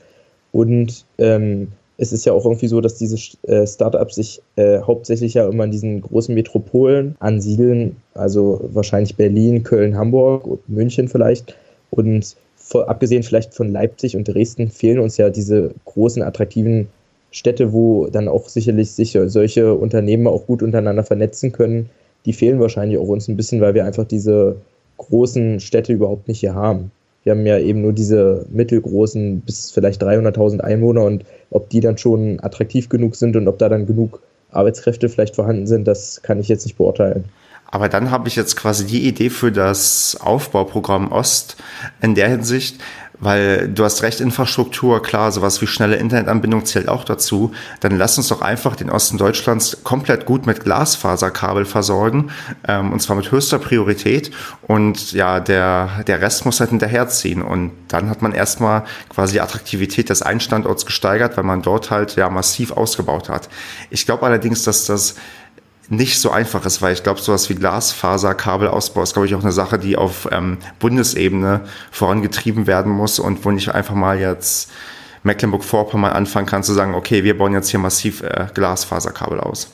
Und 0.53 1.05
ähm, 1.19 1.69
es 1.99 2.13
ist 2.13 2.25
ja 2.25 2.33
auch 2.33 2.45
irgendwie 2.45 2.69
so, 2.69 2.81
dass 2.81 2.95
diese 2.95 3.17
äh, 3.49 3.67
Startups 3.67 4.15
sich 4.15 4.41
äh, 4.57 4.81
hauptsächlich 4.81 5.35
ja 5.35 5.49
immer 5.49 5.65
in 5.65 5.73
diesen 5.73 6.01
großen 6.01 6.35
Metropolen 6.35 7.17
ansiedeln, 7.19 7.97
also 8.15 8.61
wahrscheinlich 8.73 9.17
Berlin, 9.17 9.65
Köln, 9.65 9.97
Hamburg, 9.97 10.61
München 10.69 11.09
vielleicht. 11.09 11.57
Und 11.91 12.37
abgesehen 12.75 13.23
vielleicht 13.23 13.55
von 13.55 13.73
Leipzig 13.73 14.17
und 14.17 14.29
Dresden 14.29 14.71
fehlen 14.71 15.01
uns 15.01 15.17
ja 15.17 15.31
diese 15.31 15.75
großen, 15.87 16.23
attraktiven 16.23 16.89
Städte, 17.31 17.73
wo 17.73 18.07
dann 18.07 18.29
auch 18.29 18.49
sicherlich 18.49 18.93
sich 18.93 19.19
solche 19.27 19.75
Unternehmen 19.75 20.27
auch 20.27 20.47
gut 20.47 20.63
untereinander 20.63 21.05
vernetzen 21.05 21.53
können. 21.53 21.91
Die 22.27 22.33
fehlen 22.33 22.61
wahrscheinlich 22.61 22.99
auch 22.99 23.09
uns 23.09 23.29
ein 23.29 23.37
bisschen, 23.37 23.61
weil 23.61 23.75
wir 23.75 23.85
einfach 23.85 24.05
diese 24.05 24.57
großen 24.99 25.61
Städte 25.61 25.93
überhaupt 25.93 26.29
nicht 26.29 26.41
hier 26.41 26.55
haben. 26.55 26.91
Wir 27.29 27.33
haben 27.33 27.45
ja 27.45 27.59
eben 27.59 27.83
nur 27.83 27.93
diese 27.93 28.47
mittelgroßen 28.49 29.43
bis 29.43 29.71
vielleicht 29.71 30.03
300.000 30.03 30.61
Einwohner 30.61 31.05
und 31.05 31.27
ob 31.51 31.69
die 31.69 31.81
dann 31.81 31.99
schon 31.99 32.41
attraktiv 32.41 32.89
genug 32.89 33.17
sind 33.17 33.37
und 33.37 33.49
ob 33.49 33.59
da 33.59 33.69
dann 33.69 33.87
genug 33.87 34.23
Arbeitskräfte 34.51 35.11
vielleicht 35.11 35.37
vorhanden 35.37 35.67
sind, 35.67 35.87
das 35.87 36.23
kann 36.23 36.41
ich 36.41 36.49
jetzt 36.49 36.65
nicht 36.65 36.79
beurteilen. 36.79 37.27
Aber 37.71 37.91
dann 37.91 38.11
habe 38.11 38.29
ich 38.29 38.37
jetzt 38.37 38.57
quasi 38.57 38.87
die 38.87 39.07
Idee 39.07 39.29
für 39.29 39.53
das 39.53 40.17
Aufbauprogramm 40.19 41.13
Ost 41.13 41.59
in 42.01 42.15
der 42.15 42.31
Hinsicht, 42.31 42.81
weil 43.21 43.69
du 43.69 43.85
hast 43.85 44.03
recht, 44.03 44.21
Infrastruktur, 44.21 45.03
klar, 45.03 45.33
sowas 45.33 45.61
wie 45.61 45.67
schnelle 45.67 45.97
Internetanbindung 45.97 46.65
zählt 46.65 46.89
auch 46.89 47.05
dazu. 47.05 47.53
Dann 47.81 47.97
lass 47.97 48.17
uns 48.17 48.29
doch 48.29 48.43
einfach 48.43 48.77
den 48.77 48.91
Osten 48.91 49.19
Deutschlands 49.19 49.79
komplett 49.83 50.25
gut 50.27 50.47
mit 50.47 50.63
Glasfaserkabel 50.65 51.65
versorgen, 51.65 52.31
ähm, 52.67 52.93
und 52.93 53.01
zwar 53.01 53.17
mit 53.17 53.31
höchster 53.31 53.59
Priorität. 53.59 54.31
Und 54.67 55.13
ja, 55.13 55.41
der, 55.41 56.05
der 56.07 56.21
Rest 56.21 56.45
muss 56.45 56.61
halt 56.61 56.71
hinterherziehen. 56.71 57.43
Und 57.43 57.73
dann 57.89 58.09
hat 58.09 58.23
man 58.23 58.33
erstmal 58.33 58.85
quasi 59.09 59.35
die 59.35 59.41
Attraktivität 59.41 60.11
des 60.11 60.23
einen 60.23 60.41
Standorts 60.41 60.87
gesteigert, 60.87 61.37
weil 61.37 61.45
man 61.45 61.63
dort 61.63 61.91
halt 61.91 62.17
ja 62.17 62.31
massiv 62.31 62.73
ausgebaut 62.73 63.29
hat. 63.29 63.49
Ich 63.91 64.07
glaube 64.07 64.25
allerdings, 64.27 64.63
dass 64.63 64.87
das 64.87 65.17
nicht 65.91 66.21
so 66.21 66.31
einfach 66.31 66.67
ist, 66.67 66.83
weil 66.83 66.93
ich 66.93 67.03
glaube, 67.03 67.21
sowas 67.21 67.49
wie 67.49 67.55
Glasfaserkabelausbau 67.55 69.03
ist, 69.03 69.15
glaube 69.15 69.27
ich, 69.27 69.35
auch 69.35 69.43
eine 69.43 69.53
Sache, 69.53 69.79
die 69.79 69.97
auf 69.97 70.29
ähm, 70.31 70.59
Bundesebene 70.81 71.63
vorangetrieben 71.91 72.67
werden 72.67 72.93
muss 72.93 73.19
und 73.19 73.45
wo 73.45 73.51
nicht 73.51 73.71
einfach 73.71 73.95
mal 73.95 74.19
jetzt 74.19 74.71
Mecklenburg-Vorpommern 75.23 76.13
anfangen 76.13 76.47
kann 76.47 76.63
zu 76.63 76.75
sagen, 76.75 76.95
okay, 76.95 77.25
wir 77.25 77.37
bauen 77.37 77.53
jetzt 77.53 77.71
hier 77.71 77.81
massiv 77.81 78.23
äh, 78.23 78.47
Glasfaserkabel 78.53 79.41
aus. 79.41 79.71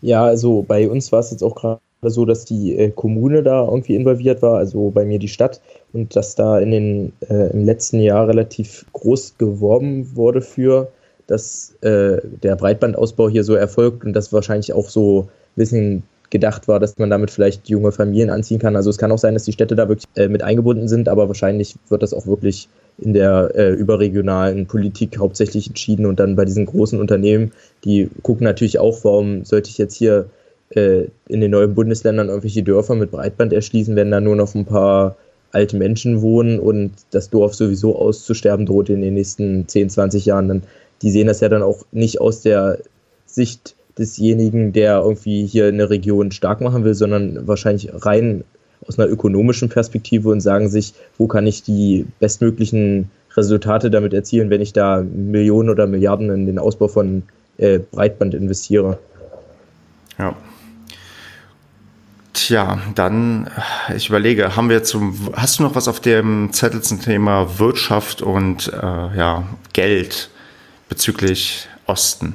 Ja, 0.00 0.24
also 0.24 0.62
bei 0.62 0.88
uns 0.88 1.12
war 1.12 1.20
es 1.20 1.30
jetzt 1.30 1.42
auch 1.42 1.54
gerade 1.54 1.80
so, 2.02 2.24
dass 2.24 2.44
die 2.44 2.76
äh, 2.76 2.90
Kommune 2.90 3.42
da 3.42 3.64
irgendwie 3.64 3.94
involviert 3.94 4.42
war, 4.42 4.58
also 4.58 4.90
bei 4.90 5.04
mir 5.04 5.18
die 5.18 5.28
Stadt 5.28 5.60
und 5.92 6.16
dass 6.16 6.34
da 6.34 6.58
in 6.58 6.70
den 6.70 7.12
äh, 7.28 7.50
im 7.52 7.64
letzten 7.64 8.00
Jahr 8.00 8.26
relativ 8.26 8.84
groß 8.92 9.38
geworben 9.38 10.16
wurde 10.16 10.42
für 10.42 10.90
dass 11.26 11.74
äh, 11.82 12.18
der 12.42 12.56
Breitbandausbau 12.56 13.28
hier 13.28 13.44
so 13.44 13.54
erfolgt 13.54 14.04
und 14.04 14.12
das 14.12 14.32
wahrscheinlich 14.32 14.72
auch 14.72 14.88
so 14.88 15.22
ein 15.22 15.28
bisschen 15.56 16.02
gedacht 16.30 16.66
war, 16.66 16.80
dass 16.80 16.98
man 16.98 17.10
damit 17.10 17.30
vielleicht 17.30 17.68
junge 17.68 17.92
Familien 17.92 18.30
anziehen 18.30 18.58
kann. 18.58 18.74
Also 18.74 18.88
es 18.90 18.96
kann 18.96 19.12
auch 19.12 19.18
sein, 19.18 19.34
dass 19.34 19.44
die 19.44 19.52
Städte 19.52 19.76
da 19.76 19.88
wirklich 19.88 20.08
äh, 20.16 20.28
mit 20.28 20.42
eingebunden 20.42 20.88
sind, 20.88 21.08
aber 21.08 21.28
wahrscheinlich 21.28 21.76
wird 21.88 22.02
das 22.02 22.14
auch 22.14 22.26
wirklich 22.26 22.68
in 22.98 23.12
der 23.12 23.52
äh, 23.54 23.72
überregionalen 23.72 24.66
Politik 24.66 25.18
hauptsächlich 25.18 25.68
entschieden 25.68 26.06
und 26.06 26.18
dann 26.18 26.34
bei 26.34 26.44
diesen 26.44 26.66
großen 26.66 26.98
Unternehmen, 26.98 27.52
die 27.84 28.08
gucken 28.22 28.44
natürlich 28.44 28.78
auch, 28.78 29.04
warum 29.04 29.44
sollte 29.44 29.70
ich 29.70 29.78
jetzt 29.78 29.94
hier 29.94 30.26
äh, 30.70 31.04
in 31.28 31.40
den 31.40 31.50
neuen 31.50 31.74
Bundesländern 31.74 32.28
irgendwelche 32.28 32.62
Dörfer 32.62 32.94
mit 32.94 33.10
Breitband 33.10 33.52
erschließen, 33.52 33.94
wenn 33.94 34.10
da 34.10 34.20
nur 34.20 34.36
noch 34.36 34.54
ein 34.54 34.64
paar 34.64 35.16
alte 35.52 35.76
Menschen 35.76 36.22
wohnen 36.22 36.58
und 36.58 36.92
das 37.10 37.28
Dorf 37.28 37.54
sowieso 37.54 37.96
auszusterben 37.96 38.64
droht 38.64 38.88
in 38.88 39.02
den 39.02 39.14
nächsten 39.14 39.68
10, 39.68 39.90
20 39.90 40.24
Jahren, 40.24 40.48
dann 40.48 40.62
die 41.02 41.10
sehen 41.10 41.26
das 41.26 41.40
ja 41.40 41.48
dann 41.48 41.62
auch 41.62 41.84
nicht 41.92 42.20
aus 42.20 42.42
der 42.42 42.78
Sicht 43.26 43.74
desjenigen, 43.98 44.72
der 44.72 45.00
irgendwie 45.00 45.46
hier 45.46 45.66
eine 45.66 45.90
Region 45.90 46.30
stark 46.30 46.60
machen 46.60 46.84
will, 46.84 46.94
sondern 46.94 47.46
wahrscheinlich 47.46 47.90
rein 47.92 48.44
aus 48.86 48.98
einer 48.98 49.08
ökonomischen 49.08 49.68
Perspektive 49.68 50.30
und 50.30 50.40
sagen 50.40 50.68
sich, 50.68 50.94
wo 51.18 51.26
kann 51.26 51.46
ich 51.46 51.62
die 51.62 52.06
bestmöglichen 52.20 53.10
Resultate 53.36 53.90
damit 53.90 54.12
erzielen, 54.12 54.50
wenn 54.50 54.60
ich 54.60 54.72
da 54.72 55.02
Millionen 55.02 55.70
oder 55.70 55.86
Milliarden 55.86 56.30
in 56.30 56.46
den 56.46 56.58
Ausbau 56.58 56.88
von 56.88 57.22
äh, 57.58 57.78
Breitband 57.78 58.34
investiere. 58.34 58.98
Ja. 60.18 60.34
Tja, 62.32 62.78
dann, 62.94 63.48
ich 63.94 64.08
überlege, 64.08 64.56
haben 64.56 64.68
wir 64.68 64.82
zum, 64.82 65.14
hast 65.34 65.58
du 65.58 65.62
noch 65.62 65.74
was 65.74 65.86
auf 65.86 66.00
dem 66.00 66.52
Zettel 66.52 66.82
zum 66.82 67.00
Thema 67.00 67.58
Wirtschaft 67.58 68.22
und 68.22 68.68
äh, 68.72 68.76
ja, 69.16 69.46
Geld 69.72 70.30
bezüglich 70.92 71.68
Osten? 71.86 72.34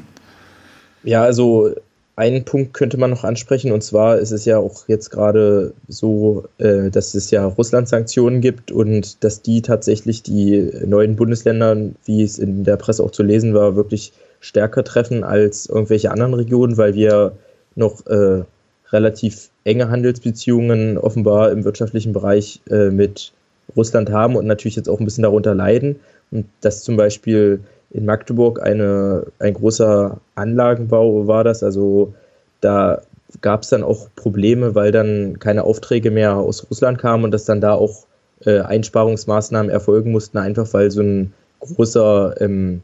Ja, 1.04 1.22
also 1.22 1.76
einen 2.16 2.44
Punkt 2.44 2.74
könnte 2.74 2.98
man 2.98 3.12
noch 3.12 3.24
ansprechen, 3.24 3.72
und 3.72 3.84
zwar 3.84 4.18
ist 4.18 4.32
es 4.32 4.46
ja 4.46 4.58
auch 4.58 4.88
jetzt 4.88 5.12
gerade 5.12 5.74
so, 5.88 6.46
äh, 6.58 6.90
dass 6.90 7.14
es 7.14 7.30
ja 7.30 7.46
Russland-Sanktionen 7.46 8.42
gibt 8.42 8.72
und 8.72 9.24
dass 9.24 9.44
die 9.44 9.62
tatsächlich 9.62 10.24
die 10.24 10.72
neuen 10.88 11.16
Bundesländer, 11.16 11.78
wie 12.06 12.24
es 12.24 12.40
in 12.40 12.64
der 12.64 12.78
Presse 12.78 13.04
auch 13.04 13.12
zu 13.12 13.22
lesen 13.22 13.54
war, 13.54 13.76
wirklich 13.76 14.12
stärker 14.40 14.84
treffen 14.84 15.24
als 15.24 15.68
irgendwelche 15.68 16.10
anderen 16.10 16.34
Regionen, 16.34 16.78
weil 16.78 16.96
wir 16.96 17.34
noch 17.76 18.08
äh, 18.08 18.42
relativ 18.90 19.50
enge 19.66 19.90
Handelsbeziehungen 19.90 20.98
offenbar 20.98 21.52
im 21.52 21.64
wirtschaftlichen 21.64 22.12
Bereich 22.12 22.60
äh, 22.72 22.90
mit 22.90 23.34
Russland 23.76 24.10
haben 24.10 24.36
und 24.36 24.48
natürlich 24.48 24.78
jetzt 24.78 24.90
auch 24.90 25.00
ein 25.00 25.06
bisschen 25.06 25.22
darunter 25.22 25.54
leiden. 25.54 25.98
Und 26.32 26.48
dass 26.62 26.84
zum 26.84 26.98
Beispiel 26.98 27.62
in 27.98 28.06
Magdeburg 28.06 28.62
eine, 28.62 29.26
ein 29.40 29.56
großer 29.56 30.20
Anlagenbau 30.36 31.28
war 31.28 31.44
das, 31.44 31.64
also 31.64 32.14
da 32.62 33.02
gab 33.42 33.64
es 33.64 33.70
dann 33.70 33.84
auch 33.84 34.08
Probleme, 34.16 34.76
weil 34.76 34.92
dann 34.92 35.40
keine 35.40 35.64
Aufträge 35.64 36.12
mehr 36.12 36.36
aus 36.36 36.66
Russland 36.70 37.00
kamen 37.00 37.24
und 37.24 37.32
dass 37.32 37.46
dann 37.46 37.60
da 37.60 37.74
auch 37.74 38.06
äh, 38.46 38.60
Einsparungsmaßnahmen 38.60 39.70
erfolgen 39.70 40.12
mussten, 40.12 40.38
einfach 40.38 40.72
weil 40.74 40.92
so 40.92 41.02
ein 41.02 41.34
großer 41.60 42.40
ähm, 42.40 42.82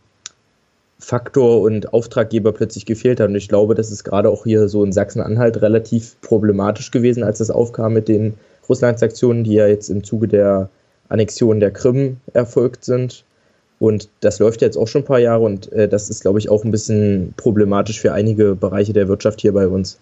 Faktor 0.99 1.61
und 1.61 1.93
Auftraggeber 1.93 2.51
plötzlich 2.51 2.85
gefehlt 2.85 3.19
hat. 3.19 3.29
Und 3.29 3.35
ich 3.35 3.49
glaube, 3.49 3.75
das 3.75 3.91
ist 3.91 4.03
gerade 4.03 4.29
auch 4.29 4.45
hier 4.45 4.67
so 4.67 4.83
in 4.83 4.93
Sachsen-Anhalt 4.93 5.61
relativ 5.61 6.19
problematisch 6.21 6.91
gewesen, 6.91 7.23
als 7.23 7.37
das 7.37 7.51
aufkam 7.51 7.93
mit 7.93 8.07
den 8.07 8.33
Russland-Sanktionen, 8.67 9.43
die 9.43 9.53
ja 9.53 9.67
jetzt 9.67 9.89
im 9.89 10.03
Zuge 10.03 10.27
der 10.27 10.69
Annexion 11.09 11.59
der 11.59 11.71
Krim 11.71 12.17
erfolgt 12.33 12.85
sind. 12.85 13.25
Und 13.83 14.07
das 14.21 14.39
läuft 14.39 14.61
jetzt 14.61 14.77
auch 14.77 14.87
schon 14.87 15.01
ein 15.01 15.05
paar 15.05 15.19
Jahre 15.19 15.43
und 15.43 15.69
äh, 15.73 15.89
das 15.89 16.09
ist, 16.09 16.21
glaube 16.21 16.39
ich, 16.39 16.47
auch 16.47 16.63
ein 16.63 16.71
bisschen 16.71 17.33
problematisch 17.35 17.99
für 17.99 18.13
einige 18.13 18.55
Bereiche 18.55 18.93
der 18.93 19.09
Wirtschaft 19.09 19.41
hier 19.41 19.51
bei 19.51 19.67
uns 19.67 19.97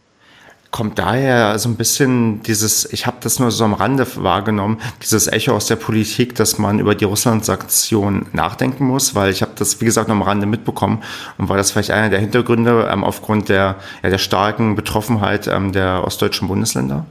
kommt 0.69 0.99
daher 0.99 1.59
so 1.59 1.67
ein 1.67 1.75
bisschen 1.75 2.41
dieses, 2.43 2.85
ich 2.93 3.05
habe 3.05 3.17
das 3.19 3.39
nur 3.39 3.51
so 3.51 3.65
am 3.65 3.73
Rande 3.73 4.07
wahrgenommen, 4.15 4.79
dieses 5.01 5.27
Echo 5.27 5.53
aus 5.53 5.65
der 5.65 5.75
Politik, 5.75 6.33
dass 6.35 6.59
man 6.59 6.79
über 6.79 6.95
die 6.95 7.03
Russland-Sanktionen 7.03 8.27
nachdenken 8.31 8.85
muss, 8.85 9.13
weil 9.13 9.31
ich 9.31 9.41
habe 9.41 9.51
das, 9.57 9.81
wie 9.81 9.85
gesagt, 9.85 10.07
nur 10.07 10.15
am 10.15 10.21
Rande 10.21 10.45
mitbekommen 10.45 11.03
und 11.37 11.49
war 11.49 11.57
das 11.57 11.71
vielleicht 11.71 11.91
einer 11.91 12.09
der 12.09 12.19
Hintergründe 12.19 12.87
ähm, 12.89 13.03
aufgrund 13.03 13.49
der, 13.49 13.75
ja, 14.01 14.09
der 14.09 14.17
starken 14.17 14.75
Betroffenheit 14.75 15.47
ähm, 15.47 15.73
der 15.73 16.05
ostdeutschen 16.05 16.47
Bundesländer? 16.47 17.05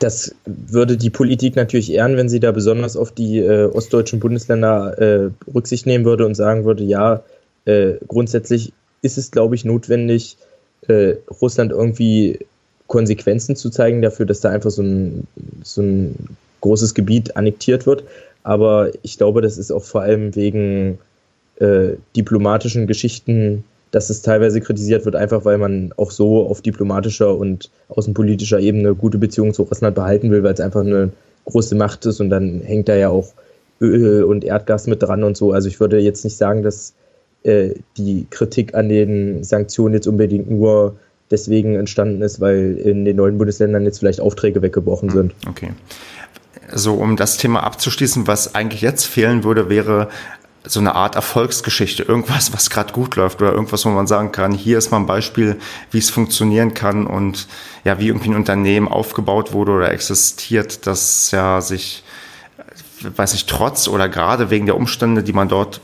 Das 0.00 0.34
würde 0.46 0.96
die 0.96 1.10
Politik 1.10 1.56
natürlich 1.56 1.92
ehren, 1.92 2.16
wenn 2.16 2.28
sie 2.28 2.40
da 2.40 2.52
besonders 2.52 2.96
auf 2.96 3.12
die 3.12 3.38
äh, 3.38 3.66
ostdeutschen 3.66 4.18
Bundesländer 4.18 4.98
äh, 4.98 5.30
Rücksicht 5.54 5.86
nehmen 5.86 6.06
würde 6.06 6.24
und 6.26 6.34
sagen 6.34 6.64
würde, 6.64 6.82
ja, 6.82 7.22
äh, 7.66 7.92
grundsätzlich 8.08 8.72
ist 9.02 9.18
es, 9.18 9.30
glaube 9.30 9.54
ich, 9.54 9.64
notwendig, 9.64 10.38
äh, 10.88 11.16
Russland 11.40 11.70
irgendwie 11.70 12.38
Konsequenzen 12.86 13.56
zu 13.56 13.68
zeigen 13.68 14.00
dafür, 14.00 14.24
dass 14.24 14.40
da 14.40 14.48
einfach 14.48 14.70
so 14.70 14.82
ein, 14.82 15.26
so 15.62 15.82
ein 15.82 16.14
großes 16.62 16.94
Gebiet 16.94 17.36
annektiert 17.36 17.86
wird. 17.86 18.04
Aber 18.42 18.90
ich 19.02 19.18
glaube, 19.18 19.42
das 19.42 19.58
ist 19.58 19.70
auch 19.70 19.84
vor 19.84 20.00
allem 20.00 20.34
wegen 20.34 20.98
äh, 21.56 21.90
diplomatischen 22.16 22.86
Geschichten, 22.86 23.64
dass 23.90 24.10
es 24.10 24.22
teilweise 24.22 24.60
kritisiert 24.60 25.04
wird, 25.04 25.16
einfach 25.16 25.44
weil 25.44 25.58
man 25.58 25.92
auch 25.96 26.10
so 26.10 26.46
auf 26.46 26.62
diplomatischer 26.62 27.36
und 27.36 27.70
außenpolitischer 27.88 28.60
Ebene 28.60 28.94
gute 28.94 29.18
Beziehungen 29.18 29.54
zu 29.54 29.62
Russland 29.62 29.94
behalten 29.94 30.30
will, 30.30 30.42
weil 30.42 30.54
es 30.54 30.60
einfach 30.60 30.82
eine 30.82 31.10
große 31.46 31.74
Macht 31.74 32.06
ist 32.06 32.20
und 32.20 32.30
dann 32.30 32.60
hängt 32.60 32.88
da 32.88 32.94
ja 32.94 33.08
auch 33.08 33.32
Öl 33.80 34.24
und 34.24 34.44
Erdgas 34.44 34.86
mit 34.86 35.02
dran 35.02 35.24
und 35.24 35.36
so. 35.36 35.52
Also 35.52 35.68
ich 35.68 35.80
würde 35.80 35.98
jetzt 35.98 36.24
nicht 36.24 36.36
sagen, 36.36 36.62
dass 36.62 36.94
äh, 37.42 37.70
die 37.96 38.26
Kritik 38.30 38.74
an 38.74 38.88
den 38.88 39.42
Sanktionen 39.42 39.94
jetzt 39.94 40.06
unbedingt 40.06 40.50
nur 40.50 40.96
deswegen 41.30 41.76
entstanden 41.76 42.22
ist, 42.22 42.40
weil 42.40 42.76
in 42.76 43.04
den 43.04 43.16
neuen 43.16 43.38
Bundesländern 43.38 43.84
jetzt 43.84 43.98
vielleicht 43.98 44.20
Aufträge 44.20 44.62
weggebrochen 44.62 45.10
hm, 45.10 45.16
sind. 45.16 45.34
Okay. 45.48 45.70
So, 46.72 46.94
um 46.94 47.16
das 47.16 47.36
Thema 47.36 47.62
abzuschließen, 47.62 48.26
was 48.26 48.54
eigentlich 48.54 48.82
jetzt 48.82 49.06
fehlen 49.06 49.42
würde, 49.42 49.68
wäre 49.68 50.08
so 50.64 50.78
eine 50.80 50.94
Art 50.94 51.14
Erfolgsgeschichte, 51.14 52.02
irgendwas, 52.02 52.52
was 52.52 52.68
gerade 52.68 52.92
gut 52.92 53.16
läuft 53.16 53.40
oder 53.40 53.52
irgendwas, 53.52 53.84
wo 53.86 53.90
man 53.90 54.06
sagen 54.06 54.30
kann, 54.30 54.52
hier 54.52 54.78
ist 54.78 54.90
mal 54.90 54.98
ein 54.98 55.06
Beispiel, 55.06 55.58
wie 55.90 55.98
es 55.98 56.10
funktionieren 56.10 56.74
kann 56.74 57.06
und 57.06 57.48
ja, 57.84 57.98
wie 57.98 58.08
irgendwie 58.08 58.30
ein 58.30 58.36
Unternehmen 58.36 58.88
aufgebaut 58.88 59.52
wurde 59.52 59.72
oder 59.72 59.90
existiert, 59.90 60.86
das 60.86 61.30
ja 61.30 61.60
sich, 61.60 62.04
weiß 63.00 63.32
ich, 63.34 63.46
trotz 63.46 63.88
oder 63.88 64.08
gerade 64.08 64.50
wegen 64.50 64.66
der 64.66 64.76
Umstände, 64.76 65.22
die 65.22 65.32
man 65.32 65.48
dort 65.48 65.80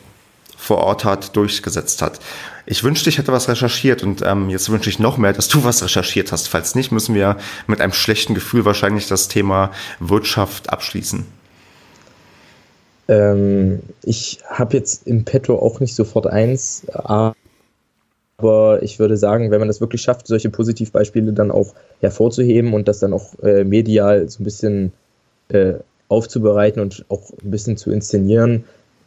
vor 0.58 0.78
Ort 0.78 1.04
hat, 1.04 1.36
durchgesetzt 1.36 2.02
hat. 2.02 2.20
Ich 2.66 2.82
wünschte, 2.82 3.08
ich 3.08 3.18
hätte 3.18 3.32
was 3.32 3.48
recherchiert 3.48 4.02
und 4.02 4.22
ähm, 4.22 4.50
jetzt 4.50 4.68
wünsche 4.68 4.90
ich 4.90 4.98
noch 4.98 5.16
mehr, 5.16 5.32
dass 5.32 5.48
du 5.48 5.64
was 5.64 5.82
recherchiert 5.82 6.32
hast. 6.32 6.48
Falls 6.48 6.74
nicht, 6.74 6.90
müssen 6.90 7.14
wir 7.14 7.36
mit 7.66 7.80
einem 7.80 7.92
schlechten 7.92 8.34
Gefühl 8.34 8.64
wahrscheinlich 8.64 9.06
das 9.06 9.28
Thema 9.28 9.70
Wirtschaft 10.00 10.70
abschließen. 10.70 11.24
Ähm, 13.08 13.80
ich 14.02 14.40
habe 14.48 14.76
jetzt 14.76 15.06
im 15.06 15.24
Petto 15.24 15.56
auch 15.56 15.80
nicht 15.80 15.94
sofort 15.94 16.26
eins, 16.26 16.84
aber 16.92 17.34
ich 18.82 18.98
würde 18.98 19.16
sagen, 19.16 19.50
wenn 19.50 19.60
man 19.60 19.68
das 19.68 19.80
wirklich 19.80 20.02
schafft, 20.02 20.26
solche 20.26 20.50
Positivbeispiele 20.50 21.32
dann 21.32 21.50
auch 21.50 21.74
hervorzuheben 22.00 22.74
und 22.74 22.88
das 22.88 22.98
dann 22.98 23.12
auch 23.12 23.38
äh, 23.42 23.64
medial 23.64 24.28
so 24.28 24.42
ein 24.42 24.44
bisschen 24.44 24.92
äh, 25.48 25.74
aufzubereiten 26.08 26.80
und 26.80 27.04
auch 27.08 27.30
ein 27.42 27.50
bisschen 27.50 27.76
zu 27.76 27.90
inszenieren, 27.90 28.64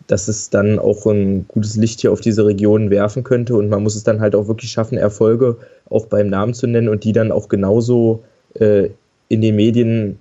dass 0.07 0.27
es 0.27 0.49
dann 0.49 0.79
auch 0.79 1.05
ein 1.05 1.47
gutes 1.47 1.75
Licht 1.75 2.01
hier 2.01 2.11
auf 2.11 2.21
diese 2.21 2.45
Region 2.45 2.89
werfen 2.89 3.23
könnte. 3.23 3.55
Und 3.55 3.69
man 3.69 3.83
muss 3.83 3.95
es 3.95 4.03
dann 4.03 4.21
halt 4.21 4.35
auch 4.35 4.47
wirklich 4.47 4.71
schaffen, 4.71 4.97
Erfolge 4.97 5.57
auch 5.89 6.07
beim 6.07 6.29
Namen 6.29 6.53
zu 6.53 6.67
nennen 6.67 6.89
und 6.89 7.03
die 7.03 7.13
dann 7.13 7.31
auch 7.31 7.47
genauso 7.47 8.23
äh, 8.55 8.89
in 9.27 9.41
den 9.41 9.55
Medien 9.55 10.17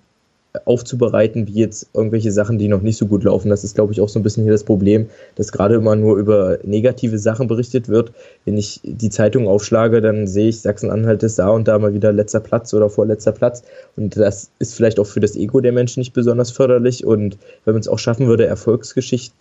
aufzubereiten, 0.64 1.46
wie 1.46 1.60
jetzt 1.60 1.88
irgendwelche 1.94 2.32
Sachen, 2.32 2.58
die 2.58 2.68
noch 2.68 2.82
nicht 2.82 2.96
so 2.96 3.06
gut 3.06 3.24
laufen. 3.24 3.50
Das 3.50 3.64
ist, 3.64 3.74
glaube 3.74 3.92
ich, 3.92 4.00
auch 4.00 4.08
so 4.08 4.18
ein 4.18 4.22
bisschen 4.22 4.42
hier 4.44 4.52
das 4.52 4.64
Problem, 4.64 5.08
dass 5.36 5.52
gerade 5.52 5.76
immer 5.76 5.96
nur 5.96 6.16
über 6.16 6.58
negative 6.62 7.18
Sachen 7.18 7.48
berichtet 7.48 7.88
wird. 7.88 8.12
Wenn 8.44 8.56
ich 8.56 8.80
die 8.82 9.10
Zeitung 9.10 9.48
aufschlage, 9.48 10.00
dann 10.00 10.26
sehe 10.26 10.48
ich, 10.48 10.60
Sachsen-Anhalt 10.60 11.22
ist 11.22 11.38
da 11.38 11.50
und 11.50 11.68
da 11.68 11.78
mal 11.78 11.94
wieder 11.94 12.12
letzter 12.12 12.40
Platz 12.40 12.72
oder 12.74 12.90
vorletzter 12.90 13.32
Platz. 13.32 13.62
Und 13.96 14.16
das 14.16 14.50
ist 14.58 14.74
vielleicht 14.74 14.98
auch 15.00 15.06
für 15.06 15.20
das 15.20 15.36
Ego 15.36 15.60
der 15.60 15.72
Menschen 15.72 16.00
nicht 16.00 16.12
besonders 16.12 16.50
förderlich. 16.50 17.04
Und 17.04 17.38
wenn 17.64 17.74
man 17.74 17.80
es 17.80 17.88
auch 17.88 17.98
schaffen 17.98 18.26
würde, 18.26 18.46
Erfolgsgeschichten 18.46 19.34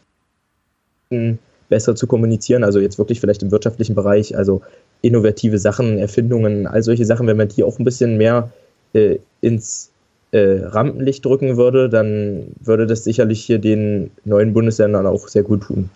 besser 1.70 1.96
zu 1.96 2.08
kommunizieren, 2.08 2.64
also 2.64 2.80
jetzt 2.80 2.98
wirklich 2.98 3.20
vielleicht 3.20 3.44
im 3.44 3.52
wirtschaftlichen 3.52 3.96
Bereich, 3.96 4.38
also 4.38 4.62
innovative 5.02 5.60
Sachen, 5.60 5.98
Erfindungen, 5.98 6.68
all 6.68 6.84
solche 6.84 7.06
Sachen, 7.06 7.28
wenn 7.28 7.38
man 7.38 7.50
die 7.50 7.64
auch 7.64 7.80
ein 7.80 7.86
bisschen 7.86 8.18
mehr 8.18 8.52
äh, 8.94 9.20
ins 9.42 9.92
äh, 10.32 10.60
Rampenlicht 10.64 11.26
drücken 11.26 11.58
würde, 11.58 11.90
dann 11.90 12.48
würde 12.60 12.88
das 12.88 13.04
sicherlich 13.04 13.44
hier 13.44 13.60
den 13.60 14.12
neuen 14.26 14.54
Bundesländern 14.54 15.06
auch 15.06 15.28
sehr 15.28 15.44
gut 15.44 15.64
tun. 15.64 15.90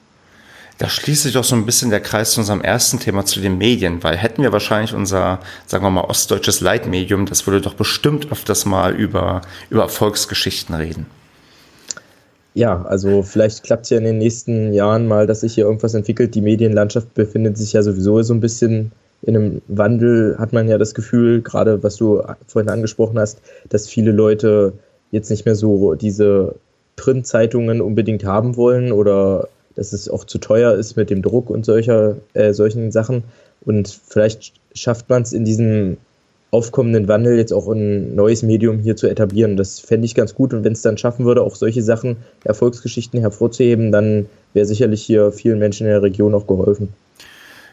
Da 0.77 0.89
schließt 0.89 1.23
sich 1.23 1.33
doch 1.33 1.43
so 1.43 1.55
ein 1.55 1.65
bisschen 1.65 1.91
der 1.91 1.99
Kreis 1.99 2.31
zu 2.31 2.39
unserem 2.39 2.61
ersten 2.61 2.99
Thema 2.99 3.23
zu 3.23 3.39
den 3.39 3.57
Medien, 3.57 4.01
weil 4.03 4.17
hätten 4.17 4.41
wir 4.41 4.51
wahrscheinlich 4.51 4.95
unser, 4.95 5.39
sagen 5.67 5.83
wir 5.83 5.91
mal, 5.91 6.05
ostdeutsches 6.05 6.59
Leitmedium, 6.61 7.27
das 7.27 7.45
würde 7.45 7.61
doch 7.61 7.75
bestimmt 7.75 8.31
öfters 8.31 8.65
mal 8.65 8.95
über, 8.95 9.41
über 9.69 9.83
Erfolgsgeschichten 9.83 10.73
reden 10.73 11.05
ja, 12.53 12.83
also 12.83 13.23
vielleicht 13.23 13.63
klappt 13.63 13.85
es 13.85 13.91
ja 13.91 13.97
in 13.97 14.03
den 14.03 14.17
nächsten 14.17 14.73
Jahren 14.73 15.07
mal, 15.07 15.25
dass 15.25 15.41
sich 15.41 15.55
hier 15.55 15.65
irgendwas 15.65 15.93
entwickelt. 15.93 16.35
Die 16.35 16.41
Medienlandschaft 16.41 17.13
befindet 17.13 17.57
sich 17.57 17.73
ja 17.73 17.81
sowieso 17.81 18.21
so 18.23 18.33
ein 18.33 18.41
bisschen 18.41 18.91
in 19.23 19.35
einem 19.35 19.61
Wandel, 19.67 20.35
hat 20.37 20.53
man 20.53 20.67
ja 20.67 20.77
das 20.77 20.93
Gefühl, 20.93 21.41
gerade 21.41 21.83
was 21.83 21.95
du 21.95 22.23
vorhin 22.47 22.69
angesprochen 22.69 23.19
hast, 23.19 23.39
dass 23.69 23.87
viele 23.87 24.11
Leute 24.11 24.73
jetzt 25.11 25.29
nicht 25.29 25.45
mehr 25.45 25.55
so 25.55 25.93
diese 25.95 26.55
Printzeitungen 26.95 27.81
unbedingt 27.81 28.25
haben 28.25 28.55
wollen 28.55 28.91
oder 28.91 29.47
dass 29.75 29.93
es 29.93 30.09
auch 30.09 30.25
zu 30.25 30.37
teuer 30.37 30.73
ist 30.73 30.97
mit 30.97 31.09
dem 31.09 31.21
Druck 31.21 31.49
und 31.49 31.65
solcher, 31.65 32.17
äh, 32.33 32.53
solchen 32.53 32.91
Sachen. 32.91 33.23
Und 33.63 33.87
vielleicht 34.07 34.53
schafft 34.73 35.09
man 35.09 35.21
es 35.21 35.33
in 35.33 35.45
diesem 35.45 35.97
aufkommenden 36.51 37.07
Wandel 37.07 37.37
jetzt 37.37 37.53
auch 37.53 37.67
ein 37.69 38.13
neues 38.13 38.43
Medium 38.43 38.79
hier 38.79 38.97
zu 38.97 39.07
etablieren. 39.07 39.55
Das 39.55 39.79
fände 39.79 40.05
ich 40.05 40.15
ganz 40.15 40.35
gut 40.35 40.53
und 40.53 40.63
wenn 40.65 40.73
es 40.73 40.81
dann 40.81 40.97
schaffen 40.97 41.25
würde, 41.25 41.41
auch 41.41 41.55
solche 41.55 41.81
Sachen, 41.81 42.17
Erfolgsgeschichten 42.43 43.21
hervorzuheben, 43.21 43.91
dann 43.91 44.25
wäre 44.53 44.65
sicherlich 44.65 45.01
hier 45.01 45.31
vielen 45.31 45.59
Menschen 45.59 45.87
in 45.87 45.93
der 45.93 46.01
Region 46.01 46.33
auch 46.33 46.47
geholfen. 46.47 46.89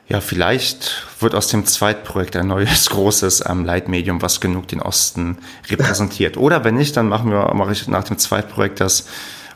Ja, 0.09 0.23
vielleicht 0.23 1.07
wird 1.21 1.35
aus 1.35 1.49
dem 1.49 1.67
Zweitprojekt 1.67 2.35
ein 2.37 2.47
neues 2.47 2.89
großes 2.91 3.45
ähm, 3.47 3.67
Leitmedium, 3.67 4.23
was 4.23 4.41
genug 4.41 4.69
den 4.69 4.81
Osten 4.81 5.39
repräsentiert. 5.69 6.39
Oder 6.39 6.65
wenn 6.65 6.77
nicht, 6.77 6.97
dann 6.97 7.09
machen 7.09 7.31
wir, 7.31 7.53
mache 7.55 7.73
ich 7.73 7.87
nach 7.89 8.05
dem 8.05 8.17
Zweitprojekt 8.17 8.81
das 8.81 9.07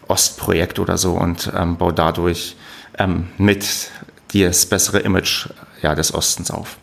Ostprojekt 0.08 0.78
oder 0.78 0.98
so 0.98 1.12
und 1.14 1.50
ähm, 1.56 1.78
baue 1.78 1.94
dadurch 1.94 2.56
ähm, 2.98 3.28
mit 3.38 3.90
das 4.34 4.66
bessere 4.66 4.98
Image 4.98 5.48
ja, 5.80 5.94
des 5.94 6.12
Ostens 6.12 6.50
auf. 6.50 6.76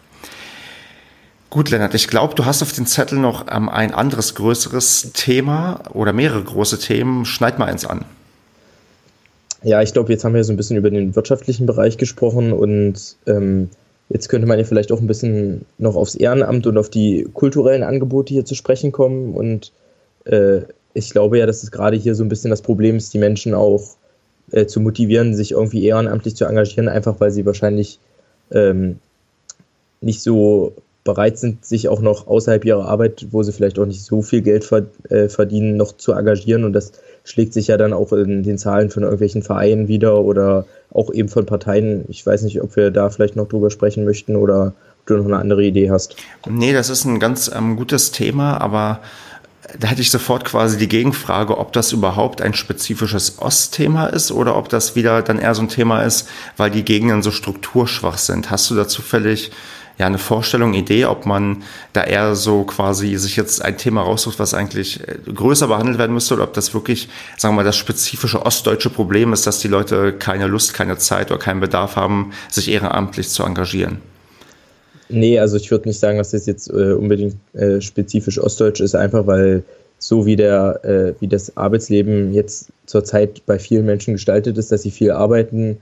Gut, 1.52 1.70
Lennart, 1.70 1.94
ich 1.94 2.08
glaube, 2.08 2.36
du 2.36 2.46
hast 2.46 2.62
auf 2.62 2.72
den 2.72 2.88
Zettel 2.88 3.20
noch 3.20 3.46
ähm, 3.52 3.70
ein 3.70 3.94
anderes 3.94 4.34
größeres 4.34 5.12
Thema 5.14 5.82
oder 5.94 6.14
mehrere 6.14 6.44
große 6.44 6.80
Themen. 6.80 7.26
Schneid 7.26 7.60
mal 7.60 7.66
eins 7.66 7.86
an. 7.86 8.06
Ja, 9.64 9.82
ich 9.82 9.91
glaube, 9.93 10.12
jetzt 10.12 10.24
haben 10.24 10.34
wir 10.34 10.43
so 10.43 10.53
ein 10.53 10.57
bisschen 10.57 10.78
über 10.78 10.89
den 10.89 11.16
wirtschaftlichen 11.16 11.66
Bereich 11.66 11.97
gesprochen 11.97 12.53
und 12.53 13.18
ähm, 13.28 13.70
jetzt 14.07 14.30
könnte 14.30 14.47
man 14.47 14.57
ja 14.57 14.66
vielleicht 14.66 14.91
auch 14.91 15.01
ein 15.01 15.07
bisschen 15.07 15.66
noch 15.78 15.95
aufs 15.95 16.16
Ehrenamt 16.16 16.66
und 16.66 16.78
auf 16.78 16.89
die 16.89 17.28
kulturellen 17.34 17.84
Angebote 17.84 18.34
hier 18.34 18.45
zu 18.45 18.55
sprechen 18.55 18.91
kommen. 18.91 19.36
Und 19.36 19.72
äh, 20.26 20.62
ich 20.93 21.12
glaube 21.12 21.39
ja, 21.39 21.45
dass 21.45 21.64
es 21.64 21.72
gerade 21.72 21.97
hier 21.97 22.16
so 22.16 22.24
ein 22.24 22.30
bisschen 22.30 22.49
das 22.49 22.62
Problem 22.62 22.95
ist, 22.95 23.14
die 23.14 23.20
Menschen 23.20 23.53
auch 23.53 23.95
äh, 24.51 24.66
zu 24.66 24.80
motivieren, 24.80 25.36
sich 25.36 25.51
irgendwie 25.51 25.86
ehrenamtlich 25.86 26.36
zu 26.36 26.45
engagieren, 26.45 26.88
einfach 26.88 27.20
weil 27.20 27.32
sie 27.32 27.45
wahrscheinlich 27.45 27.99
ähm, 28.51 28.99
nicht 30.01 30.22
so 30.22 30.74
bereit 31.03 31.38
sind, 31.38 31.66
sich 31.66 31.88
auch 31.89 32.01
noch 32.01 32.28
außerhalb 32.28 32.64
ihrer 32.66 32.86
Arbeit, 32.88 33.28
wo 33.32 33.43
sie 33.43 33.51
vielleicht 33.51 33.80
auch 33.80 33.86
nicht 33.86 34.03
so 34.03 34.22
viel 34.22 34.41
Geld 34.41 34.70
äh, 35.10 35.30
verdienen, 35.30 35.78
noch 35.78 35.97
zu 35.97 36.14
engagieren. 36.14 36.64
Und 36.64 36.74
das 36.74 36.93
schlägt 37.24 37.54
sich 37.54 37.68
ja 37.68 37.78
dann 37.78 37.94
auch 37.94 38.12
in 38.14 38.44
den 38.44 38.58
Zahlen 38.58 38.90
von 38.90 39.04
irgendwelchen 39.04 39.44
Vereinen 39.44 39.88
wieder 39.88 40.22
oder 40.22 40.66
auch 40.92 41.14
eben 41.14 41.30
von 41.30 41.46
Parteien. 41.46 42.06
Ich 42.08 42.26
weiß 42.26 42.42
nicht, 42.44 42.62
ob 42.62 42.76
wir 42.76 42.92
da 42.92 43.10
vielleicht 43.10 43.36
noch 43.36 43.48
drüber 43.48 43.70
sprechen 43.70 44.06
möchten 44.06 44.36
oder 44.36 44.74
ob 45.02 45.06
du 45.06 45.18
noch 45.18 45.26
eine 45.26 45.38
andere 45.38 45.64
Idee 45.64 45.92
hast. 45.92 46.16
Nee, 46.50 46.74
das 46.74 46.90
ist 46.90 47.06
ein 47.06 47.20
ganz 47.20 47.52
ähm, 47.54 47.76
gutes 47.76 48.12
Thema, 48.12 48.60
aber 48.60 49.00
da 49.78 49.88
hätte 49.88 50.02
ich 50.02 50.10
sofort 50.10 50.46
quasi 50.46 50.78
die 50.78 50.88
Gegenfrage, 50.88 51.58
ob 51.58 51.74
das 51.74 51.92
überhaupt 51.92 52.42
ein 52.42 52.54
spezifisches 52.54 53.40
Ostthema 53.40 54.08
ist 54.08 54.32
oder 54.32 54.56
ob 54.56 54.70
das 54.70 54.96
wieder 54.96 55.22
dann 55.22 55.38
eher 55.38 55.54
so 55.54 55.62
ein 55.62 55.70
Thema 55.70 56.02
ist, 56.04 56.28
weil 56.58 56.72
die 56.72 56.84
Gegenden 56.84 57.22
so 57.22 57.32
strukturschwach 57.32 58.18
sind. 58.18 58.50
Hast 58.50 58.72
du 58.72 58.76
da 58.76 58.88
zufällig 58.88 59.52
ja 60.00 60.08
eine 60.08 60.18
Vorstellung, 60.18 60.74
Idee, 60.74 61.06
ob 61.06 61.26
man 61.26 61.64
da 61.93 62.04
eher 62.04 62.34
so 62.34 62.64
quasi 62.64 63.16
sich 63.18 63.36
jetzt 63.36 63.64
ein 63.64 63.78
Thema 63.78 64.02
raussucht, 64.02 64.39
was 64.39 64.54
eigentlich 64.54 65.02
äh, 65.08 65.18
größer 65.32 65.68
behandelt 65.68 66.00
werden 66.00 66.14
müsste 66.14 66.34
oder 66.34 66.45
ob 66.45 66.54
das 66.54 66.74
wirklich, 66.74 67.10
sagen 67.38 67.54
wir 67.54 67.58
mal, 67.58 67.66
das 67.66 67.76
spezifische 67.76 68.45
ostdeutsche 68.45 68.89
Problem 68.89 69.34
ist, 69.34 69.45
dass 69.45 69.60
die 69.60 69.68
Leute 69.68 70.14
keine 70.14 70.47
Lust, 70.47 70.74
keine 70.74 70.97
Zeit 70.97 71.30
oder 71.30 71.39
keinen 71.39 71.60
Bedarf 71.60 71.97
haben, 71.97 72.32
sich 72.50 72.72
ehrenamtlich 72.72 73.30
zu 73.30 73.43
engagieren? 73.43 73.97
Nee, 75.10 75.38
also 75.39 75.58
ich 75.58 75.70
würde 75.70 75.89
nicht 75.89 76.00
sagen, 76.00 76.18
dass 76.18 76.32
das 76.32 76.45
jetzt 76.45 76.70
äh, 76.70 76.93
unbedingt 76.93 77.36
äh, 77.54 77.82
spezifisch 77.82 78.39
ostdeutsch 78.39 78.80
ist, 78.80 78.95
einfach 78.95 79.28
weil 79.28 79.64
so 79.97 80.26
wie 80.26 80.38
der, 80.38 80.80
äh, 80.86 81.14
wie 81.20 81.28
das 81.28 81.58
Arbeitsleben 81.58 82.34
jetzt 82.34 82.70
zurzeit 82.86 83.45
bei 83.45 83.60
vielen 83.60 83.86
Menschen 83.86 84.14
gestaltet 84.14 84.58
ist, 84.58 84.72
dass 84.72 84.84
sie 84.84 84.91
viel 84.91 85.12
arbeiten, 85.12 85.78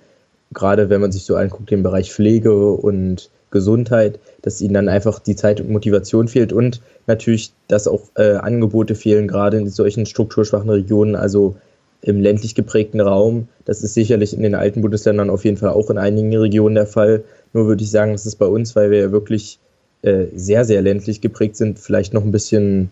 gerade 0.54 0.90
wenn 0.90 1.02
man 1.02 1.12
sich 1.12 1.24
so 1.24 1.36
anguckt, 1.36 1.70
den 1.70 1.84
Bereich 1.84 2.12
Pflege 2.12 2.72
und 2.72 3.30
Gesundheit, 3.52 4.20
dass 4.42 4.62
ihnen 4.62 4.74
dann 4.74 4.90
einfach 4.90 5.20
die 5.20 5.36
Zeit 5.36 5.62
und 5.62 5.70
Motivation 5.70 6.28
fehlt 6.28 6.52
und 6.52 6.82
natürlich, 7.08 7.52
dass 7.68 7.88
auch 7.88 8.02
äh, 8.16 8.34
Angebote 8.34 8.96
fehlen, 8.96 9.28
gerade 9.28 9.58
in 9.58 9.70
solchen 9.70 10.06
strukturschwachen 10.06 10.70
Regionen, 10.70 11.16
also 11.16 11.56
im 12.02 12.22
ländlich 12.22 12.56
geprägten 12.56 13.02
Raum. 13.02 13.48
Das 13.66 13.82
ist 13.84 13.94
sicherlich 13.94 14.34
in 14.34 14.44
den 14.44 14.56
alten 14.56 14.82
Bundesländern 14.82 15.30
auf 15.30 15.46
jeden 15.46 15.58
Fall 15.58 15.70
auch 15.70 15.90
in 15.90 15.98
einigen 15.98 16.36
Regionen 16.36 16.76
der 16.76 16.88
Fall. 16.88 17.24
Nur 17.54 17.68
würde 17.68 17.84
ich 17.84 17.92
sagen, 17.92 18.12
das 18.12 18.26
ist 18.26 18.36
bei 18.36 18.46
uns, 18.46 18.76
weil 18.76 18.92
wir 18.92 19.00
ja 19.00 19.12
wirklich 19.12 19.60
äh, 20.04 20.26
sehr, 20.36 20.64
sehr 20.66 20.82
ländlich 20.82 21.22
geprägt 21.22 21.56
sind, 21.56 21.80
vielleicht 21.80 22.14
noch 22.14 22.24
ein 22.24 22.32
bisschen 22.32 22.92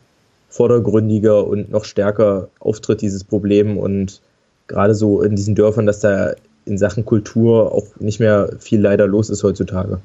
vordergründiger 0.49 1.45
und 1.45 1.69
noch 1.69 1.83
stärker 1.83 2.47
auftritt 2.59 3.01
dieses 3.01 3.23
Problem 3.23 3.77
und 3.77 4.21
gerade 4.67 4.95
so 4.95 5.21
in 5.21 5.35
diesen 5.35 5.53
Dörfern, 5.53 5.85
dass 5.85 5.99
da 5.99 6.33
in 6.65 6.77
Sachen 6.77 7.05
Kultur 7.05 7.71
auch 7.73 7.85
nicht 7.99 8.19
mehr 8.19 8.49
viel 8.59 8.81
leider 8.81 9.05
los 9.05 9.29
ist 9.29 9.43
heutzutage. 9.43 9.99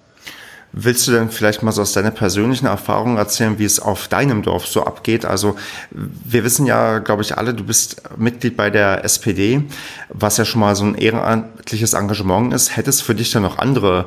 Willst 0.72 1.08
du 1.08 1.12
denn 1.12 1.30
vielleicht 1.30 1.64
mal 1.64 1.72
so 1.72 1.82
aus 1.82 1.92
deiner 1.92 2.12
persönlichen 2.12 2.66
Erfahrung 2.66 3.16
erzählen, 3.16 3.58
wie 3.58 3.64
es 3.64 3.80
auf 3.80 4.06
deinem 4.06 4.42
Dorf 4.42 4.68
so 4.68 4.84
abgeht? 4.84 5.24
Also 5.24 5.56
wir 5.90 6.44
wissen 6.44 6.64
ja, 6.64 6.98
glaube 6.98 7.22
ich, 7.22 7.36
alle, 7.36 7.54
du 7.54 7.64
bist 7.64 8.02
Mitglied 8.16 8.56
bei 8.56 8.70
der 8.70 9.04
SPD, 9.04 9.64
was 10.10 10.36
ja 10.36 10.44
schon 10.44 10.60
mal 10.60 10.76
so 10.76 10.84
ein 10.84 10.94
ehrenamtliches 10.94 11.94
Engagement 11.94 12.54
ist. 12.54 12.76
Hätte 12.76 12.90
es 12.90 13.00
für 13.00 13.16
dich 13.16 13.32
dann 13.32 13.42
noch 13.42 13.58
andere 13.58 14.06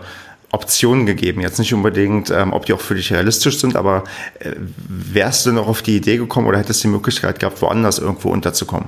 Optionen 0.52 1.06
gegeben? 1.06 1.42
Jetzt 1.42 1.60
nicht 1.60 1.74
unbedingt, 1.74 2.32
ähm, 2.32 2.54
ob 2.54 2.66
die 2.66 2.74
auch 2.74 2.82
für 2.82 2.96
dich 2.96 3.12
realistisch 3.12 3.60
sind, 3.60 3.76
aber 3.76 4.06
äh, 4.40 4.52
wärst 4.88 5.46
du 5.46 5.52
noch 5.52 5.68
auf 5.68 5.82
die 5.82 5.98
Idee 5.98 6.16
gekommen 6.16 6.48
oder 6.48 6.60
hättest 6.60 6.82
du 6.84 6.88
die 6.88 6.94
Möglichkeit 6.94 7.40
gehabt, 7.40 7.62
woanders 7.62 8.00
irgendwo 8.00 8.30
unterzukommen? 8.30 8.88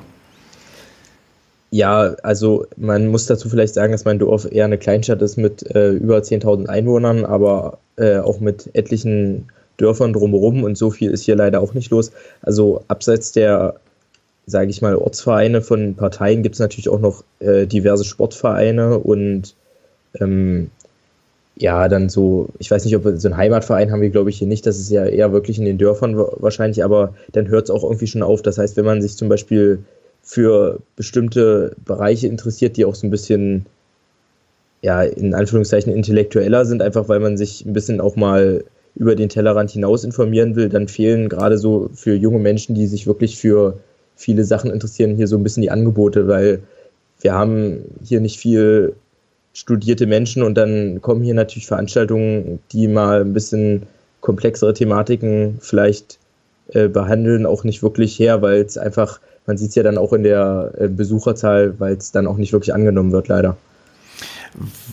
Ja, 1.76 2.16
also 2.24 2.68
man 2.78 3.08
muss 3.08 3.26
dazu 3.26 3.50
vielleicht 3.50 3.74
sagen, 3.74 3.92
dass 3.92 4.06
mein 4.06 4.18
Dorf 4.18 4.50
eher 4.50 4.64
eine 4.64 4.78
Kleinstadt 4.78 5.22
ist 5.22 5.36
mit 5.36 5.76
äh, 5.76 5.90
über 5.92 6.20
10.000 6.20 6.68
Einwohnern, 6.68 7.26
aber 7.26 7.80
äh, 7.98 8.20
auch 8.20 8.40
mit 8.40 8.70
etlichen 8.72 9.50
Dörfern 9.76 10.14
drumherum 10.14 10.64
und 10.64 10.78
so 10.78 10.90
viel 10.90 11.12
ist 11.12 11.24
hier 11.26 11.36
leider 11.36 11.60
auch 11.60 11.74
nicht 11.74 11.92
los. 11.92 12.14
Also 12.42 12.86
abseits 12.88 13.34
der, 13.34 13.76
sage 14.46 14.70
ich 14.70 14.82
mal, 14.82 14.96
Ortsvereine 14.96 15.62
von 15.62 15.96
Parteien 15.96 16.44
gibt 16.44 16.56
es 16.56 16.60
natürlich 16.60 16.88
auch 16.88 17.02
noch 17.02 17.26
äh, 17.40 17.66
diverse 17.68 18.06
Sportvereine 18.06 18.98
und 19.00 19.54
ähm, 20.22 20.72
ja, 21.58 21.90
dann 21.90 22.08
so, 22.08 22.48
ich 22.58 22.72
weiß 22.72 22.86
nicht, 22.86 22.96
ob 22.96 23.04
wir 23.04 23.18
so 23.18 23.28
einen 23.28 23.36
Heimatverein 23.36 23.92
haben 23.92 24.02
wir, 24.02 24.12
glaube 24.12 24.30
ich, 24.30 24.38
hier 24.38 24.48
nicht. 24.48 24.66
Das 24.66 24.80
ist 24.80 24.92
ja 24.92 25.06
eher 25.06 25.34
wirklich 25.34 25.60
in 25.60 25.66
den 25.66 25.78
Dörfern 25.78 26.16
wahrscheinlich, 26.16 26.86
aber 26.86 27.16
dann 27.34 27.50
hört 27.50 27.66
es 27.66 27.70
auch 27.70 27.84
irgendwie 27.84 28.08
schon 28.08 28.24
auf. 28.24 28.42
Das 28.42 28.58
heißt, 28.58 28.78
wenn 28.78 28.86
man 28.86 29.02
sich 29.02 29.18
zum 29.18 29.28
Beispiel 29.28 29.84
für 30.26 30.80
bestimmte 30.96 31.76
Bereiche 31.86 32.28
interessiert, 32.28 32.76
die 32.76 32.84
auch 32.84 32.96
so 32.96 33.06
ein 33.06 33.12
bisschen, 33.12 33.68
ja, 34.82 35.04
in 35.04 35.36
Anführungszeichen 35.36 35.94
intellektueller 35.94 36.66
sind, 36.66 36.82
einfach 36.82 37.08
weil 37.08 37.20
man 37.20 37.38
sich 37.38 37.64
ein 37.64 37.74
bisschen 37.74 38.02
auch 38.02 38.16
mal 38.16 38.64
über 38.96 39.16
den 39.16 39.30
Tellerrand 39.30 39.72
hinaus 39.72 40.04
informieren 40.04 40.56
will, 40.56 40.68
dann 40.70 40.88
fehlen 40.88 41.30
gerade 41.30 41.58
so 41.58 41.90
für 41.94 42.16
junge 42.16 42.40
Menschen, 42.40 42.76
die 42.76 42.88
sich 42.88 43.06
wirklich 43.06 43.38
für 43.38 43.78
viele 44.16 44.46
Sachen 44.46 44.72
interessieren, 44.72 45.16
hier 45.16 45.28
so 45.28 45.38
ein 45.38 45.44
bisschen 45.44 45.62
die 45.62 45.72
Angebote, 45.72 46.28
weil 46.28 46.64
wir 47.22 47.34
haben 47.34 47.84
hier 48.04 48.20
nicht 48.20 48.40
viel 48.40 48.94
studierte 49.54 50.08
Menschen 50.08 50.44
und 50.44 50.56
dann 50.56 51.02
kommen 51.02 51.24
hier 51.24 51.34
natürlich 51.34 51.68
Veranstaltungen, 51.68 52.60
die 52.72 52.88
mal 52.88 53.22
ein 53.22 53.34
bisschen 53.34 53.84
komplexere 54.22 54.74
Thematiken 54.74 55.58
vielleicht 55.60 56.18
äh, 56.70 56.88
behandeln, 56.88 57.46
auch 57.46 57.64
nicht 57.64 57.84
wirklich 57.84 58.18
her, 58.18 58.42
weil 58.42 58.62
es 58.62 58.78
einfach 58.78 59.20
man 59.46 59.58
sieht 59.58 59.70
es 59.70 59.76
ja 59.76 59.84
dann 59.84 59.98
auch 59.98 60.14
in 60.14 60.24
der 60.24 60.72
äh, 60.78 60.88
Besucherzahl, 60.88 61.76
weil 61.80 61.96
es 61.96 62.12
dann 62.12 62.28
auch 62.28 62.38
nicht 62.38 62.54
wirklich 62.54 62.74
angenommen 62.74 63.12
wird, 63.12 63.28
leider. 63.28 63.58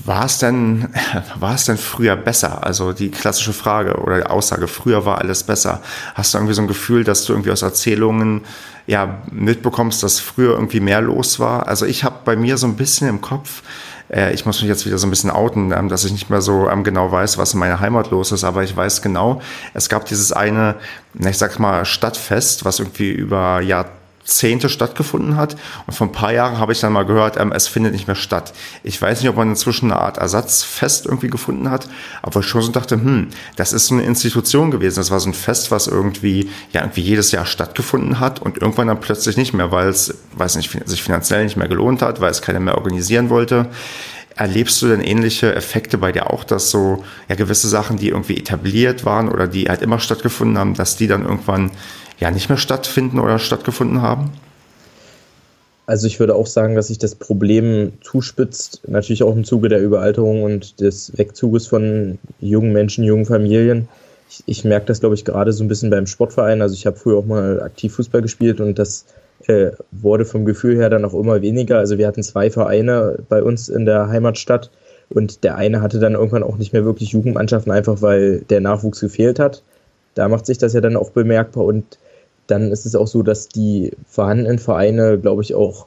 War 0.05 0.25
es 0.25 0.39
denn, 0.39 0.89
denn 1.69 1.77
früher 1.79 2.17
besser? 2.17 2.67
Also 2.67 2.93
die 2.93 3.11
klassische 3.11 3.53
Frage 3.53 3.95
oder 3.97 4.31
Aussage, 4.31 4.67
früher 4.67 5.07
war 5.07 5.19
alles 5.19 5.45
besser. 5.45 5.81
Hast 6.15 6.35
du 6.35 6.39
irgendwie 6.39 6.55
so 6.55 6.63
ein 6.63 6.69
Gefühl, 6.69 7.05
dass 7.05 7.25
du 7.25 7.33
irgendwie 7.33 7.53
aus 7.53 7.63
Erzählungen 7.63 8.43
ja 8.87 9.23
mitbekommst, 9.31 10.03
dass 10.03 10.19
früher 10.19 10.55
irgendwie 10.55 10.81
mehr 10.81 11.01
los 11.01 11.39
war? 11.39 11.69
Also 11.69 11.87
ich 11.87 12.03
habe 12.03 12.17
bei 12.25 12.35
mir 12.35 12.59
so 12.59 12.67
ein 12.67 12.75
bisschen 12.75 13.09
im 13.09 13.21
Kopf, 13.21 13.63
äh, 14.13 14.35
ich 14.35 14.45
muss 14.45 14.61
mich 14.61 14.69
jetzt 14.69 14.85
wieder 14.85 14.99
so 14.99 15.07
ein 15.07 15.11
bisschen 15.11 15.31
outen, 15.31 15.71
ähm, 15.71 15.89
dass 15.89 16.05
ich 16.05 16.11
nicht 16.11 16.29
mehr 16.29 16.43
so 16.43 16.69
ähm, 16.69 16.83
genau 16.83 17.13
weiß, 17.13 17.39
was 17.39 17.55
in 17.55 17.61
meiner 17.61 17.79
Heimat 17.79 18.11
los 18.11 18.33
ist, 18.33 18.43
aber 18.43 18.65
ich 18.65 18.77
weiß 18.77 19.01
genau, 19.01 19.41
es 19.75 19.89
gab 19.89 20.07
dieses 20.07 20.33
eine, 20.33 20.75
ich 21.15 21.39
sag 21.39 21.61
mal, 21.61 21.85
Stadtfest, 21.85 22.65
was 22.65 22.81
irgendwie 22.81 23.13
über 23.13 23.61
Jahrzehnte 23.61 24.02
Jahrzehnte 24.23 24.69
stattgefunden 24.69 25.37
hat. 25.37 25.57
Und 25.87 25.95
vor 25.95 26.07
ein 26.07 26.13
paar 26.13 26.33
Jahren 26.33 26.59
habe 26.59 26.73
ich 26.73 26.81
dann 26.81 26.93
mal 26.93 27.05
gehört, 27.05 27.39
ähm, 27.39 27.53
es 27.53 27.69
findet 27.69 27.93
nicht 27.93 28.07
mehr 28.07 28.17
statt. 28.17 28.53
Ich 28.83 29.01
weiß 29.01 29.21
nicht, 29.21 29.29
ob 29.29 29.37
man 29.37 29.51
inzwischen 29.51 29.91
eine 29.91 30.01
Art 30.01 30.19
Ersatzfest 30.19 31.07
irgendwie 31.07 31.29
gefunden 31.29 31.71
hat, 31.71 31.89
aber 32.23 32.41
ich 32.41 32.47
schon 32.47 32.63
so 32.63 32.73
dachte, 32.73 32.97
hm, 32.97 33.29
das 33.57 33.73
ist 33.73 33.87
so 33.87 33.95
eine 33.95 34.05
Institution 34.05 34.71
gewesen. 34.71 34.97
Das 34.97 35.11
war 35.11 35.21
so 35.21 35.29
ein 35.29 35.35
Fest, 35.35 35.71
was 35.71 35.87
irgendwie, 35.87 36.51
ja, 36.73 36.83
irgendwie 36.83 37.03
jedes 37.03 37.33
Jahr 37.33 37.47
stattgefunden 37.47 38.21
hat 38.21 38.41
und 38.41 38.59
irgendwann 38.59 38.87
dann 38.87 39.01
plötzlich 39.01 39.37
nicht 39.37 39.53
mehr, 39.55 39.73
weil 39.73 39.89
es, 39.89 40.15
weiß 40.37 40.57
nicht, 40.57 40.71
sich 40.87 41.03
finanziell 41.03 41.45
nicht 41.45 41.57
mehr 41.57 41.69
gelohnt 41.69 42.03
hat, 42.03 42.21
weil 42.21 42.31
es 42.31 42.43
keiner 42.43 42.61
mehr 42.61 42.77
organisieren 42.77 43.29
wollte. 43.29 43.67
Erlebst 44.35 44.81
du 44.81 44.89
denn 44.89 45.03
ähnliche 45.03 45.55
Effekte 45.55 45.99
bei 45.99 46.11
dir 46.11 46.31
auch, 46.31 46.45
dass 46.45 46.71
so 46.71 47.05
ja 47.29 47.35
gewisse 47.35 47.69
Sachen, 47.69 47.99
die 47.99 48.09
irgendwie 48.09 48.39
etabliert 48.39 49.05
waren 49.05 49.29
oder 49.29 49.47
die 49.47 49.69
halt 49.69 49.83
immer 49.83 50.01
stattgefunden 50.01 50.57
haben, 50.57 50.73
dass 50.73 50.97
die 50.97 51.07
dann 51.07 51.23
irgendwann 51.23 51.71
ja 52.23 52.31
nicht 52.31 52.49
mehr 52.49 52.59
stattfinden 52.59 53.19
oder 53.19 53.39
stattgefunden 53.39 54.01
haben? 54.01 54.31
Also 55.87 56.07
ich 56.07 56.21
würde 56.21 56.35
auch 56.35 56.47
sagen, 56.47 56.77
dass 56.77 56.87
sich 56.87 56.99
das 56.99 57.17
Problem 57.17 57.93
zuspitzt, 58.03 58.83
natürlich 58.87 59.25
auch 59.25 59.35
im 59.35 59.45
Zuge 59.45 59.69
der 59.69 59.83
Überalterung 59.83 60.45
und 60.45 60.81
des 60.81 61.19
Wegzuges 61.19 61.67
von 61.67 62.19
jungen 62.41 62.73
Menschen, 62.73 63.05
jungen 63.05 63.27
Familien. 63.27 63.89
Ich, 64.31 64.43
ich 64.47 64.65
merke 64.65 64.87
das, 64.87 65.01
glaube 65.01 65.17
ich, 65.17 65.25
gerade 65.25 65.53
so 65.53 65.65
ein 65.65 65.69
bisschen 65.69 65.91
beim 65.91 66.07
Sportverein. 66.07 66.63
Also 66.63 66.75
ich 66.75 66.87
habe 66.87 66.97
früher 66.97 67.19
auch 67.19 67.27
mal 67.27 67.61
aktiv 67.63 67.95
Fußball 67.95 68.23
gespielt 68.23 68.61
und 68.61 68.79
das 68.79 69.07
äh, 69.49 69.73
wurde 69.91 70.25
vom 70.25 70.45
Gefühl 70.45 70.77
her 70.77 70.89
dann 70.89 71.05
auch 71.05 71.15
immer 71.15 71.43
weniger. 71.43 71.79
Also 71.79 71.99
wir 71.99 72.07
hatten 72.07 72.23
zwei 72.23 72.51
Vereine 72.51 73.19
bei 73.29 73.43
uns 73.43 73.69
in 73.69 73.85
der 73.85 74.09
Heimatstadt 74.09 74.71
und 75.11 75.43
der 75.43 75.57
eine 75.57 75.83
hatte 75.83 75.99
dann 75.99 76.15
irgendwann 76.15 76.45
auch 76.45 76.57
nicht 76.57 76.73
mehr 76.73 76.85
wirklich 76.85 77.11
Jugendmannschaften, 77.11 77.73
einfach 77.73 78.01
weil 78.01 78.43
der 78.49 78.61
Nachwuchs 78.61 79.01
gefehlt 79.01 79.41
hat. 79.41 79.63
Da 80.15 80.29
macht 80.29 80.47
sich 80.47 80.59
das 80.59 80.75
ja 80.75 80.81
dann 80.81 80.97
auch 80.97 81.11
bemerkbar 81.11 81.65
und 81.65 81.99
dann 82.47 82.71
ist 82.71 82.87
es 82.87 82.95
auch 82.95 83.07
so, 83.07 83.23
dass 83.23 83.49
die 83.49 83.93
vorhandenen 84.07 84.59
Vereine, 84.59 85.19
glaube 85.19 85.43
ich, 85.43 85.55
auch 85.55 85.87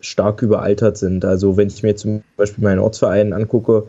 stark 0.00 0.42
überaltert 0.42 0.98
sind. 0.98 1.24
Also 1.24 1.56
wenn 1.56 1.68
ich 1.68 1.82
mir 1.82 1.96
zum 1.96 2.22
Beispiel 2.36 2.62
meinen 2.62 2.78
Ortsverein 2.78 3.32
angucke, 3.32 3.84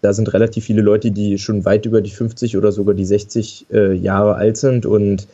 da 0.00 0.12
sind 0.12 0.32
relativ 0.32 0.64
viele 0.64 0.82
Leute, 0.82 1.10
die 1.10 1.38
schon 1.38 1.64
weit 1.64 1.86
über 1.86 2.00
die 2.00 2.10
50 2.10 2.56
oder 2.56 2.72
sogar 2.72 2.94
die 2.94 3.04
60 3.04 3.66
äh, 3.70 3.92
Jahre 3.92 4.34
alt 4.34 4.56
sind. 4.56 4.86
Und 4.86 5.28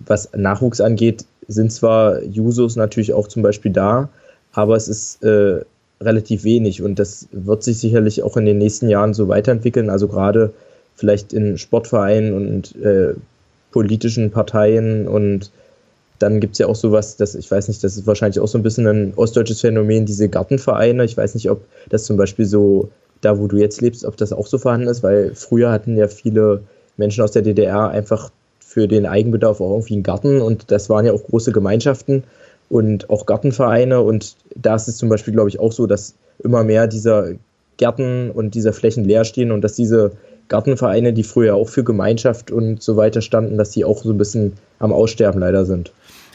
was 0.00 0.30
Nachwuchs 0.34 0.80
angeht, 0.80 1.24
sind 1.48 1.72
zwar 1.72 2.22
Jusos 2.22 2.76
natürlich 2.76 3.12
auch 3.12 3.28
zum 3.28 3.42
Beispiel 3.42 3.72
da, 3.72 4.08
aber 4.52 4.76
es 4.76 4.88
ist 4.88 5.22
äh, 5.22 5.60
relativ 6.00 6.44
wenig 6.44 6.82
und 6.82 6.98
das 6.98 7.28
wird 7.30 7.62
sich 7.62 7.78
sicherlich 7.78 8.22
auch 8.22 8.36
in 8.36 8.44
den 8.44 8.58
nächsten 8.58 8.88
Jahren 8.88 9.14
so 9.14 9.28
weiterentwickeln. 9.28 9.90
Also 9.90 10.08
gerade 10.08 10.52
vielleicht 10.94 11.32
in 11.32 11.58
Sportvereinen 11.58 12.32
und 12.34 12.76
äh, 12.76 13.14
politischen 13.72 14.30
Parteien 14.30 15.08
und 15.08 15.50
dann 16.18 16.38
gibt 16.38 16.52
es 16.52 16.58
ja 16.60 16.68
auch 16.68 16.76
sowas, 16.76 17.16
das, 17.16 17.34
ich 17.34 17.50
weiß 17.50 17.66
nicht, 17.68 17.82
das 17.82 17.96
ist 17.96 18.06
wahrscheinlich 18.06 18.38
auch 18.38 18.46
so 18.46 18.56
ein 18.56 18.62
bisschen 18.62 18.86
ein 18.86 19.12
ostdeutsches 19.16 19.60
Phänomen, 19.60 20.06
diese 20.06 20.28
Gartenvereine. 20.28 21.04
Ich 21.04 21.16
weiß 21.16 21.34
nicht, 21.34 21.50
ob 21.50 21.64
das 21.88 22.04
zum 22.04 22.16
Beispiel 22.16 22.46
so, 22.46 22.90
da 23.22 23.38
wo 23.38 23.48
du 23.48 23.56
jetzt 23.56 23.80
lebst, 23.80 24.04
ob 24.04 24.16
das 24.16 24.32
auch 24.32 24.46
so 24.46 24.58
vorhanden 24.58 24.86
ist, 24.86 25.02
weil 25.02 25.34
früher 25.34 25.72
hatten 25.72 25.96
ja 25.96 26.06
viele 26.06 26.62
Menschen 26.96 27.24
aus 27.24 27.32
der 27.32 27.42
DDR 27.42 27.88
einfach 27.88 28.30
für 28.60 28.86
den 28.86 29.04
Eigenbedarf 29.04 29.60
auch 29.60 29.72
irgendwie 29.72 29.94
einen 29.94 30.02
Garten 30.04 30.40
und 30.40 30.70
das 30.70 30.88
waren 30.88 31.04
ja 31.04 31.12
auch 31.12 31.24
große 31.24 31.50
Gemeinschaften 31.52 32.22
und 32.70 33.10
auch 33.10 33.26
Gartenvereine 33.26 34.00
und 34.00 34.36
da 34.54 34.76
ist 34.76 34.88
es 34.88 34.96
zum 34.96 35.08
Beispiel, 35.08 35.34
glaube 35.34 35.48
ich, 35.48 35.58
auch 35.58 35.72
so, 35.72 35.86
dass 35.86 36.14
immer 36.42 36.62
mehr 36.64 36.86
dieser 36.86 37.32
Gärten 37.76 38.30
und 38.30 38.54
dieser 38.54 38.72
Flächen 38.72 39.04
leer 39.04 39.24
stehen 39.24 39.50
und 39.50 39.62
dass 39.62 39.74
diese 39.74 40.12
Gartenvereine, 40.52 41.14
die 41.14 41.24
früher 41.24 41.54
auch 41.54 41.70
für 41.70 41.82
Gemeinschaft 41.82 42.50
und 42.50 42.82
so 42.82 42.96
weiter 42.96 43.22
standen, 43.22 43.56
dass 43.56 43.70
die 43.70 43.86
auch 43.86 44.02
so 44.02 44.10
ein 44.10 44.18
bisschen 44.18 44.52
am 44.78 44.92
Aussterben 44.92 45.40
leider 45.40 45.64
sind. 45.64 45.92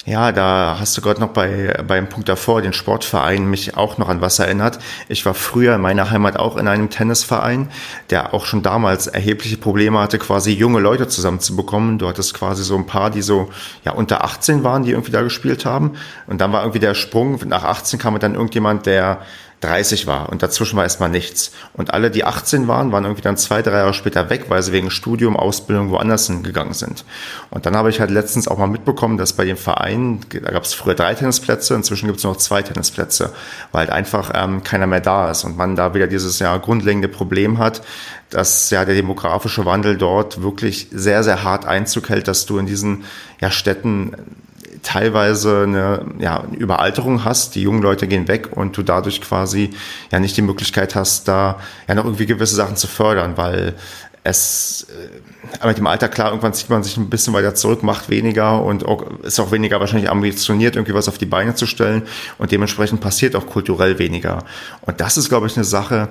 Ja, 0.07 0.31
da 0.31 0.77
hast 0.79 0.97
du 0.97 1.01
gerade 1.01 1.19
noch 1.19 1.31
bei 1.31 1.83
beim 1.85 2.07
Punkt 2.07 2.29
davor, 2.29 2.61
den 2.61 2.71
Sportverein, 2.71 3.45
mich 3.49 3.75
auch 3.75 3.97
noch 3.97 4.07
an 4.07 4.21
was 4.21 4.39
erinnert. 4.39 4.79
Ich 5.09 5.25
war 5.25 5.33
früher 5.33 5.75
in 5.75 5.81
meiner 5.81 6.09
Heimat 6.09 6.37
auch 6.37 6.55
in 6.55 6.69
einem 6.69 6.89
Tennisverein, 6.89 7.67
der 8.09 8.33
auch 8.33 8.45
schon 8.45 8.63
damals 8.63 9.07
erhebliche 9.07 9.57
Probleme 9.57 9.99
hatte, 9.99 10.17
quasi 10.17 10.53
junge 10.53 10.79
Leute 10.79 11.09
zusammenzubekommen. 11.09 11.99
Du 11.99 12.07
hattest 12.07 12.33
quasi 12.33 12.63
so 12.63 12.77
ein 12.77 12.85
paar, 12.85 13.09
die 13.11 13.21
so 13.21 13.49
ja 13.83 13.91
unter 13.91 14.23
18 14.23 14.63
waren, 14.63 14.83
die 14.83 14.91
irgendwie 14.91 15.11
da 15.11 15.23
gespielt 15.23 15.65
haben. 15.65 15.97
Und 16.25 16.39
dann 16.39 16.53
war 16.53 16.61
irgendwie 16.61 16.79
der 16.79 16.93
Sprung, 16.95 17.37
nach 17.45 17.65
18 17.65 17.99
kam 17.99 18.17
dann 18.17 18.33
irgendjemand, 18.33 18.85
der 18.85 19.19
30 19.61 20.05
war 20.05 20.29
und 20.29 20.43
dazwischen 20.43 20.77
war 20.77 20.83
erstmal 20.83 21.09
nichts. 21.09 21.51
Und 21.73 21.93
alle, 21.93 22.11
die 22.11 22.23
18 22.23 22.67
waren, 22.67 22.91
waren 22.91 23.05
irgendwie 23.05 23.23
dann 23.23 23.37
zwei, 23.37 23.61
drei 23.63 23.77
Jahre 23.77 23.93
später 23.93 24.29
weg, 24.29 24.45
weil 24.49 24.61
sie 24.61 24.71
wegen 24.71 24.91
Studium, 24.91 25.35
Ausbildung 25.35 25.89
woanders 25.89 26.27
hingegangen 26.27 26.73
sind. 26.73 27.05
Und 27.49 27.65
dann 27.65 27.75
habe 27.75 27.89
ich 27.89 27.99
halt 27.99 28.11
letztens 28.11 28.47
auch 28.47 28.59
mal 28.59 28.67
mitbekommen, 28.67 29.17
dass 29.17 29.33
bei 29.33 29.45
dem 29.45 29.57
Verein, 29.57 30.19
da 30.29 30.51
gab 30.51 30.63
es 30.63 30.73
früher 30.73 30.93
drei 30.93 31.15
Tennisplätze, 31.15 31.73
inzwischen 31.73 32.05
gibt 32.05 32.19
es 32.19 32.23
noch 32.23 32.37
zwei 32.37 32.61
Tennisplätze, 32.61 33.33
weil 33.71 33.87
halt 33.87 33.89
einfach 33.89 34.31
ähm, 34.35 34.63
keiner 34.63 34.85
mehr 34.85 35.01
da 35.01 35.31
ist 35.31 35.43
und 35.43 35.57
man 35.57 35.75
da 35.75 35.93
wieder 35.95 36.07
dieses 36.07 36.37
ja 36.37 36.55
grundlegende 36.57 37.07
Problem 37.07 37.57
hat, 37.57 37.81
dass 38.29 38.69
ja 38.69 38.85
der 38.85 38.95
demografische 38.95 39.65
Wandel 39.65 39.97
dort 39.97 40.41
wirklich 40.43 40.87
sehr, 40.91 41.23
sehr 41.23 41.43
hart 41.43 41.65
Einzug 41.65 42.09
hält, 42.09 42.27
dass 42.27 42.45
du 42.45 42.59
in 42.59 42.67
diesen 42.67 43.05
ja, 43.39 43.49
Städten 43.49 44.13
teilweise 44.83 45.63
eine, 45.63 46.05
ja, 46.19 46.41
eine 46.41 46.55
Überalterung 46.55 47.23
hast, 47.23 47.55
die 47.55 47.61
jungen 47.61 47.81
Leute 47.81 48.07
gehen 48.07 48.27
weg 48.27 48.49
und 48.55 48.77
du 48.77 48.83
dadurch 48.83 49.21
quasi 49.21 49.71
ja 50.11 50.19
nicht 50.19 50.37
die 50.37 50.41
Möglichkeit 50.41 50.95
hast, 50.95 51.27
da 51.27 51.59
ja 51.87 51.95
noch 51.95 52.05
irgendwie 52.05 52.25
gewisse 52.25 52.55
Sachen 52.55 52.75
zu 52.75 52.87
fördern, 52.87 53.37
weil 53.37 53.75
es 54.23 54.87
äh, 55.61 55.67
mit 55.67 55.77
dem 55.77 55.87
Alter 55.87 56.09
klar, 56.09 56.29
irgendwann 56.29 56.53
zieht 56.53 56.69
man 56.69 56.83
sich 56.83 56.97
ein 56.97 57.09
bisschen 57.09 57.33
weiter 57.33 57.55
zurück, 57.55 57.83
macht 57.83 58.09
weniger 58.09 58.61
und 58.61 58.85
auch, 58.85 59.05
ist 59.21 59.39
auch 59.39 59.51
weniger 59.51 59.79
wahrscheinlich 59.79 60.09
ambitioniert, 60.09 60.75
irgendwie 60.75 60.93
was 60.93 61.07
auf 61.07 61.17
die 61.17 61.25
Beine 61.25 61.55
zu 61.55 61.65
stellen 61.65 62.03
und 62.37 62.51
dementsprechend 62.51 62.99
passiert 62.99 63.35
auch 63.35 63.47
kulturell 63.47 63.99
weniger. 63.99 64.43
Und 64.81 64.99
das 64.99 65.17
ist, 65.17 65.29
glaube 65.29 65.47
ich, 65.47 65.55
eine 65.55 65.63
Sache, 65.63 66.09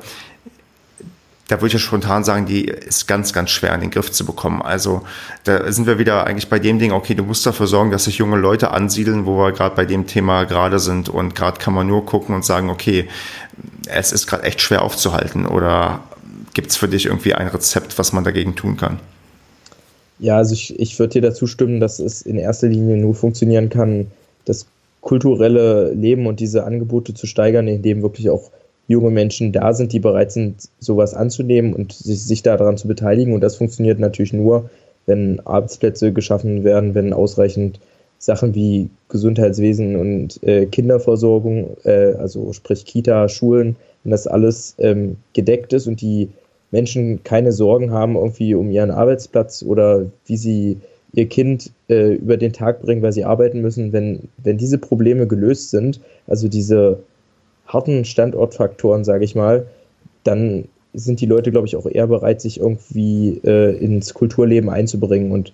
da 1.48 1.56
würde 1.56 1.68
ich 1.68 1.72
ja 1.74 1.78
spontan 1.78 2.24
sagen, 2.24 2.46
die 2.46 2.64
ist 2.64 3.06
ganz, 3.06 3.32
ganz 3.32 3.50
schwer 3.50 3.72
in 3.74 3.80
den 3.80 3.90
Griff 3.90 4.10
zu 4.10 4.26
bekommen. 4.26 4.62
Also 4.62 5.02
da 5.44 5.70
sind 5.70 5.86
wir 5.86 5.98
wieder 5.98 6.26
eigentlich 6.26 6.48
bei 6.48 6.58
dem 6.58 6.78
Ding, 6.78 6.92
okay, 6.92 7.14
du 7.14 7.22
musst 7.22 7.46
dafür 7.46 7.68
sorgen, 7.68 7.92
dass 7.92 8.04
sich 8.04 8.18
junge 8.18 8.36
Leute 8.36 8.72
ansiedeln, 8.72 9.26
wo 9.26 9.38
wir 9.38 9.52
gerade 9.52 9.76
bei 9.76 9.84
dem 9.84 10.06
Thema 10.06 10.44
gerade 10.44 10.80
sind. 10.80 11.08
Und 11.08 11.34
gerade 11.34 11.58
kann 11.58 11.72
man 11.72 11.86
nur 11.86 12.04
gucken 12.04 12.34
und 12.34 12.44
sagen, 12.44 12.68
okay, 12.68 13.08
es 13.86 14.12
ist 14.12 14.26
gerade 14.26 14.42
echt 14.42 14.60
schwer 14.60 14.82
aufzuhalten. 14.82 15.46
Oder 15.46 16.00
gibt 16.54 16.70
es 16.70 16.76
für 16.76 16.88
dich 16.88 17.06
irgendwie 17.06 17.34
ein 17.34 17.46
Rezept, 17.46 17.96
was 17.98 18.12
man 18.12 18.24
dagegen 18.24 18.56
tun 18.56 18.76
kann? 18.76 18.98
Ja, 20.18 20.38
also 20.38 20.54
ich, 20.54 20.78
ich 20.80 20.98
würde 20.98 21.12
dir 21.12 21.22
dazu 21.22 21.46
stimmen, 21.46 21.78
dass 21.78 22.00
es 22.00 22.22
in 22.22 22.38
erster 22.38 22.68
Linie 22.68 22.96
nur 22.96 23.14
funktionieren 23.14 23.68
kann, 23.68 24.10
das 24.46 24.66
kulturelle 25.00 25.92
Leben 25.92 26.26
und 26.26 26.40
diese 26.40 26.64
Angebote 26.64 27.14
zu 27.14 27.26
steigern, 27.26 27.68
indem 27.68 28.02
wirklich 28.02 28.30
auch 28.30 28.50
junge 28.88 29.10
Menschen 29.10 29.52
da 29.52 29.72
sind, 29.72 29.92
die 29.92 30.00
bereit 30.00 30.32
sind, 30.32 30.68
sowas 30.78 31.14
anzunehmen 31.14 31.74
und 31.74 31.92
sich, 31.92 32.22
sich 32.24 32.42
daran 32.42 32.76
zu 32.76 32.88
beteiligen. 32.88 33.34
Und 33.34 33.40
das 33.40 33.56
funktioniert 33.56 33.98
natürlich 33.98 34.32
nur, 34.32 34.70
wenn 35.06 35.40
Arbeitsplätze 35.40 36.12
geschaffen 36.12 36.64
werden, 36.64 36.94
wenn 36.94 37.12
ausreichend 37.12 37.80
Sachen 38.18 38.54
wie 38.54 38.88
Gesundheitswesen 39.08 39.96
und 39.96 40.42
äh, 40.42 40.66
Kinderversorgung, 40.66 41.76
äh, 41.84 42.14
also 42.14 42.52
sprich 42.52 42.84
Kita, 42.84 43.28
Schulen, 43.28 43.76
wenn 44.04 44.10
das 44.10 44.26
alles 44.26 44.74
ähm, 44.78 45.16
gedeckt 45.32 45.72
ist 45.72 45.86
und 45.86 46.00
die 46.00 46.28
Menschen 46.70 47.22
keine 47.24 47.52
Sorgen 47.52 47.92
haben 47.92 48.16
irgendwie 48.16 48.54
um 48.54 48.70
ihren 48.70 48.90
Arbeitsplatz 48.90 49.62
oder 49.62 50.06
wie 50.26 50.36
sie 50.36 50.78
ihr 51.12 51.26
Kind 51.28 51.70
äh, 51.88 52.14
über 52.14 52.36
den 52.36 52.52
Tag 52.52 52.82
bringen, 52.82 53.02
weil 53.02 53.12
sie 53.12 53.24
arbeiten 53.24 53.60
müssen, 53.60 53.92
wenn, 53.92 54.28
wenn 54.42 54.58
diese 54.58 54.78
Probleme 54.78 55.26
gelöst 55.26 55.70
sind, 55.70 56.00
also 56.26 56.48
diese 56.48 56.98
harten 57.76 58.04
Standortfaktoren, 58.04 59.04
sage 59.04 59.24
ich 59.24 59.34
mal, 59.34 59.66
dann 60.24 60.64
sind 60.94 61.20
die 61.20 61.26
Leute, 61.26 61.50
glaube 61.50 61.66
ich, 61.66 61.76
auch 61.76 61.86
eher 61.86 62.06
bereit, 62.06 62.40
sich 62.40 62.58
irgendwie 62.58 63.40
äh, 63.44 63.76
ins 63.76 64.14
Kulturleben 64.14 64.70
einzubringen. 64.70 65.30
Und 65.30 65.52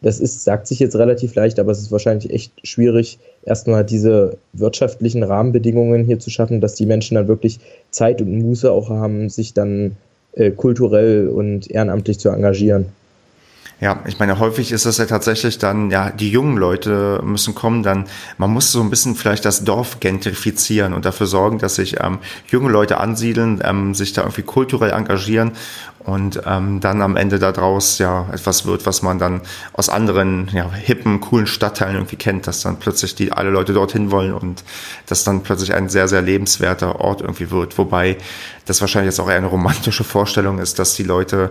das 0.00 0.18
ist, 0.18 0.42
sagt 0.42 0.66
sich 0.66 0.80
jetzt 0.80 0.96
relativ 0.96 1.36
leicht, 1.36 1.60
aber 1.60 1.70
es 1.70 1.80
ist 1.80 1.92
wahrscheinlich 1.92 2.32
echt 2.32 2.52
schwierig, 2.66 3.20
erstmal 3.44 3.84
diese 3.84 4.36
wirtschaftlichen 4.52 5.22
Rahmenbedingungen 5.22 6.04
hier 6.04 6.18
zu 6.18 6.30
schaffen, 6.30 6.60
dass 6.60 6.74
die 6.74 6.86
Menschen 6.86 7.14
dann 7.14 7.28
wirklich 7.28 7.60
Zeit 7.90 8.20
und 8.20 8.36
Muße 8.38 8.70
auch 8.70 8.90
haben, 8.90 9.30
sich 9.30 9.54
dann 9.54 9.96
äh, 10.32 10.50
kulturell 10.50 11.28
und 11.28 11.70
ehrenamtlich 11.70 12.18
zu 12.18 12.30
engagieren. 12.30 12.86
Ja, 13.82 13.98
ich 14.06 14.20
meine, 14.20 14.38
häufig 14.38 14.70
ist 14.70 14.84
es 14.84 14.98
ja 14.98 15.06
tatsächlich 15.06 15.58
dann, 15.58 15.90
ja, 15.90 16.10
die 16.10 16.30
jungen 16.30 16.56
Leute 16.56 17.20
müssen 17.24 17.56
kommen, 17.56 17.82
dann, 17.82 18.04
man 18.38 18.48
muss 18.48 18.70
so 18.70 18.80
ein 18.80 18.90
bisschen 18.90 19.16
vielleicht 19.16 19.44
das 19.44 19.64
Dorf 19.64 19.98
gentrifizieren 19.98 20.92
und 20.92 21.04
dafür 21.04 21.26
sorgen, 21.26 21.58
dass 21.58 21.74
sich 21.74 21.98
ähm, 22.00 22.20
junge 22.46 22.70
Leute 22.70 22.98
ansiedeln, 22.98 23.60
ähm, 23.64 23.92
sich 23.92 24.12
da 24.12 24.22
irgendwie 24.22 24.42
kulturell 24.42 24.92
engagieren 24.92 25.50
und 25.98 26.42
ähm, 26.46 26.78
dann 26.78 27.02
am 27.02 27.16
Ende 27.16 27.40
daraus 27.40 27.98
ja 27.98 28.28
etwas 28.32 28.66
wird, 28.66 28.86
was 28.86 29.02
man 29.02 29.18
dann 29.18 29.40
aus 29.72 29.88
anderen 29.88 30.48
ja, 30.52 30.70
hippen, 30.72 31.20
coolen 31.20 31.48
Stadtteilen 31.48 31.96
irgendwie 31.96 32.14
kennt, 32.14 32.46
dass 32.46 32.62
dann 32.62 32.78
plötzlich 32.78 33.16
die 33.16 33.32
alle 33.32 33.50
Leute 33.50 33.72
dorthin 33.72 34.12
wollen 34.12 34.32
und 34.32 34.62
das 35.06 35.24
dann 35.24 35.42
plötzlich 35.42 35.74
ein 35.74 35.88
sehr, 35.88 36.06
sehr 36.06 36.22
lebenswerter 36.22 37.00
Ort 37.00 37.20
irgendwie 37.20 37.50
wird. 37.50 37.78
Wobei 37.78 38.16
das 38.64 38.80
wahrscheinlich 38.80 39.10
jetzt 39.10 39.18
auch 39.18 39.28
eher 39.28 39.38
eine 39.38 39.48
romantische 39.48 40.04
Vorstellung 40.04 40.60
ist, 40.60 40.78
dass 40.78 40.94
die 40.94 41.02
Leute 41.02 41.50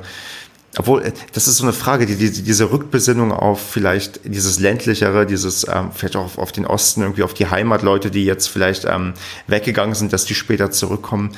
obwohl, 0.78 1.02
äh, 1.04 1.12
das 1.34 1.48
ist 1.48 1.58
so 1.58 1.64
eine 1.64 1.74
Frage, 1.74 2.06
die, 2.06 2.16
die, 2.16 2.44
diese 2.44 2.72
Rückbesinnung 2.72 3.32
auf 3.32 3.62
vielleicht 3.62 4.22
dieses 4.24 4.60
ländlichere, 4.60 5.26
dieses 5.26 5.68
ähm, 5.68 5.92
vielleicht 5.94 6.16
auch 6.16 6.26
auf, 6.26 6.38
auf 6.38 6.52
den 6.52 6.66
Osten, 6.66 7.02
irgendwie 7.02 7.24
auf 7.24 7.34
die 7.34 7.48
Heimatleute, 7.48 8.12
die 8.12 8.26
jetzt 8.26 8.48
vielleicht 8.48 8.86
ähm, 8.86 9.14
weggegangen 9.48 9.96
sind, 9.96 10.14
dass 10.14 10.26
die 10.26 10.36
später 10.36 10.72
zurückkommen. 10.72 11.32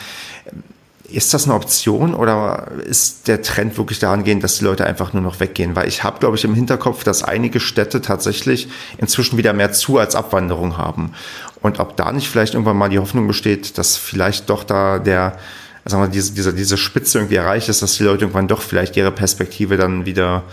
Ist 1.09 1.33
das 1.33 1.45
eine 1.45 1.53
Option 1.53 2.15
oder 2.15 2.71
ist 2.85 3.27
der 3.27 3.43
Trend 3.43 3.77
wirklich 3.77 3.99
daran 3.99 4.23
gehen, 4.23 4.39
dass 4.39 4.57
die 4.57 4.63
Leute 4.63 4.85
einfach 4.85 5.13
nur 5.13 5.21
noch 5.21 5.39
weggehen? 5.39 5.75
Weil 5.75 5.87
ich 5.87 6.03
habe, 6.03 6.19
glaube 6.19 6.37
ich, 6.37 6.43
im 6.43 6.55
Hinterkopf, 6.55 7.03
dass 7.03 7.23
einige 7.23 7.59
Städte 7.59 8.01
tatsächlich 8.01 8.67
inzwischen 8.97 9.37
wieder 9.37 9.53
mehr 9.53 9.71
Zu- 9.73 9.99
als 9.99 10.15
Abwanderung 10.15 10.77
haben. 10.77 11.13
Und 11.61 11.79
ob 11.79 11.97
da 11.97 12.11
nicht 12.11 12.29
vielleicht 12.29 12.55
irgendwann 12.55 12.77
mal 12.77 12.89
die 12.89 12.97
Hoffnung 12.97 13.27
besteht, 13.27 13.77
dass 13.77 13.95
vielleicht 13.95 14.49
doch 14.49 14.63
da 14.63 14.97
der 14.97 15.37
sagen 15.85 16.03
wir, 16.03 16.09
diese, 16.09 16.33
diese, 16.33 16.53
diese 16.53 16.77
Spitze 16.77 17.19
irgendwie 17.19 17.35
erreicht 17.35 17.69
ist, 17.69 17.81
dass 17.81 17.97
die 17.97 18.03
Leute 18.03 18.23
irgendwann 18.23 18.47
doch 18.47 18.61
vielleicht 18.61 18.95
ihre 18.95 19.11
Perspektive 19.11 19.77
dann 19.77 20.05
wieder, 20.05 20.43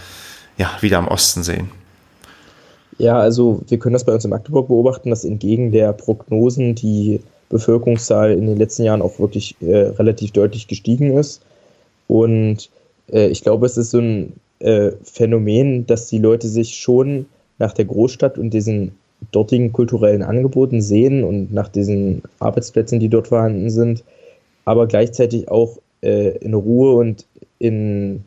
ja, 0.57 0.71
wieder 0.81 0.99
am 0.99 1.09
Osten 1.09 1.43
sehen. 1.43 1.71
Ja, 2.99 3.19
also 3.19 3.63
wir 3.69 3.79
können 3.79 3.95
das 3.95 4.05
bei 4.05 4.13
uns 4.13 4.25
in 4.25 4.31
Magdeburg 4.31 4.69
beobachten, 4.69 5.11
dass 5.11 5.25
entgegen 5.25 5.73
der 5.73 5.93
Prognosen 5.93 6.75
die 6.75 7.21
Bevölkerungszahl 7.49 8.33
in 8.33 8.47
den 8.47 8.59
letzten 8.59 8.85
Jahren 8.85 9.03
auch 9.03 9.19
wirklich 9.19 9.57
äh, 9.61 9.75
relativ 9.75 10.33
deutlich 10.33 10.69
gestiegen 10.69 11.17
ist. 11.17 11.41
Und 12.09 12.69
äh, 13.11 13.29
ich 13.29 13.43
glaube, 13.43 13.67
es 13.67 13.77
ist 13.77 13.91
so 13.91 13.99
ein 13.99 14.35
äh, 14.59 14.93
Phänomen, 15.03 15.87
dass 15.87 16.09
die 16.09 16.19
Leute 16.19 16.49
sich 16.49 16.77
schon 16.77 17.27
nach 17.59 17.73
der 17.73 17.87
Großstadt 17.87 18.37
und 18.37 18.51
diesen 18.51 18.93
dortigen 19.33 19.73
kulturellen 19.73 20.23
Angeboten 20.23 20.81
sehen 20.81 21.25
und 21.25 21.53
nach 21.53 21.69
diesen 21.69 22.23
Arbeitsplätzen, 22.39 23.01
die 23.01 23.09
dort 23.09 23.29
vorhanden 23.29 23.71
sind, 23.71 24.03
aber 24.71 24.87
gleichzeitig 24.87 25.49
auch 25.49 25.79
äh, 26.01 26.39
in 26.39 26.55
Ruhe 26.55 26.95
und 26.95 27.27
in 27.59 28.23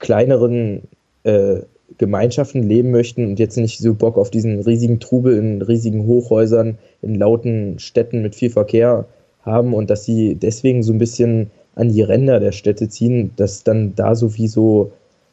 kleineren 0.00 0.82
äh, 1.22 1.60
Gemeinschaften 1.96 2.64
leben 2.64 2.90
möchten 2.90 3.24
und 3.24 3.38
jetzt 3.38 3.56
nicht 3.56 3.78
so 3.78 3.94
Bock 3.94 4.18
auf 4.18 4.32
diesen 4.32 4.58
riesigen 4.58 4.98
Trubel 4.98 5.38
in 5.38 5.62
riesigen 5.62 6.04
Hochhäusern, 6.04 6.76
in 7.02 7.14
lauten 7.14 7.78
Städten 7.78 8.22
mit 8.22 8.34
viel 8.34 8.50
Verkehr 8.50 9.06
haben 9.42 9.74
und 9.74 9.88
dass 9.88 10.04
sie 10.04 10.34
deswegen 10.34 10.82
so 10.82 10.92
ein 10.92 10.98
bisschen 10.98 11.52
an 11.76 11.92
die 11.92 12.02
Ränder 12.02 12.40
der 12.40 12.50
Städte 12.50 12.88
ziehen, 12.88 13.30
dass 13.36 13.62
dann 13.62 13.94
da 13.94 14.16
sowieso 14.16 14.90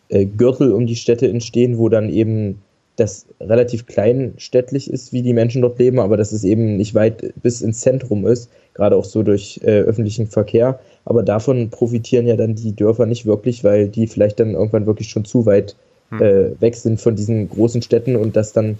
äh, 0.10 0.26
Gürtel 0.26 0.72
um 0.72 0.86
die 0.86 0.96
Städte 0.96 1.28
entstehen, 1.28 1.80
wo 1.80 1.90
dann 1.90 2.10
eben 2.10 2.62
das 2.96 3.26
relativ 3.40 3.88
kleinstädtlich 3.88 4.90
ist, 4.90 5.14
wie 5.14 5.24
die 5.24 5.34
Menschen 5.34 5.62
dort 5.62 5.80
leben, 5.80 6.00
aber 6.00 6.18
dass 6.18 6.32
es 6.32 6.44
eben 6.44 6.78
nicht 6.78 6.94
weit 6.94 7.34
bis 7.42 7.62
ins 7.62 7.82
Zentrum 7.82 8.28
ist, 8.28 8.50
gerade 8.74 8.96
auch 8.96 9.06
so 9.06 9.24
durch 9.24 9.60
äh, 9.64 9.80
öffentlichen 9.80 10.28
Verkehr. 10.28 10.80
Aber 11.06 11.24
davon 11.24 11.70
profitieren 11.70 12.28
ja 12.28 12.36
dann 12.36 12.56
die 12.56 12.76
Dörfer 12.76 13.06
nicht 13.06 13.26
wirklich, 13.26 13.64
weil 13.64 13.88
die 13.88 14.08
vielleicht 14.08 14.40
dann 14.40 14.54
irgendwann 14.54 14.86
wirklich 14.86 15.10
schon 15.10 15.26
zu 15.26 15.46
weit 15.46 15.76
hm. 16.10 16.22
äh, 16.22 16.62
weg 16.62 16.76
sind 16.76 17.02
von 17.02 17.16
diesen 17.16 17.50
großen 17.50 17.82
Städten 17.82 18.16
und 18.16 18.36
dass 18.36 18.54
dann 18.54 18.78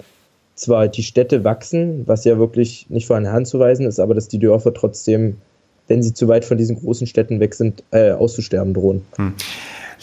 zwar 0.56 0.88
die 0.88 1.04
Städte 1.04 1.44
wachsen, 1.44 2.04
was 2.06 2.24
ja 2.26 2.38
wirklich 2.38 2.86
nicht 2.90 3.08
vor 3.08 3.18
eine 3.18 3.32
Hand 3.32 3.48
zu 3.48 3.60
weisen 3.60 3.88
ist, 3.88 4.00
aber 4.00 4.14
dass 4.14 4.28
die 4.28 4.38
Dörfer 4.38 4.74
trotzdem, 4.74 5.38
wenn 5.88 6.04
sie 6.04 6.14
zu 6.14 6.28
weit 6.28 6.46
von 6.46 6.60
diesen 6.60 6.80
großen 6.80 7.08
Städten 7.08 7.40
weg 7.40 7.56
sind, 7.56 7.84
äh, 7.90 8.12
auszusterben 8.12 8.76
drohen. 8.76 9.02
Hm. 9.16 9.34